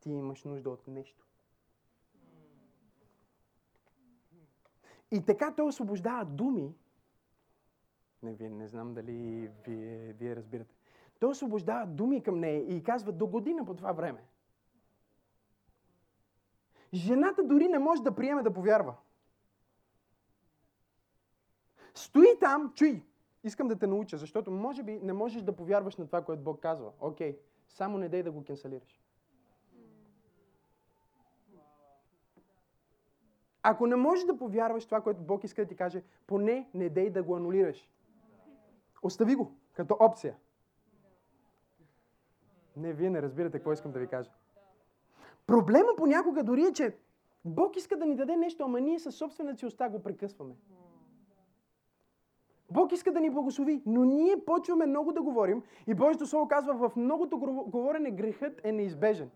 Ти 0.00 0.10
имаш 0.10 0.44
нужда 0.44 0.70
от 0.70 0.88
нещо. 0.88 1.26
И 5.10 5.24
така 5.24 5.54
той 5.54 5.66
освобождава 5.66 6.24
думи. 6.24 6.74
Не, 8.22 8.34
вие 8.34 8.50
не 8.50 8.68
знам 8.68 8.94
дали 8.94 9.50
вие, 9.66 10.12
вие 10.12 10.36
разбирате. 10.36 10.74
Той 11.20 11.30
освобождава 11.30 11.86
думи 11.86 12.22
към 12.22 12.40
нея 12.40 12.76
и 12.76 12.82
казва 12.82 13.12
до 13.12 13.26
година 13.26 13.64
по 13.64 13.74
това 13.76 13.92
време. 13.92 14.24
Жената 16.94 17.44
дори 17.44 17.68
не 17.68 17.78
може 17.78 18.02
да 18.02 18.14
приеме 18.14 18.42
да 18.42 18.52
повярва. 18.52 18.96
Стои 21.94 22.38
там, 22.40 22.72
чуй, 22.74 23.02
искам 23.44 23.68
да 23.68 23.78
те 23.78 23.86
науча, 23.86 24.16
защото 24.16 24.50
може 24.50 24.82
би 24.82 25.00
не 25.02 25.12
можеш 25.12 25.42
да 25.42 25.56
повярваш 25.56 25.96
на 25.96 26.06
това, 26.06 26.24
което 26.24 26.42
Бог 26.42 26.60
казва. 26.60 26.92
Окей, 27.00 27.38
само 27.68 27.98
не 27.98 28.08
дай 28.08 28.22
да 28.22 28.32
го 28.32 28.44
кенсалираш. 28.44 29.00
Ако 33.62 33.86
не 33.86 33.96
можеш 33.96 34.24
да 34.24 34.36
повярваш 34.36 34.84
това, 34.84 35.00
което 35.00 35.20
Бог 35.20 35.44
иска 35.44 35.62
да 35.62 35.68
ти 35.68 35.76
каже, 35.76 36.02
поне 36.26 36.68
не 36.74 36.88
дей 36.88 37.10
да 37.10 37.22
го 37.22 37.36
анулираш. 37.36 37.90
Остави 39.02 39.34
го 39.34 39.52
като 39.72 39.96
опция. 40.00 40.36
Не, 42.76 42.92
вие 42.92 43.10
не 43.10 43.22
разбирате 43.22 43.58
какво 43.58 43.72
искам 43.72 43.92
да 43.92 43.98
ви 43.98 44.06
кажа. 44.06 44.30
Проблема 45.46 45.88
понякога 45.96 46.42
дори 46.42 46.62
е, 46.62 46.72
че 46.72 46.96
Бог 47.44 47.76
иска 47.76 47.96
да 47.96 48.06
ни 48.06 48.16
даде 48.16 48.36
нещо, 48.36 48.64
ама 48.64 48.80
ние 48.80 48.98
със 48.98 49.14
собствената 49.14 49.58
си 49.58 49.66
уста 49.66 49.88
го 49.88 50.02
прекъсваме. 50.02 50.54
Бог 52.70 52.92
иска 52.92 53.12
да 53.12 53.20
ни 53.20 53.30
благослови, 53.30 53.82
но 53.86 54.04
ние 54.04 54.44
почваме 54.44 54.86
много 54.86 55.12
да 55.12 55.22
говорим 55.22 55.62
и 55.86 55.94
Божието 55.94 56.26
Слово 56.26 56.48
казва, 56.48 56.88
в 56.88 56.96
многото 56.96 57.38
говорене 57.66 58.10
грехът 58.10 58.60
е 58.64 58.72
неизбежен. 58.72 59.30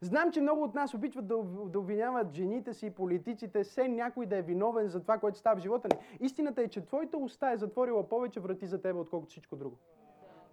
Знам, 0.00 0.32
че 0.32 0.40
много 0.40 0.62
от 0.62 0.74
нас 0.74 0.94
обичат 0.94 1.26
да, 1.26 1.36
да 1.66 1.78
обвиняват 1.78 2.34
жените 2.34 2.74
си, 2.74 2.90
политиците, 2.90 3.64
все 3.64 3.88
някой 3.88 4.26
да 4.26 4.36
е 4.36 4.42
виновен 4.42 4.88
за 4.88 5.00
това, 5.00 5.18
което 5.18 5.38
става 5.38 5.56
в 5.56 5.62
живота 5.62 5.88
ни. 5.88 6.26
Истината 6.26 6.62
е, 6.62 6.68
че 6.68 6.86
твоята 6.86 7.18
уста 7.18 7.50
е 7.50 7.56
затворила 7.56 8.08
повече 8.08 8.40
врати 8.40 8.66
за 8.66 8.82
тебе, 8.82 8.98
отколкото 8.98 9.30
всичко 9.30 9.56
друго 9.56 9.76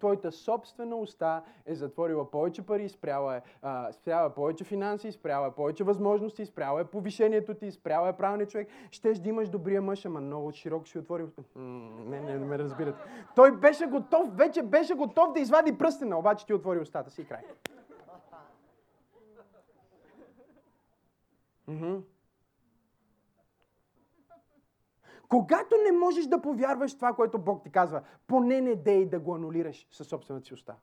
твоята 0.05 0.31
собствена 0.31 0.95
уста 0.95 1.41
е 1.65 1.75
затворила 1.75 2.31
повече 2.31 2.61
пари, 2.61 2.89
спряла 2.89 3.35
е, 3.35 3.41
а, 3.61 3.91
спряла 3.91 4.27
е 4.27 4.33
повече 4.33 4.63
финанси, 4.63 5.11
спряла 5.11 5.47
е 5.47 5.51
повече 5.51 5.83
възможности, 5.83 6.45
спряла 6.45 6.81
е 6.81 6.83
повишението 6.83 7.53
ти, 7.53 7.71
спряла 7.71 8.09
е 8.09 8.13
правилният 8.13 8.49
човек. 8.49 8.67
Щеш 8.91 9.19
да 9.19 9.29
имаш 9.29 9.49
добрия 9.49 9.81
мъж, 9.81 10.05
ама 10.05 10.21
много 10.21 10.51
широко 10.51 10.87
си 10.87 10.99
отворил. 10.99 11.29
Не, 11.55 12.21
не, 12.21 12.39
не 12.39 12.45
ме 12.45 12.59
разбирате. 12.59 12.99
Той 13.35 13.57
беше 13.57 13.85
готов, 13.85 14.37
вече 14.37 14.63
беше 14.63 14.93
готов 14.93 15.33
да 15.33 15.39
извади 15.39 15.77
пръстена, 15.77 16.19
обаче 16.19 16.45
ти 16.45 16.53
отвори 16.53 16.79
устата 16.79 17.09
си 17.11 17.21
и 17.21 17.25
край. 17.25 17.41
Mm-hmm. 21.69 22.01
Когато 25.29 25.75
не 25.85 25.97
можеш 25.97 26.25
да 26.25 26.41
повярваш 26.41 26.95
това, 26.95 27.13
което 27.13 27.39
Бог 27.39 27.63
ти 27.63 27.71
казва, 27.71 28.01
поне 28.27 28.61
не 28.61 28.75
дей 28.75 29.05
да 29.05 29.19
го 29.19 29.35
анулираш 29.35 29.87
със 29.91 30.07
собствената 30.07 30.45
си 30.45 30.53
уста. 30.53 30.75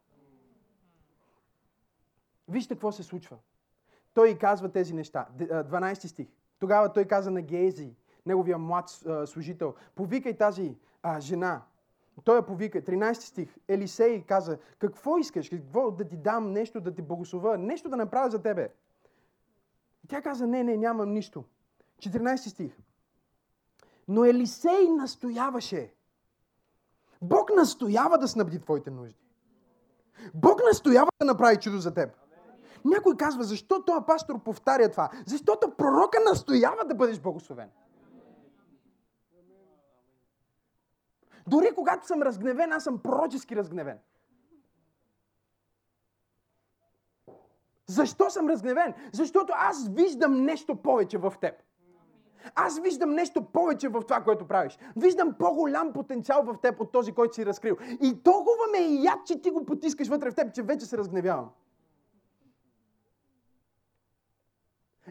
Вижте 2.49 2.75
какво 2.75 2.93
се 2.93 3.03
случва. 3.03 3.39
Той 4.15 4.29
и 4.29 4.39
казва 4.39 4.73
тези 4.73 4.95
неща. 4.95 5.29
12 5.39 6.07
стих. 6.07 6.29
Тогава 6.59 6.93
той 6.93 7.05
каза 7.05 7.31
на 7.31 7.43
Гези, 7.43 7.97
неговия 8.27 8.59
млад 8.59 8.89
служител, 9.27 9.75
повикай 9.95 10.37
тази 10.37 10.77
а, 11.03 11.21
жена. 11.21 11.63
Той 12.25 12.37
я 12.37 12.47
повика. 12.47 12.83
13 12.83 13.13
стих. 13.13 13.57
Елисей 13.69 14.23
каза, 14.23 14.59
какво 14.79 15.19
искаш? 15.19 15.49
Какво 15.49 15.91
да 15.91 16.09
ти 16.09 16.17
дам 16.17 16.53
нещо, 16.53 16.81
да 16.81 16.95
ти 16.95 17.03
благослова, 17.03 17.59
нещо 17.59 17.89
да 17.89 17.97
направя 17.97 18.31
за 18.31 18.43
тебе? 18.43 18.73
И 20.05 20.09
тя 20.09 20.23
каза, 20.23 20.47
не, 20.47 20.65
не, 20.65 20.77
нямам 20.77 21.13
нищо. 21.13 21.45
14 21.99 22.37
стих. 22.37 22.79
Но 24.09 24.25
Елисей 24.25 24.89
настояваше. 24.89 25.95
Бог 27.23 27.51
настоява 27.57 28.19
да 28.19 28.29
снабди 28.29 28.61
твоите 28.61 28.91
нужди. 28.91 29.19
Бог 30.35 30.61
настоява 30.65 31.11
да 31.21 31.27
направи 31.27 31.57
чудо 31.57 31.79
за 31.79 31.95
теб. 31.95 32.11
Някой 32.85 33.17
казва, 33.17 33.45
защо 33.45 33.83
този 33.83 34.07
пастор 34.07 34.43
повтаря 34.43 34.91
това? 34.91 35.11
Защото 35.27 35.77
пророка 35.77 36.19
настоява 36.29 36.85
да 36.85 36.95
бъдеш 36.95 37.21
благословен. 37.21 37.71
Дори 41.47 41.75
когато 41.75 42.07
съм 42.07 42.23
разгневен, 42.23 42.73
аз 42.73 42.85
съм 42.85 42.99
пророчески 42.99 43.57
разгневен. 43.57 43.99
Защо 47.87 48.31
съм 48.31 48.49
разгневен? 48.49 48.95
Защото 49.13 49.53
аз 49.57 49.89
виждам 49.89 50.45
нещо 50.45 50.77
повече 50.77 51.19
в 51.19 51.35
теб. 51.41 51.55
Аз 52.55 52.81
виждам 52.81 53.11
нещо 53.11 53.45
повече 53.45 53.89
в 53.89 54.03
това, 54.03 54.21
което 54.21 54.49
правиш. 54.49 54.79
Виждам 54.97 55.35
по-голям 55.39 55.93
потенциал 55.93 56.43
в 56.43 56.57
теб 56.63 56.81
от 56.81 56.93
този, 56.93 57.13
който 57.13 57.35
си 57.35 57.47
разкрил. 57.47 57.77
И 58.03 58.23
толкова 58.23 58.67
ме 58.73 58.79
е 58.79 58.95
яд, 59.03 59.19
че 59.27 59.43
ти 59.43 59.51
го 59.51 59.65
потискаш 59.65 60.09
вътре 60.09 60.31
в 60.31 60.35
теб, 60.35 60.55
че 60.55 60.63
вече 60.63 60.87
се 60.87 60.99
разгневявам. 60.99 61.49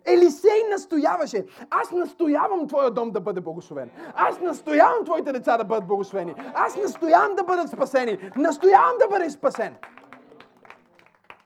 Елисей 0.06 0.70
настояваше. 0.70 1.46
Аз 1.70 1.92
настоявам 1.92 2.68
твоя 2.68 2.92
дом 2.92 3.12
да 3.12 3.22
бъде 3.22 3.42
благословен. 3.42 3.92
Аз 4.16 4.40
настоявам 4.40 5.06
твоите 5.06 5.32
деца 5.32 5.58
да 5.58 5.64
бъдат 5.64 5.88
благословени. 5.88 6.36
Аз 6.54 6.78
настоявам 6.78 7.36
да 7.36 7.44
бъдат 7.44 7.70
спасени. 7.70 8.32
Настоявам 8.36 8.98
да 9.00 9.08
бъде 9.08 9.30
спасен. 9.30 9.76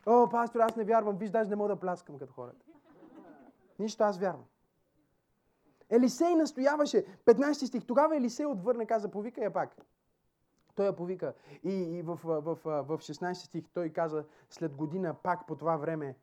О, 0.06 0.30
пастор, 0.30 0.60
аз 0.60 0.76
не 0.76 0.84
вярвам. 0.84 1.18
Виж, 1.18 1.30
даже 1.30 1.50
не 1.50 1.56
мога 1.56 1.70
да 1.70 1.80
пляскам 1.80 2.18
като 2.18 2.34
хората. 2.34 2.66
Нищо, 3.80 4.04
аз 4.04 4.20
вярвам. 4.20 4.46
Елисей 5.90 6.36
настояваше. 6.36 7.06
15 7.26 7.66
стих. 7.66 7.86
Тогава 7.86 8.18
Елисей 8.18 8.46
отвърне, 8.46 8.86
каза, 8.86 9.12
повика 9.12 9.42
я 9.42 9.54
пак. 9.54 9.76
Той 10.76 10.86
я 10.86 10.96
повика. 10.96 11.34
И, 11.64 11.74
и 11.74 12.02
в, 12.02 12.20
в, 12.24 12.42
в, 12.42 12.56
в 12.64 12.98
16 12.98 13.34
стих 13.34 13.70
той 13.74 13.90
каза, 13.90 14.26
след 14.50 14.76
година 14.76 15.14
пак 15.14 15.48
по 15.48 15.56
това 15.56 15.78
време 15.78 16.16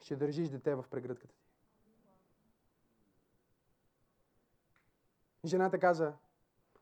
ще 0.00 0.16
държиш 0.16 0.48
дете 0.48 0.74
в 0.74 0.84
прегръдката 0.90 1.34
ти. 1.34 1.48
Жената 5.44 5.78
каза, 5.78 6.12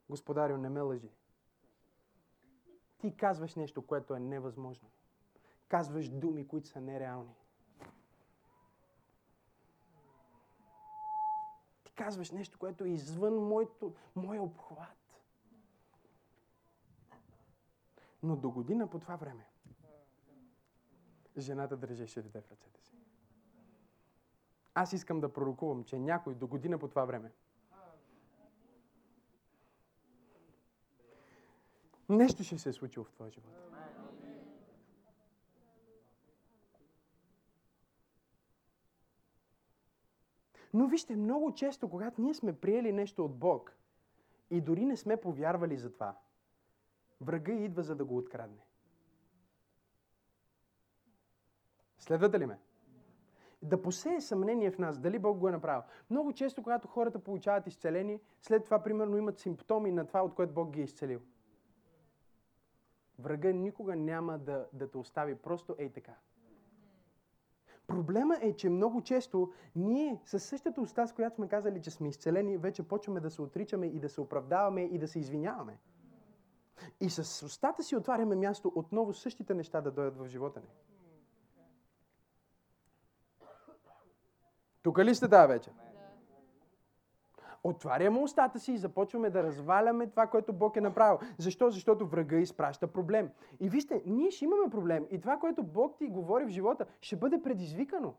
Господарю, 0.08 0.56
не 0.56 0.68
ме 0.68 0.80
лъжи. 0.80 1.10
Ти 2.98 3.16
казваш 3.16 3.54
нещо, 3.54 3.86
което 3.86 4.14
е 4.14 4.20
невъзможно. 4.20 4.88
Казваш 5.68 6.08
думи, 6.08 6.48
които 6.48 6.68
са 6.68 6.80
нереални. 6.80 7.34
Ти 11.84 11.92
казваш 11.92 12.30
нещо, 12.30 12.58
което 12.58 12.84
е 12.84 12.88
извън 12.88 13.34
моето, 13.34 13.94
моя 14.16 14.42
обхват. 14.42 15.22
Но 18.22 18.36
до 18.36 18.50
година 18.50 18.90
по 18.90 18.98
това 18.98 19.16
време 19.16 19.46
жената 21.38 21.76
държеше 21.76 22.22
дете 22.22 22.40
в 22.40 22.50
ръцете 22.50 22.82
си. 22.82 22.96
Аз 24.74 24.92
искам 24.92 25.20
да 25.20 25.32
пророкувам, 25.32 25.84
че 25.84 25.98
някой 25.98 26.34
до 26.34 26.46
година 26.46 26.78
по 26.78 26.88
това 26.88 27.04
време 27.04 27.32
нещо 32.08 32.44
ще 32.44 32.58
се 32.58 32.68
е 32.68 32.72
случило 32.72 33.04
в 33.04 33.12
твоя 33.12 33.30
живот. 33.30 33.65
Но 40.76 40.86
вижте, 40.86 41.16
много 41.16 41.54
често, 41.54 41.90
когато 41.90 42.20
ние 42.20 42.34
сме 42.34 42.60
приели 42.60 42.92
нещо 42.92 43.24
от 43.24 43.38
Бог 43.38 43.76
и 44.50 44.60
дори 44.60 44.84
не 44.84 44.96
сме 44.96 45.16
повярвали 45.16 45.76
за 45.76 45.92
това, 45.92 46.16
врага 47.20 47.52
идва 47.52 47.82
за 47.82 47.96
да 47.96 48.04
го 48.04 48.16
открадне. 48.16 48.62
Следвате 51.98 52.38
ли 52.38 52.46
ме? 52.46 52.58
да 53.62 53.82
посее 53.82 54.20
съмнение 54.20 54.70
в 54.70 54.78
нас, 54.78 54.98
дали 54.98 55.18
Бог 55.18 55.38
го 55.38 55.48
е 55.48 55.52
направил. 55.52 55.82
Много 56.10 56.32
често, 56.32 56.62
когато 56.62 56.88
хората 56.88 57.18
получават 57.18 57.66
изцеление, 57.66 58.20
след 58.40 58.64
това, 58.64 58.82
примерно, 58.82 59.16
имат 59.16 59.38
симптоми 59.38 59.92
на 59.92 60.06
това, 60.06 60.22
от 60.22 60.34
което 60.34 60.54
Бог 60.54 60.70
ги 60.70 60.80
е 60.80 60.84
изцелил. 60.84 61.20
Врага 63.18 63.52
никога 63.52 63.96
няма 63.96 64.38
да, 64.38 64.66
да 64.72 64.90
те 64.90 64.98
остави 64.98 65.34
просто 65.34 65.76
ей 65.78 65.92
така. 65.92 66.14
Проблема 67.86 68.38
е, 68.40 68.52
че 68.52 68.68
много 68.68 69.02
често 69.02 69.52
ние 69.76 70.20
със 70.24 70.44
същата 70.44 70.80
уста, 70.80 71.08
с 71.08 71.12
която 71.12 71.34
сме 71.34 71.48
казали, 71.48 71.82
че 71.82 71.90
сме 71.90 72.08
изцелени, 72.08 72.56
вече 72.56 72.88
почваме 72.88 73.20
да 73.20 73.30
се 73.30 73.42
отричаме 73.42 73.86
и 73.86 74.00
да 74.00 74.08
се 74.08 74.20
оправдаваме 74.20 74.82
и 74.82 74.98
да 74.98 75.08
се 75.08 75.18
извиняваме. 75.18 75.78
И 77.00 77.10
с 77.10 77.46
устата 77.46 77.82
си 77.82 77.96
отваряме 77.96 78.36
място 78.36 78.72
отново 78.74 79.14
същите 79.14 79.54
неща 79.54 79.80
да 79.80 79.90
дойдат 79.90 80.16
в 80.16 80.26
живота 80.26 80.60
ни. 80.60 80.68
Тук 84.82 84.98
ли 84.98 85.14
сте 85.14 85.28
тази 85.28 85.48
вечер? 85.48 85.72
Отваряме 87.64 88.18
устата 88.18 88.58
си 88.60 88.72
и 88.72 88.78
започваме 88.78 89.30
да 89.30 89.42
разваляме 89.42 90.06
това, 90.06 90.26
което 90.26 90.52
Бог 90.52 90.76
е 90.76 90.80
направил. 90.80 91.18
Защо? 91.38 91.70
Защото 91.70 92.06
врага 92.06 92.36
изпраща 92.36 92.86
проблем. 92.86 93.30
И 93.60 93.68
вижте, 93.68 94.02
ние 94.06 94.30
ще 94.30 94.44
имаме 94.44 94.70
проблем. 94.70 95.06
И 95.10 95.20
това, 95.20 95.36
което 95.36 95.62
Бог 95.62 95.98
ти 95.98 96.08
говори 96.08 96.44
в 96.44 96.48
живота, 96.48 96.86
ще 97.00 97.16
бъде 97.16 97.42
предизвикано. 97.42 98.14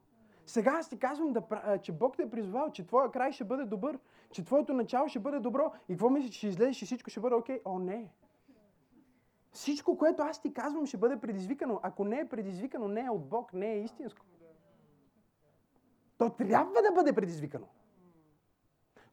Сега 0.45 0.71
аз 0.71 0.89
ти 0.89 0.99
казвам, 0.99 1.33
да, 1.33 1.43
че 1.81 1.91
Бог 1.91 2.17
те 2.17 2.23
е 2.23 2.29
призвал, 2.29 2.71
че 2.71 2.87
твоя 2.87 3.11
край 3.11 3.31
ще 3.31 3.43
бъде 3.43 3.65
добър, 3.65 3.99
че 4.31 4.45
твоето 4.45 4.73
начало 4.73 5.07
ще 5.07 5.19
бъде 5.19 5.39
добро. 5.39 5.71
И 5.89 5.93
какво 5.93 6.09
мислиш, 6.09 6.31
че 6.31 6.37
ще 6.37 6.47
излезеш 6.47 6.81
и 6.81 6.85
всичко 6.85 7.09
ще 7.09 7.19
бъде 7.19 7.35
окей? 7.35 7.57
Okay? 7.57 7.61
О, 7.65 7.79
не. 7.79 8.11
Всичко, 9.51 9.97
което 9.97 10.23
аз 10.23 10.41
ти 10.41 10.53
казвам, 10.53 10.85
ще 10.85 10.97
бъде 10.97 11.17
предизвикано. 11.17 11.79
Ако 11.83 12.05
не 12.05 12.19
е 12.19 12.25
предизвикано, 12.25 12.87
не 12.87 13.05
е 13.05 13.09
от 13.09 13.29
Бог, 13.29 13.53
не 13.53 13.73
е 13.73 13.79
истинско. 13.79 14.25
То 16.17 16.29
трябва 16.29 16.81
да 16.81 16.91
бъде 16.95 17.13
предизвикано. 17.13 17.67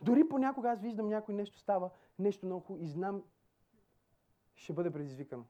Дори 0.04 0.28
понякога 0.28 0.70
аз 0.70 0.80
виждам 0.80 1.08
някой 1.08 1.34
нещо 1.34 1.58
става, 1.58 1.90
нещо 2.18 2.46
много 2.46 2.76
и 2.80 2.86
знам, 2.86 3.22
ще 4.54 4.72
бъде 4.72 4.90
предизвикано. 4.90 5.44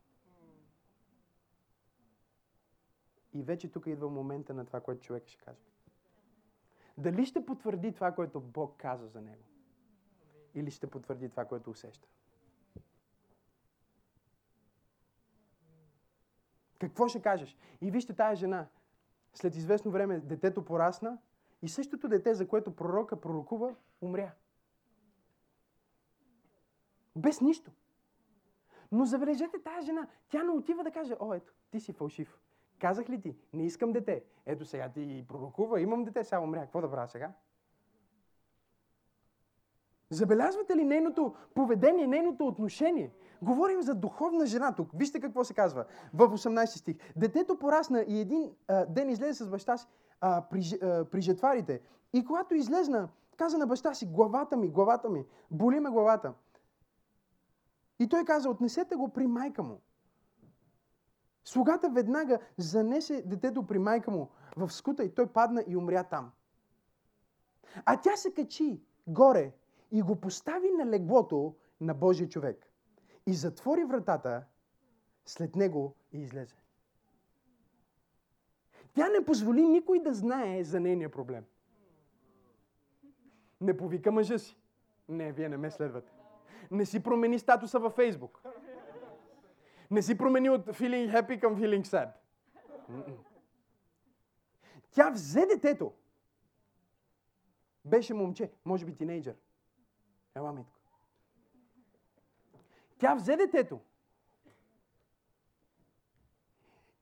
И 3.32 3.42
вече 3.42 3.72
тук 3.72 3.86
идва 3.86 4.10
момента 4.10 4.54
на 4.54 4.64
това, 4.66 4.80
което 4.80 5.00
човек 5.00 5.26
ще 5.26 5.44
каже. 5.44 5.64
Дали 6.98 7.26
ще 7.26 7.46
потвърди 7.46 7.92
това, 7.92 8.12
което 8.12 8.40
Бог 8.40 8.76
каза 8.76 9.06
за 9.06 9.20
него? 9.20 9.44
Или 10.54 10.70
ще 10.70 10.90
потвърди 10.90 11.28
това, 11.28 11.44
което 11.44 11.70
усеща? 11.70 12.08
Какво 16.78 17.08
ще 17.08 17.22
кажеш? 17.22 17.56
И 17.80 17.90
вижте 17.90 18.14
тая 18.14 18.36
жена. 18.36 18.66
След 19.34 19.56
известно 19.56 19.90
време 19.90 20.20
детето 20.20 20.64
порасна 20.64 21.18
и 21.62 21.68
същото 21.68 22.08
дете, 22.08 22.34
за 22.34 22.48
което 22.48 22.76
пророка 22.76 23.20
пророкува, 23.20 23.74
умря. 24.00 24.32
Без 27.16 27.40
нищо. 27.40 27.70
Но 28.92 29.04
забележете 29.04 29.62
тази 29.62 29.86
жена. 29.86 30.06
Тя 30.28 30.42
не 30.42 30.50
отива 30.50 30.84
да 30.84 30.90
каже, 30.90 31.16
о, 31.20 31.34
ето, 31.34 31.52
ти 31.70 31.80
си 31.80 31.92
фалшив. 31.92 32.38
Казах 32.78 33.08
ли 33.08 33.20
ти, 33.20 33.36
не 33.52 33.66
искам 33.66 33.92
дете. 33.92 34.24
Ето 34.46 34.64
сега 34.64 34.88
ти 34.88 35.24
пророкува, 35.28 35.80
имам 35.80 36.04
дете, 36.04 36.24
сега 36.24 36.40
умря. 36.40 36.60
Какво 36.60 36.80
да 36.80 36.90
правя 36.90 37.08
сега? 37.08 37.32
Забелязвате 40.10 40.76
ли 40.76 40.84
нейното 40.84 41.34
поведение, 41.54 42.06
нейното 42.06 42.46
отношение? 42.46 43.12
Говорим 43.42 43.82
за 43.82 43.94
духовна 43.94 44.46
жена 44.46 44.74
тук. 44.74 44.90
Вижте 44.94 45.20
какво 45.20 45.44
се 45.44 45.54
казва 45.54 45.84
в 46.14 46.28
18 46.28 46.66
стих. 46.66 46.96
Детето 47.16 47.58
порасна 47.58 48.04
и 48.08 48.20
един 48.20 48.50
а, 48.68 48.86
ден 48.86 49.10
излезе 49.10 49.44
с 49.44 49.48
баща 49.48 49.76
си 49.76 49.86
а, 50.20 50.42
при, 50.50 50.62
а, 50.82 51.04
при 51.04 51.20
жетварите. 51.20 51.80
И 52.12 52.24
когато 52.24 52.54
излезна, 52.54 53.08
каза 53.36 53.58
на 53.58 53.66
баща 53.66 53.94
си, 53.94 54.06
главата 54.06 54.56
ми, 54.56 54.68
главата 54.68 55.10
ми, 55.10 55.26
боли 55.50 55.80
ме 55.80 55.90
главата. 55.90 56.32
И 57.98 58.08
той 58.08 58.24
каза, 58.24 58.50
отнесете 58.50 58.96
го 58.96 59.12
при 59.12 59.26
майка 59.26 59.62
му. 59.62 59.80
Слугата 61.44 61.90
веднага 61.90 62.38
занесе 62.58 63.22
детето 63.26 63.66
при 63.66 63.78
майка 63.78 64.10
му 64.10 64.30
в 64.56 64.70
скута 64.70 65.04
и 65.04 65.14
той 65.14 65.26
падна 65.26 65.64
и 65.66 65.76
умря 65.76 66.04
там. 66.04 66.32
А 67.84 68.00
тя 68.00 68.16
се 68.16 68.34
качи 68.34 68.82
горе 69.06 69.52
и 69.92 70.02
го 70.02 70.20
постави 70.20 70.70
на 70.70 70.86
леглото 70.86 71.56
на 71.80 71.94
Божия 71.94 72.28
човек. 72.28 72.66
И 73.26 73.34
затвори 73.34 73.84
вратата 73.84 74.44
след 75.26 75.56
него 75.56 75.94
и 76.12 76.18
излезе. 76.18 76.56
Тя 78.94 79.08
не 79.08 79.24
позволи 79.24 79.68
никой 79.68 80.02
да 80.02 80.14
знае 80.14 80.64
за 80.64 80.80
нейния 80.80 81.10
проблем. 81.10 81.44
Не 83.60 83.76
повика 83.76 84.12
мъжа 84.12 84.38
си. 84.38 84.58
Не, 85.08 85.32
вие 85.32 85.48
не 85.48 85.56
ме 85.56 85.70
следвате. 85.70 86.12
Не 86.70 86.86
си 86.86 87.02
промени 87.02 87.38
статуса 87.38 87.78
във 87.78 87.92
Фейсбук. 87.92 88.42
Не 89.90 90.02
си 90.02 90.18
промени 90.18 90.50
от 90.50 90.66
feeling 90.66 91.12
happy 91.12 91.40
към 91.40 91.56
feeling 91.56 91.84
sad. 91.84 92.10
Тя 94.90 95.10
взе 95.10 95.46
детето. 95.46 95.92
Беше 97.84 98.14
момче, 98.14 98.52
може 98.64 98.84
би 98.84 98.96
тинейджър. 98.96 99.34
Ела, 100.34 100.52
Митко. 100.52 100.78
Тя 102.98 103.14
взе 103.14 103.36
детето. 103.36 103.80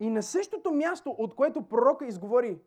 И 0.01 0.11
на 0.11 0.23
същото 0.23 0.73
място, 0.73 1.11
от 1.19 1.35
което 1.35 1.69
пророка 1.69 2.07
изговори, 2.07 2.61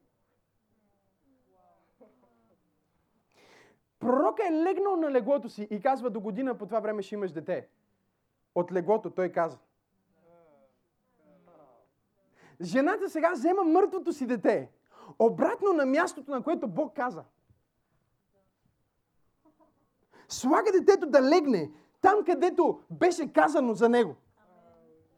пророка 4.05 4.43
е 4.47 4.51
легнал 4.51 4.95
на 4.95 5.11
леглото 5.11 5.49
си 5.49 5.67
и 5.71 5.81
казва, 5.81 6.09
до 6.09 6.19
година 6.19 6.57
по 6.57 6.65
това 6.65 6.79
време 6.79 7.01
ще 7.01 7.15
имаш 7.15 7.31
дете. 7.31 7.67
От 8.55 8.71
леглото 8.71 9.09
той 9.09 9.29
каза. 9.29 9.57
Жената 12.61 13.09
сега 13.09 13.31
взема 13.31 13.63
мъртвото 13.63 14.13
си 14.13 14.27
дете. 14.27 14.71
Обратно 15.19 15.73
на 15.73 15.85
мястото, 15.85 16.31
на 16.31 16.43
което 16.43 16.67
Бог 16.67 16.95
каза. 16.95 17.23
Слага 20.27 20.71
детето 20.71 21.05
да 21.05 21.21
легне 21.21 21.71
там, 22.01 22.25
където 22.25 22.79
беше 22.91 23.33
казано 23.33 23.73
за 23.73 23.89
него. 23.89 24.15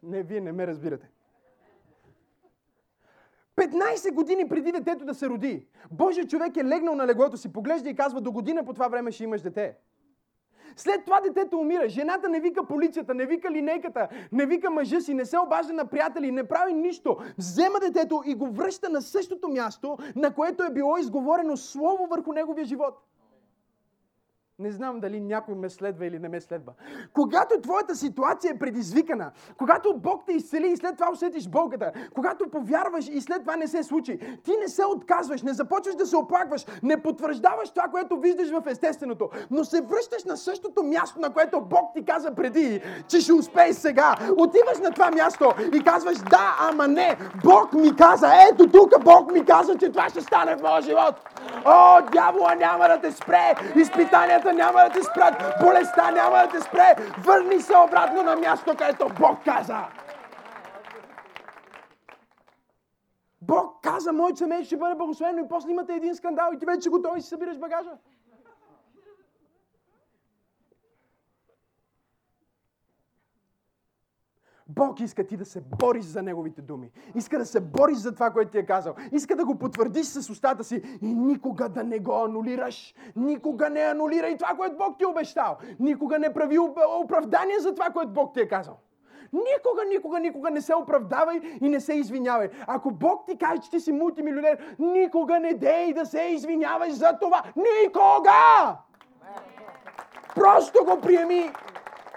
Не, 0.04 0.24
вие 0.24 0.42
не 0.42 0.52
ме 0.52 0.68
разбирате. 0.68 1.10
15 3.58 4.14
години 4.14 4.50
преди 4.50 4.72
детето 4.72 5.06
да 5.06 5.14
се 5.14 5.30
роди, 5.30 5.66
Божия 5.92 6.28
човек 6.28 6.58
е 6.58 6.64
легнал 6.64 6.96
на 6.96 7.08
леглото 7.08 7.38
си, 7.38 7.54
поглежда 7.54 7.90
и 7.90 7.96
казва, 7.96 8.22
до 8.22 8.32
година 8.32 8.66
по 8.66 8.74
това 8.74 8.88
време 8.88 9.12
ще 9.12 9.24
имаш 9.24 9.42
дете. 9.42 9.76
След 10.76 11.06
това 11.06 11.22
детето 11.22 11.58
умира. 11.58 11.90
Жената 11.90 12.30
не 12.30 12.40
вика 12.40 12.68
полицията, 12.68 13.14
не 13.14 13.26
вика 13.26 13.52
линейката, 13.52 14.08
не 14.32 14.46
вика 14.46 14.70
мъжа 14.70 15.02
си, 15.02 15.14
не 15.14 15.26
се 15.26 15.40
обажда 15.40 15.74
на 15.74 15.86
приятели, 15.86 16.32
не 16.32 16.48
прави 16.48 16.74
нищо. 16.74 17.18
Взема 17.38 17.80
детето 17.80 18.24
и 18.26 18.36
го 18.36 18.48
връща 18.48 18.90
на 18.90 19.02
същото 19.02 19.50
място, 19.50 19.98
на 20.16 20.34
което 20.34 20.64
е 20.64 20.74
било 20.74 20.98
изговорено 20.98 21.58
слово 21.58 22.08
върху 22.08 22.34
неговия 22.34 22.66
живот. 22.66 23.04
Не 24.60 24.72
знам 24.72 25.00
дали 25.00 25.20
някой 25.20 25.56
ме 25.56 25.70
следва 25.70 26.06
или 26.06 26.20
не 26.20 26.30
ме 26.30 26.42
следва. 26.42 26.74
Когато 27.14 27.62
твоята 27.62 27.96
ситуация 27.96 28.52
е 28.52 28.60
предизвикана, 28.60 29.32
когато 29.58 29.94
Бог 29.98 30.24
те 30.26 30.32
изцели 30.32 30.68
и 30.68 30.78
след 30.78 30.96
това 30.96 31.12
усетиш 31.12 31.48
болката, 31.48 31.92
когато 32.16 32.50
повярваш 32.50 33.08
и 33.08 33.22
след 33.22 33.40
това 33.40 33.56
не 33.56 33.68
се 33.68 33.84
случи, 33.84 34.20
ти 34.44 34.52
не 34.62 34.68
се 34.68 34.86
отказваш, 34.86 35.42
не 35.42 35.54
започваш 35.54 35.96
да 35.96 36.06
се 36.06 36.18
оплакваш, 36.18 36.66
не 36.84 37.02
потвърждаваш 37.02 37.70
това, 37.70 37.88
което 37.88 38.20
виждаш 38.20 38.50
в 38.50 38.64
естественото, 38.68 39.30
но 39.52 39.64
се 39.64 39.82
връщаш 39.82 40.24
на 40.24 40.38
същото 40.38 40.84
място, 40.84 41.20
на 41.20 41.34
което 41.34 41.62
Бог 41.62 41.94
ти 41.96 42.06
каза 42.06 42.36
преди, 42.36 42.82
че 43.08 43.22
ще 43.22 43.34
успееш 43.34 43.76
сега. 43.76 44.16
Отиваш 44.38 44.80
на 44.80 44.92
това 44.92 45.12
място 45.12 45.54
и 45.74 45.84
казваш 45.84 46.18
да, 46.18 46.58
ама 46.60 46.88
не. 46.88 47.18
Бог 47.44 47.74
ми 47.74 47.96
каза, 47.96 48.28
ето 48.52 48.68
тук 48.72 49.04
Бог 49.04 49.32
ми 49.32 49.46
каза, 49.46 49.78
че 49.78 49.90
това 49.92 50.10
ще 50.10 50.22
стане 50.22 50.56
в 50.56 50.62
моя 50.62 50.82
живот. 50.82 51.16
О, 51.66 52.02
дявола 52.12 52.56
няма 52.56 52.88
да 52.88 53.00
те 53.02 53.12
спре. 53.12 53.56
Изпитанията 53.76 54.47
няма 54.54 54.80
да 54.80 54.90
те 54.90 55.04
спрат. 55.04 55.44
Болестта 55.62 56.12
няма 56.12 56.38
да 56.38 56.50
те 56.50 56.62
спре. 56.62 56.96
Върни 57.26 57.62
се 57.62 57.78
обратно 57.78 58.24
на 58.24 58.36
място, 58.36 58.76
където 58.78 59.08
Бог 59.20 59.44
каза. 59.46 59.78
Бог 63.42 63.82
каза, 63.84 64.14
моето 64.14 64.38
семейство 64.38 64.66
ще 64.66 64.78
бъде 64.78 64.96
благословено 64.96 65.40
и 65.40 65.48
после 65.50 65.72
имате 65.72 65.94
един 65.94 66.16
скандал 66.16 66.50
и 66.54 66.60
ти 66.60 66.66
вече 66.66 66.90
готови 66.90 67.22
си 67.22 67.30
събираш 67.30 67.58
багажа. 67.58 67.92
Бог 74.70 75.00
иска 75.00 75.28
ти 75.28 75.38
да 75.38 75.46
се 75.46 75.62
бориш 75.62 76.06
за 76.06 76.24
Неговите 76.24 76.62
думи. 76.62 76.92
Иска 77.16 77.38
да 77.38 77.46
се 77.46 77.60
бориш 77.60 77.98
за 77.98 78.14
това, 78.14 78.30
което 78.30 78.52
ти 78.52 78.58
е 78.58 78.66
казал. 78.66 78.96
Иска 79.12 79.36
да 79.36 79.46
го 79.46 79.56
потвърдиш 79.56 80.06
с 80.06 80.30
устата 80.30 80.64
си 80.64 80.82
и 81.02 81.14
никога 81.14 81.70
да 81.70 81.84
не 81.84 82.00
го 82.00 82.24
анулираш. 82.24 82.96
Никога 83.16 83.70
не 83.70 83.82
анулирай 83.82 84.38
това, 84.38 84.56
което 84.58 84.78
Бог 84.78 84.98
ти 84.98 85.04
е 85.04 85.08
обещал. 85.08 85.58
Никога 85.80 86.20
не 86.20 86.34
прави 86.34 86.60
оправдание 87.04 87.60
за 87.60 87.76
това, 87.76 87.90
което 87.90 88.10
Бог 88.10 88.34
ти 88.34 88.40
е 88.40 88.48
казал. 88.48 88.78
Никога, 89.34 89.86
никога, 89.90 90.20
никога 90.20 90.52
не 90.52 90.62
се 90.62 90.76
оправдавай 90.76 91.42
и 91.62 91.70
не 91.70 91.80
се 91.80 91.94
извинявай. 91.94 92.50
Ако 92.68 92.92
Бог 92.92 93.26
ти 93.26 93.38
каже, 93.38 93.62
че 93.62 93.70
ти 93.70 93.80
си 93.80 93.92
мултимилионер, 93.92 94.76
никога 94.80 95.40
не 95.40 95.54
дей 95.54 95.94
да 95.94 96.06
се 96.06 96.22
извиняваш 96.22 96.94
за 96.94 97.18
това. 97.22 97.44
Никога! 97.56 98.78
Просто 100.36 100.86
го 100.86 101.02
приеми 101.02 101.52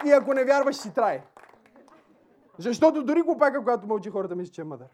и 0.06 0.12
ако 0.12 0.34
не 0.34 0.44
вярваш, 0.44 0.76
си 0.76 0.94
трай. 0.94 1.20
Защото 2.60 3.04
дори 3.04 3.22
глупака, 3.22 3.58
когато 3.58 3.86
мълчи 3.86 4.10
хората, 4.10 4.36
мисли, 4.36 4.52
че 4.52 4.60
е 4.60 4.64
мъдър. 4.64 4.88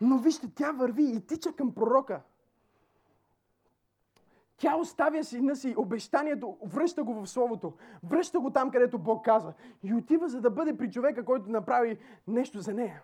Но 0.00 0.18
вижте, 0.18 0.50
тя 0.54 0.72
върви 0.72 1.04
и 1.04 1.26
тича 1.26 1.52
към 1.52 1.74
пророка. 1.74 2.22
Тя 4.56 4.76
оставя 4.76 5.24
сина 5.24 5.56
си 5.56 5.74
обещанието, 5.76 6.56
връща 6.62 7.04
го 7.04 7.14
в 7.14 7.26
Словото, 7.26 7.72
връща 8.02 8.40
го 8.40 8.50
там, 8.50 8.70
където 8.70 8.98
Бог 8.98 9.24
казва. 9.24 9.52
И 9.82 9.94
отива, 9.94 10.28
за 10.28 10.40
да 10.40 10.50
бъде 10.50 10.76
при 10.76 10.90
човека, 10.90 11.24
който 11.24 11.50
направи 11.50 11.98
нещо 12.26 12.60
за 12.60 12.74
нея. 12.74 13.02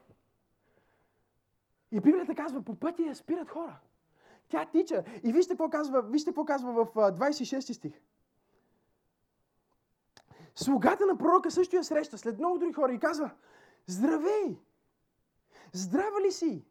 И 1.93 2.01
Библията 2.01 2.35
казва, 2.35 2.63
по 2.63 2.75
пътя 2.75 3.03
я 3.03 3.15
спират 3.15 3.51
хора. 3.51 3.79
Тя 4.49 4.67
тича. 4.67 5.05
И 5.23 5.33
вижте 5.33 5.53
какво 5.53 5.71
казва, 5.71 6.03
вижте 6.03 6.31
какво 6.31 6.45
казва 6.45 6.73
в 6.73 6.95
26 6.95 7.73
стих. 7.73 8.01
Слугата 10.59 11.07
на 11.07 11.19
пророка 11.19 11.51
също 11.51 11.77
я 11.77 11.85
среща 11.85 12.19
след 12.19 12.39
много 12.39 12.59
други 12.59 12.73
хора 12.73 12.93
и 12.93 12.99
казва, 12.99 13.31
здравей! 13.87 14.59
Здрава 15.73 16.21
ли 16.27 16.33
си? 16.33 16.65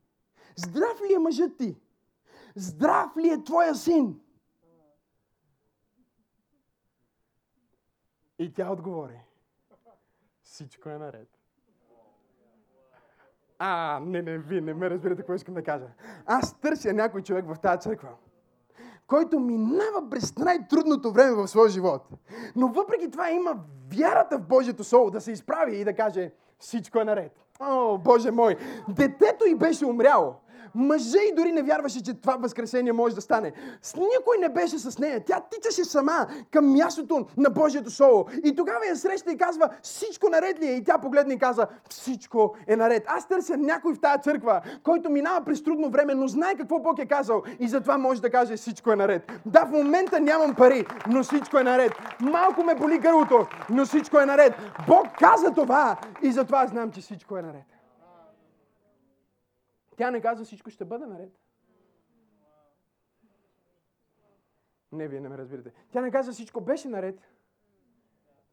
Здрав 0.55 1.01
ли 1.01 1.13
е 1.13 1.19
мъжът 1.19 1.57
ти? 1.57 1.77
Здрав 2.55 3.17
ли 3.17 3.29
е 3.29 3.43
твоя 3.43 3.75
син? 3.75 4.19
И 8.39 8.53
тя 8.53 8.71
отговори. 8.71 9.21
Всичко 10.43 10.89
е 10.89 10.97
наред. 10.97 11.29
А, 13.59 13.99
не, 13.99 14.21
не, 14.21 14.37
вие 14.37 14.61
не 14.61 14.73
ме 14.73 14.89
разбирате 14.89 15.21
какво 15.21 15.33
искам 15.33 15.53
да 15.53 15.63
кажа. 15.63 15.87
Аз 16.25 16.59
търся 16.59 16.93
някой 16.93 17.23
човек 17.23 17.45
в 17.45 17.61
тази 17.61 17.81
църква, 17.81 18.15
който 19.07 19.39
минава 19.39 20.09
през 20.09 20.37
най-трудното 20.37 21.11
време 21.11 21.31
в 21.31 21.47
своя 21.47 21.69
живот. 21.69 22.09
Но 22.55 22.67
въпреки 22.67 23.11
това 23.11 23.31
има 23.31 23.55
вярата 23.93 24.37
в 24.37 24.47
Божието 24.47 24.83
Слово 24.83 25.11
да 25.11 25.21
се 25.21 25.31
изправи 25.31 25.77
и 25.77 25.83
да 25.83 25.93
каже 25.93 26.31
всичко 26.59 26.99
е 26.99 27.03
наред. 27.03 27.31
О, 27.59 27.97
Боже 27.97 28.31
мой! 28.31 28.55
Детето 28.89 29.45
й 29.45 29.55
беше 29.55 29.85
умряло. 29.85 30.35
Мъжа 30.75 31.19
и 31.19 31.35
дори 31.35 31.51
не 31.51 31.61
вярваше, 31.61 32.03
че 32.03 32.13
това 32.13 32.35
възкресение 32.35 32.93
може 32.93 33.15
да 33.15 33.21
стане. 33.21 33.53
С 33.81 33.95
никой 33.95 34.37
не 34.39 34.49
беше 34.49 34.79
с 34.79 34.99
нея. 34.99 35.23
Тя 35.25 35.41
тичаше 35.51 35.83
сама 35.83 36.27
към 36.51 36.73
мястото 36.73 37.25
на 37.37 37.49
Божието 37.49 37.91
Слово. 37.91 38.25
И 38.43 38.55
тогава 38.55 38.85
я 38.85 38.95
среща 38.95 39.31
и 39.31 39.37
казва, 39.37 39.69
всичко 39.81 40.29
наред 40.29 40.59
ли 40.59 40.65
е? 40.65 40.71
И 40.71 40.83
тя 40.83 40.97
погледна 40.97 41.33
и 41.33 41.39
каза, 41.39 41.67
всичко 41.89 42.55
е 42.67 42.75
наред. 42.75 43.03
Аз 43.07 43.27
търся 43.27 43.57
някой 43.57 43.93
в 43.93 44.01
тази 44.01 44.21
църква, 44.23 44.61
който 44.83 45.09
минава 45.09 45.45
през 45.45 45.63
трудно 45.63 45.89
време, 45.89 46.15
но 46.15 46.27
знае 46.27 46.55
какво 46.55 46.79
Бог 46.79 46.99
е 46.99 47.05
казал. 47.05 47.43
И 47.59 47.67
затова 47.67 47.97
може 47.97 48.21
да 48.21 48.29
каже, 48.29 48.57
всичко 48.57 48.91
е 48.91 48.95
наред. 48.95 49.31
Да, 49.45 49.65
в 49.65 49.71
момента 49.71 50.19
нямам 50.19 50.55
пари, 50.55 50.85
но 51.09 51.23
всичко 51.23 51.57
е 51.57 51.63
наред. 51.63 51.91
Малко 52.21 52.63
ме 52.63 52.75
боли 52.75 52.97
гърлото, 52.97 53.47
но 53.69 53.85
всичко 53.85 54.19
е 54.19 54.25
наред. 54.25 54.53
Бог 54.87 55.07
каза 55.19 55.51
това 55.51 55.97
и 56.21 56.31
затова 56.31 56.67
знам, 56.67 56.91
че 56.91 57.01
всичко 57.01 57.37
е 57.37 57.41
наред. 57.41 57.76
Тя 59.97 60.11
не 60.11 60.21
каза 60.21 60.45
всичко 60.45 60.69
ще 60.69 60.85
бъде 60.85 61.05
наред. 61.05 61.39
Не, 64.91 65.07
вие 65.07 65.19
не 65.19 65.29
ме 65.29 65.37
разбирате. 65.37 65.73
Тя 65.91 66.01
не 66.01 66.11
каза 66.11 66.31
всичко 66.31 66.61
беше 66.61 66.89
наред. 66.89 67.21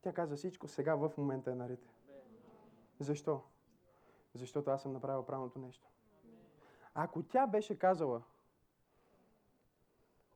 Тя 0.03 0.13
каза 0.13 0.37
всичко 0.37 0.69
сега 0.69 0.95
в 0.95 1.13
момента 1.19 1.51
е 1.51 1.55
наред. 1.55 1.89
Защо? 3.01 3.43
Защото 4.35 4.71
аз 4.71 4.83
съм 4.83 4.93
направил 4.93 5.27
правилното 5.27 5.59
нещо. 5.59 5.89
Ако 6.95 7.23
тя 7.23 7.47
беше 7.47 7.79
казала, 7.79 8.23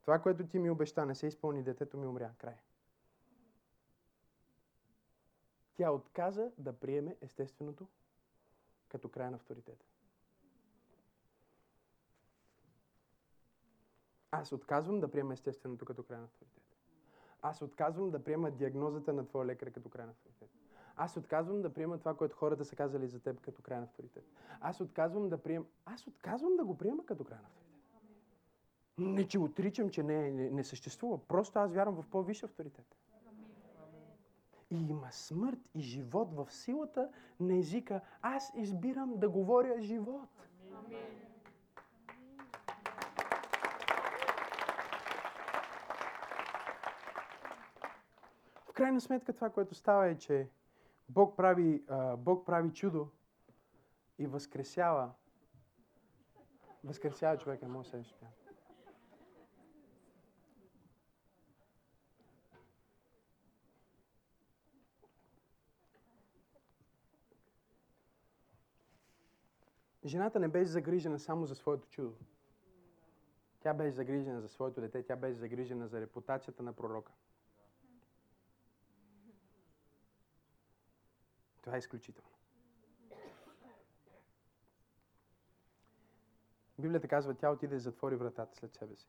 това, 0.00 0.18
което 0.18 0.46
ти 0.46 0.58
ми 0.58 0.70
обеща, 0.70 1.06
не 1.06 1.14
се 1.14 1.26
изпълни, 1.26 1.62
детето 1.62 1.98
ми 1.98 2.06
умря. 2.06 2.32
Край. 2.38 2.56
Тя 5.74 5.90
отказа 5.90 6.52
да 6.58 6.72
приеме 6.72 7.16
естественото 7.20 7.86
като 8.88 9.08
край 9.08 9.30
на 9.30 9.36
авторитета. 9.36 9.84
Аз 14.30 14.52
отказвам 14.52 15.00
да 15.00 15.10
приема 15.10 15.32
естественото 15.32 15.84
като 15.84 16.02
край 16.02 16.18
на 16.18 16.24
авторитет. 16.24 16.62
Аз 17.42 17.62
отказвам 17.62 18.10
да 18.10 18.24
приема 18.24 18.50
диагнозата 18.50 19.12
на 19.12 19.26
твоя 19.26 19.46
лекар 19.46 19.70
като 19.70 19.88
край 19.88 20.06
на 20.06 20.12
авторитет. 20.12 20.50
Аз 21.00 21.16
отказвам 21.16 21.62
да 21.62 21.74
приема 21.74 21.98
това, 21.98 22.16
което 22.16 22.36
хората 22.36 22.64
са 22.64 22.76
казали 22.76 23.08
за 23.08 23.20
теб 23.20 23.40
като 23.40 23.62
крайен 23.62 23.82
авторитет. 23.82 24.24
Аз 24.60 24.80
отказвам 24.80 25.28
да 25.28 25.38
приема. 25.38 25.64
Аз 25.86 26.06
отказвам 26.06 26.56
да 26.56 26.64
го 26.64 26.78
приема 26.78 27.06
като 27.06 27.24
крайен 27.24 27.44
авторитет. 27.44 27.68
Не, 28.98 29.28
че 29.28 29.38
отричам, 29.38 29.90
че 29.90 30.02
не, 30.02 30.30
не, 30.30 30.50
не 30.50 30.64
съществува. 30.64 31.18
Просто 31.28 31.58
аз 31.58 31.72
вярвам 31.72 32.02
в 32.02 32.06
по-висш 32.08 32.42
авторитет. 32.42 32.96
И 34.70 34.88
има 34.88 35.08
смърт 35.12 35.58
и 35.74 35.80
живот 35.80 36.32
в 36.34 36.52
силата 36.52 37.10
на 37.40 37.56
езика. 37.56 38.00
Аз 38.22 38.52
избирам 38.56 39.16
да 39.16 39.28
говоря 39.28 39.80
живот. 39.80 40.28
В 40.70 41.27
крайна 48.78 49.00
сметка 49.00 49.32
това, 49.32 49.50
което 49.50 49.74
става 49.74 50.06
е, 50.06 50.18
че 50.18 50.48
Бог 51.08 51.36
прави, 51.36 51.84
а, 51.88 52.16
Бог 52.16 52.46
прави 52.46 52.72
чудо 52.72 53.10
и 54.18 54.26
възкресява. 54.26 55.10
Възкресява 56.84 57.38
човека, 57.38 57.68
може 57.68 57.90
да 57.90 58.04
се. 58.04 58.14
Жената 70.04 70.40
не 70.40 70.48
беше 70.48 70.70
загрижена 70.70 71.18
само 71.18 71.46
за 71.46 71.54
своето 71.54 71.88
чудо. 71.88 72.14
Тя 73.60 73.74
беше 73.74 73.90
загрижена 73.90 74.40
за 74.40 74.48
своето 74.48 74.80
дете, 74.80 75.02
тя 75.02 75.16
беше 75.16 75.34
загрижена 75.34 75.88
за 75.88 76.00
репутацията 76.00 76.62
на 76.62 76.72
пророка. 76.72 77.12
Това 81.68 81.76
е 81.76 81.78
изключително. 81.78 82.30
Библията 86.78 87.08
казва, 87.08 87.34
тя 87.34 87.50
отиде 87.50 87.76
и 87.76 87.80
затвори 87.80 88.16
вратата 88.16 88.56
след 88.56 88.74
себе 88.74 88.96
си. 88.96 89.08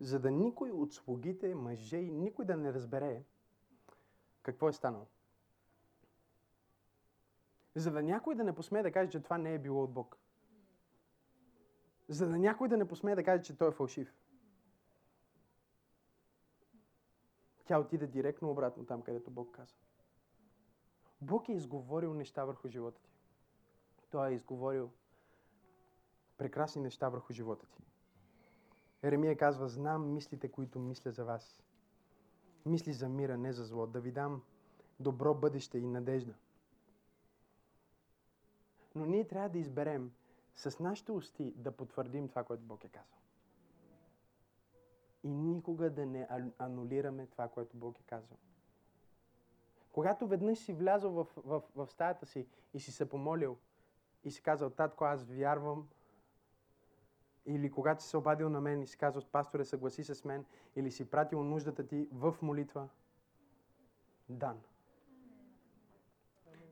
За 0.00 0.20
да 0.20 0.30
никой 0.30 0.70
от 0.70 0.94
слугите, 0.94 1.54
мъже 1.54 1.96
и 1.96 2.10
никой 2.10 2.44
да 2.44 2.56
не 2.56 2.72
разбере 2.72 3.24
какво 4.42 4.68
е 4.68 4.72
станало. 4.72 5.06
За 7.74 7.90
да 7.90 8.02
някой 8.02 8.34
да 8.34 8.44
не 8.44 8.54
посмее 8.54 8.82
да 8.82 8.92
каже, 8.92 9.10
че 9.10 9.22
това 9.22 9.38
не 9.38 9.54
е 9.54 9.58
било 9.58 9.82
от 9.82 9.92
Бог. 9.92 10.18
За 12.08 12.28
да 12.28 12.38
някой 12.38 12.68
да 12.68 12.76
не 12.76 12.88
посмее 12.88 13.14
да 13.14 13.24
каже, 13.24 13.42
че 13.42 13.58
той 13.58 13.68
е 13.68 13.72
фалшив. 13.72 14.14
Тя 17.64 17.78
отиде 17.78 18.06
директно 18.06 18.50
обратно 18.50 18.86
там, 18.86 19.02
където 19.02 19.30
Бог 19.30 19.54
каза. 19.54 19.74
Бог 21.20 21.48
е 21.48 21.52
изговорил 21.52 22.14
неща 22.14 22.44
върху 22.44 22.68
живота 22.68 23.02
ти. 23.02 23.10
Той 24.10 24.30
е 24.30 24.34
изговорил 24.34 24.90
прекрасни 26.36 26.82
неща 26.82 27.08
върху 27.08 27.32
живота 27.32 27.66
ти. 27.66 27.82
Еремия 29.02 29.36
казва, 29.36 29.68
знам 29.68 30.12
мислите, 30.12 30.48
които 30.48 30.78
мисля 30.78 31.10
за 31.10 31.24
вас. 31.24 31.62
Мисли 32.66 32.92
за 32.92 33.08
мира, 33.08 33.36
не 33.36 33.52
за 33.52 33.64
зло. 33.64 33.86
Да 33.86 34.00
ви 34.00 34.12
дам 34.12 34.42
добро 35.00 35.34
бъдеще 35.34 35.78
и 35.78 35.86
надежда. 35.86 36.34
Но 38.94 39.06
ние 39.06 39.28
трябва 39.28 39.48
да 39.48 39.58
изберем 39.58 40.12
с 40.54 40.78
нашите 40.78 41.12
усти 41.12 41.52
да 41.56 41.72
потвърдим 41.72 42.28
това, 42.28 42.44
което 42.44 42.62
Бог 42.62 42.84
е 42.84 42.88
казал. 42.88 43.18
И 45.24 45.28
никога 45.28 45.90
да 45.90 46.06
не 46.06 46.28
анулираме 46.58 47.26
това, 47.26 47.48
което 47.48 47.76
Бог 47.76 47.98
е 48.00 48.02
казал. 48.02 48.36
Когато 49.98 50.26
веднъж 50.26 50.58
си 50.58 50.72
влязъл 50.72 51.12
в, 51.12 51.26
в, 51.36 51.62
в 51.76 51.86
стаята 51.90 52.26
си 52.26 52.46
и 52.74 52.80
си 52.80 52.92
се 52.92 53.08
помолил 53.08 53.56
и 54.24 54.30
си 54.30 54.42
казал, 54.42 54.70
татко, 54.70 55.04
аз 55.04 55.24
вярвам, 55.24 55.88
или 57.46 57.70
когато 57.70 58.02
си 58.02 58.08
се 58.08 58.16
обадил 58.16 58.48
на 58.48 58.60
мен 58.60 58.82
и 58.82 58.86
си 58.86 58.98
казал, 58.98 59.22
пасторе, 59.32 59.64
съгласи 59.64 60.04
се 60.04 60.14
с 60.14 60.24
мен, 60.24 60.44
или 60.76 60.90
си 60.90 61.10
пратил 61.10 61.42
нуждата 61.42 61.86
ти 61.86 62.08
в 62.12 62.36
молитва, 62.42 62.88
дан. 64.28 64.60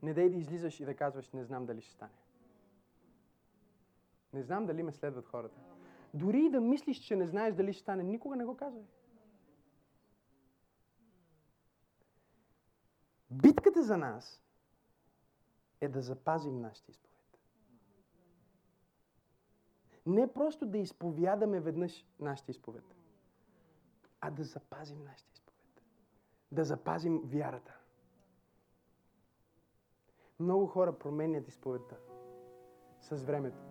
Не 0.03 0.15
дай 0.15 0.31
да 0.31 0.37
излизаш 0.37 0.81
и 0.81 0.85
да 0.85 0.95
казваш, 0.97 1.33
не 1.33 1.45
знам 1.45 1.67
дали 1.67 1.81
ще 1.81 1.93
стане. 1.93 2.19
Не 4.33 4.43
знам 4.43 4.67
дали 4.67 4.83
ме 4.83 4.93
следват 4.93 5.27
хората. 5.27 5.61
Дори 6.15 6.45
и 6.45 6.51
да 6.51 6.61
мислиш, 6.61 6.99
че 6.99 7.17
не 7.17 7.27
знаеш 7.27 7.55
дали 7.55 7.73
ще 7.73 7.83
стане, 7.83 8.03
никога 8.03 8.37
не 8.37 8.45
го 8.45 8.57
казвай. 8.57 8.85
Битката 13.31 13.83
за 13.83 13.97
нас 13.97 14.43
е 15.81 15.89
да 15.89 16.03
запазим 16.03 16.61
нашите 16.61 16.91
изповед. 16.91 17.17
Не 20.07 20.33
просто 20.33 20.67
да 20.67 20.79
изповядаме 20.79 21.61
веднъж 21.61 22.07
нашите 22.21 22.51
изповед, 22.51 22.85
а 24.21 24.31
да 24.31 24.45
запазим 24.45 25.05
нашите 25.05 25.33
изповед. 25.33 25.83
Да 26.53 26.65
запазим 26.65 27.23
вярата. 27.25 27.79
Много 30.41 30.67
хора 30.67 30.99
променят 30.99 31.49
изповедта 31.49 31.97
с 33.01 33.23
времето. 33.23 33.63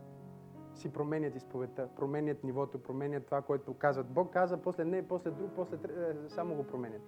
Си 0.74 0.94
променят 0.94 1.36
изповедта, 1.36 1.90
променят 1.96 2.44
нивото, 2.44 2.84
променят 2.84 3.26
това, 3.26 3.42
което 3.42 3.74
казват. 3.74 4.08
Бог 4.14 4.34
каза, 4.34 4.62
после 4.62 4.86
не, 4.86 5.08
после 5.08 5.32
друг, 5.32 5.52
после 5.56 5.78
е, 5.78 6.30
само 6.30 6.56
го 6.56 6.68
променят. 6.68 7.02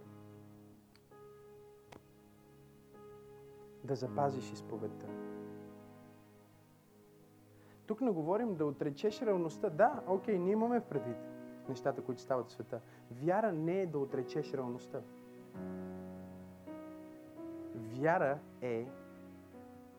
Да 3.88 3.96
запазиш 3.96 4.52
изповедта. 4.52 5.06
Тук 7.86 8.02
не 8.02 8.12
говорим 8.12 8.56
да 8.56 8.66
отречеш 8.66 9.22
реалността. 9.22 9.70
Да, 9.70 10.02
окей, 10.08 10.40
ние 10.40 10.52
имаме 10.52 10.82
предвид 10.82 11.18
нещата, 11.70 12.02
които 12.02 12.22
стават 12.22 12.48
в 12.48 12.52
света. 12.52 12.82
Вяра 13.12 13.52
не 13.52 13.82
е 13.82 13.88
да 13.88 14.00
отречеш 14.00 14.54
реалността. 14.54 15.02
Вяра 17.76 18.40
е 18.62 18.88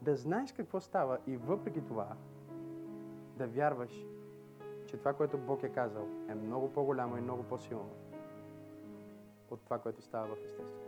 да 0.02 0.16
знаеш 0.16 0.52
какво 0.52 0.80
става 0.80 1.18
и 1.26 1.36
въпреки 1.36 1.86
това 1.86 2.16
да 3.36 3.46
вярваш, 3.46 4.06
че 4.86 4.96
това, 4.96 5.12
което 5.12 5.38
Бог 5.38 5.62
е 5.62 5.68
казал, 5.68 6.08
е 6.28 6.34
много 6.34 6.72
по-голямо 6.72 7.16
и 7.16 7.20
много 7.20 7.42
по-силно 7.42 7.90
от 9.50 9.60
това, 9.60 9.78
което 9.78 10.02
става 10.02 10.26
в 10.26 10.44
естеството. 10.44 10.87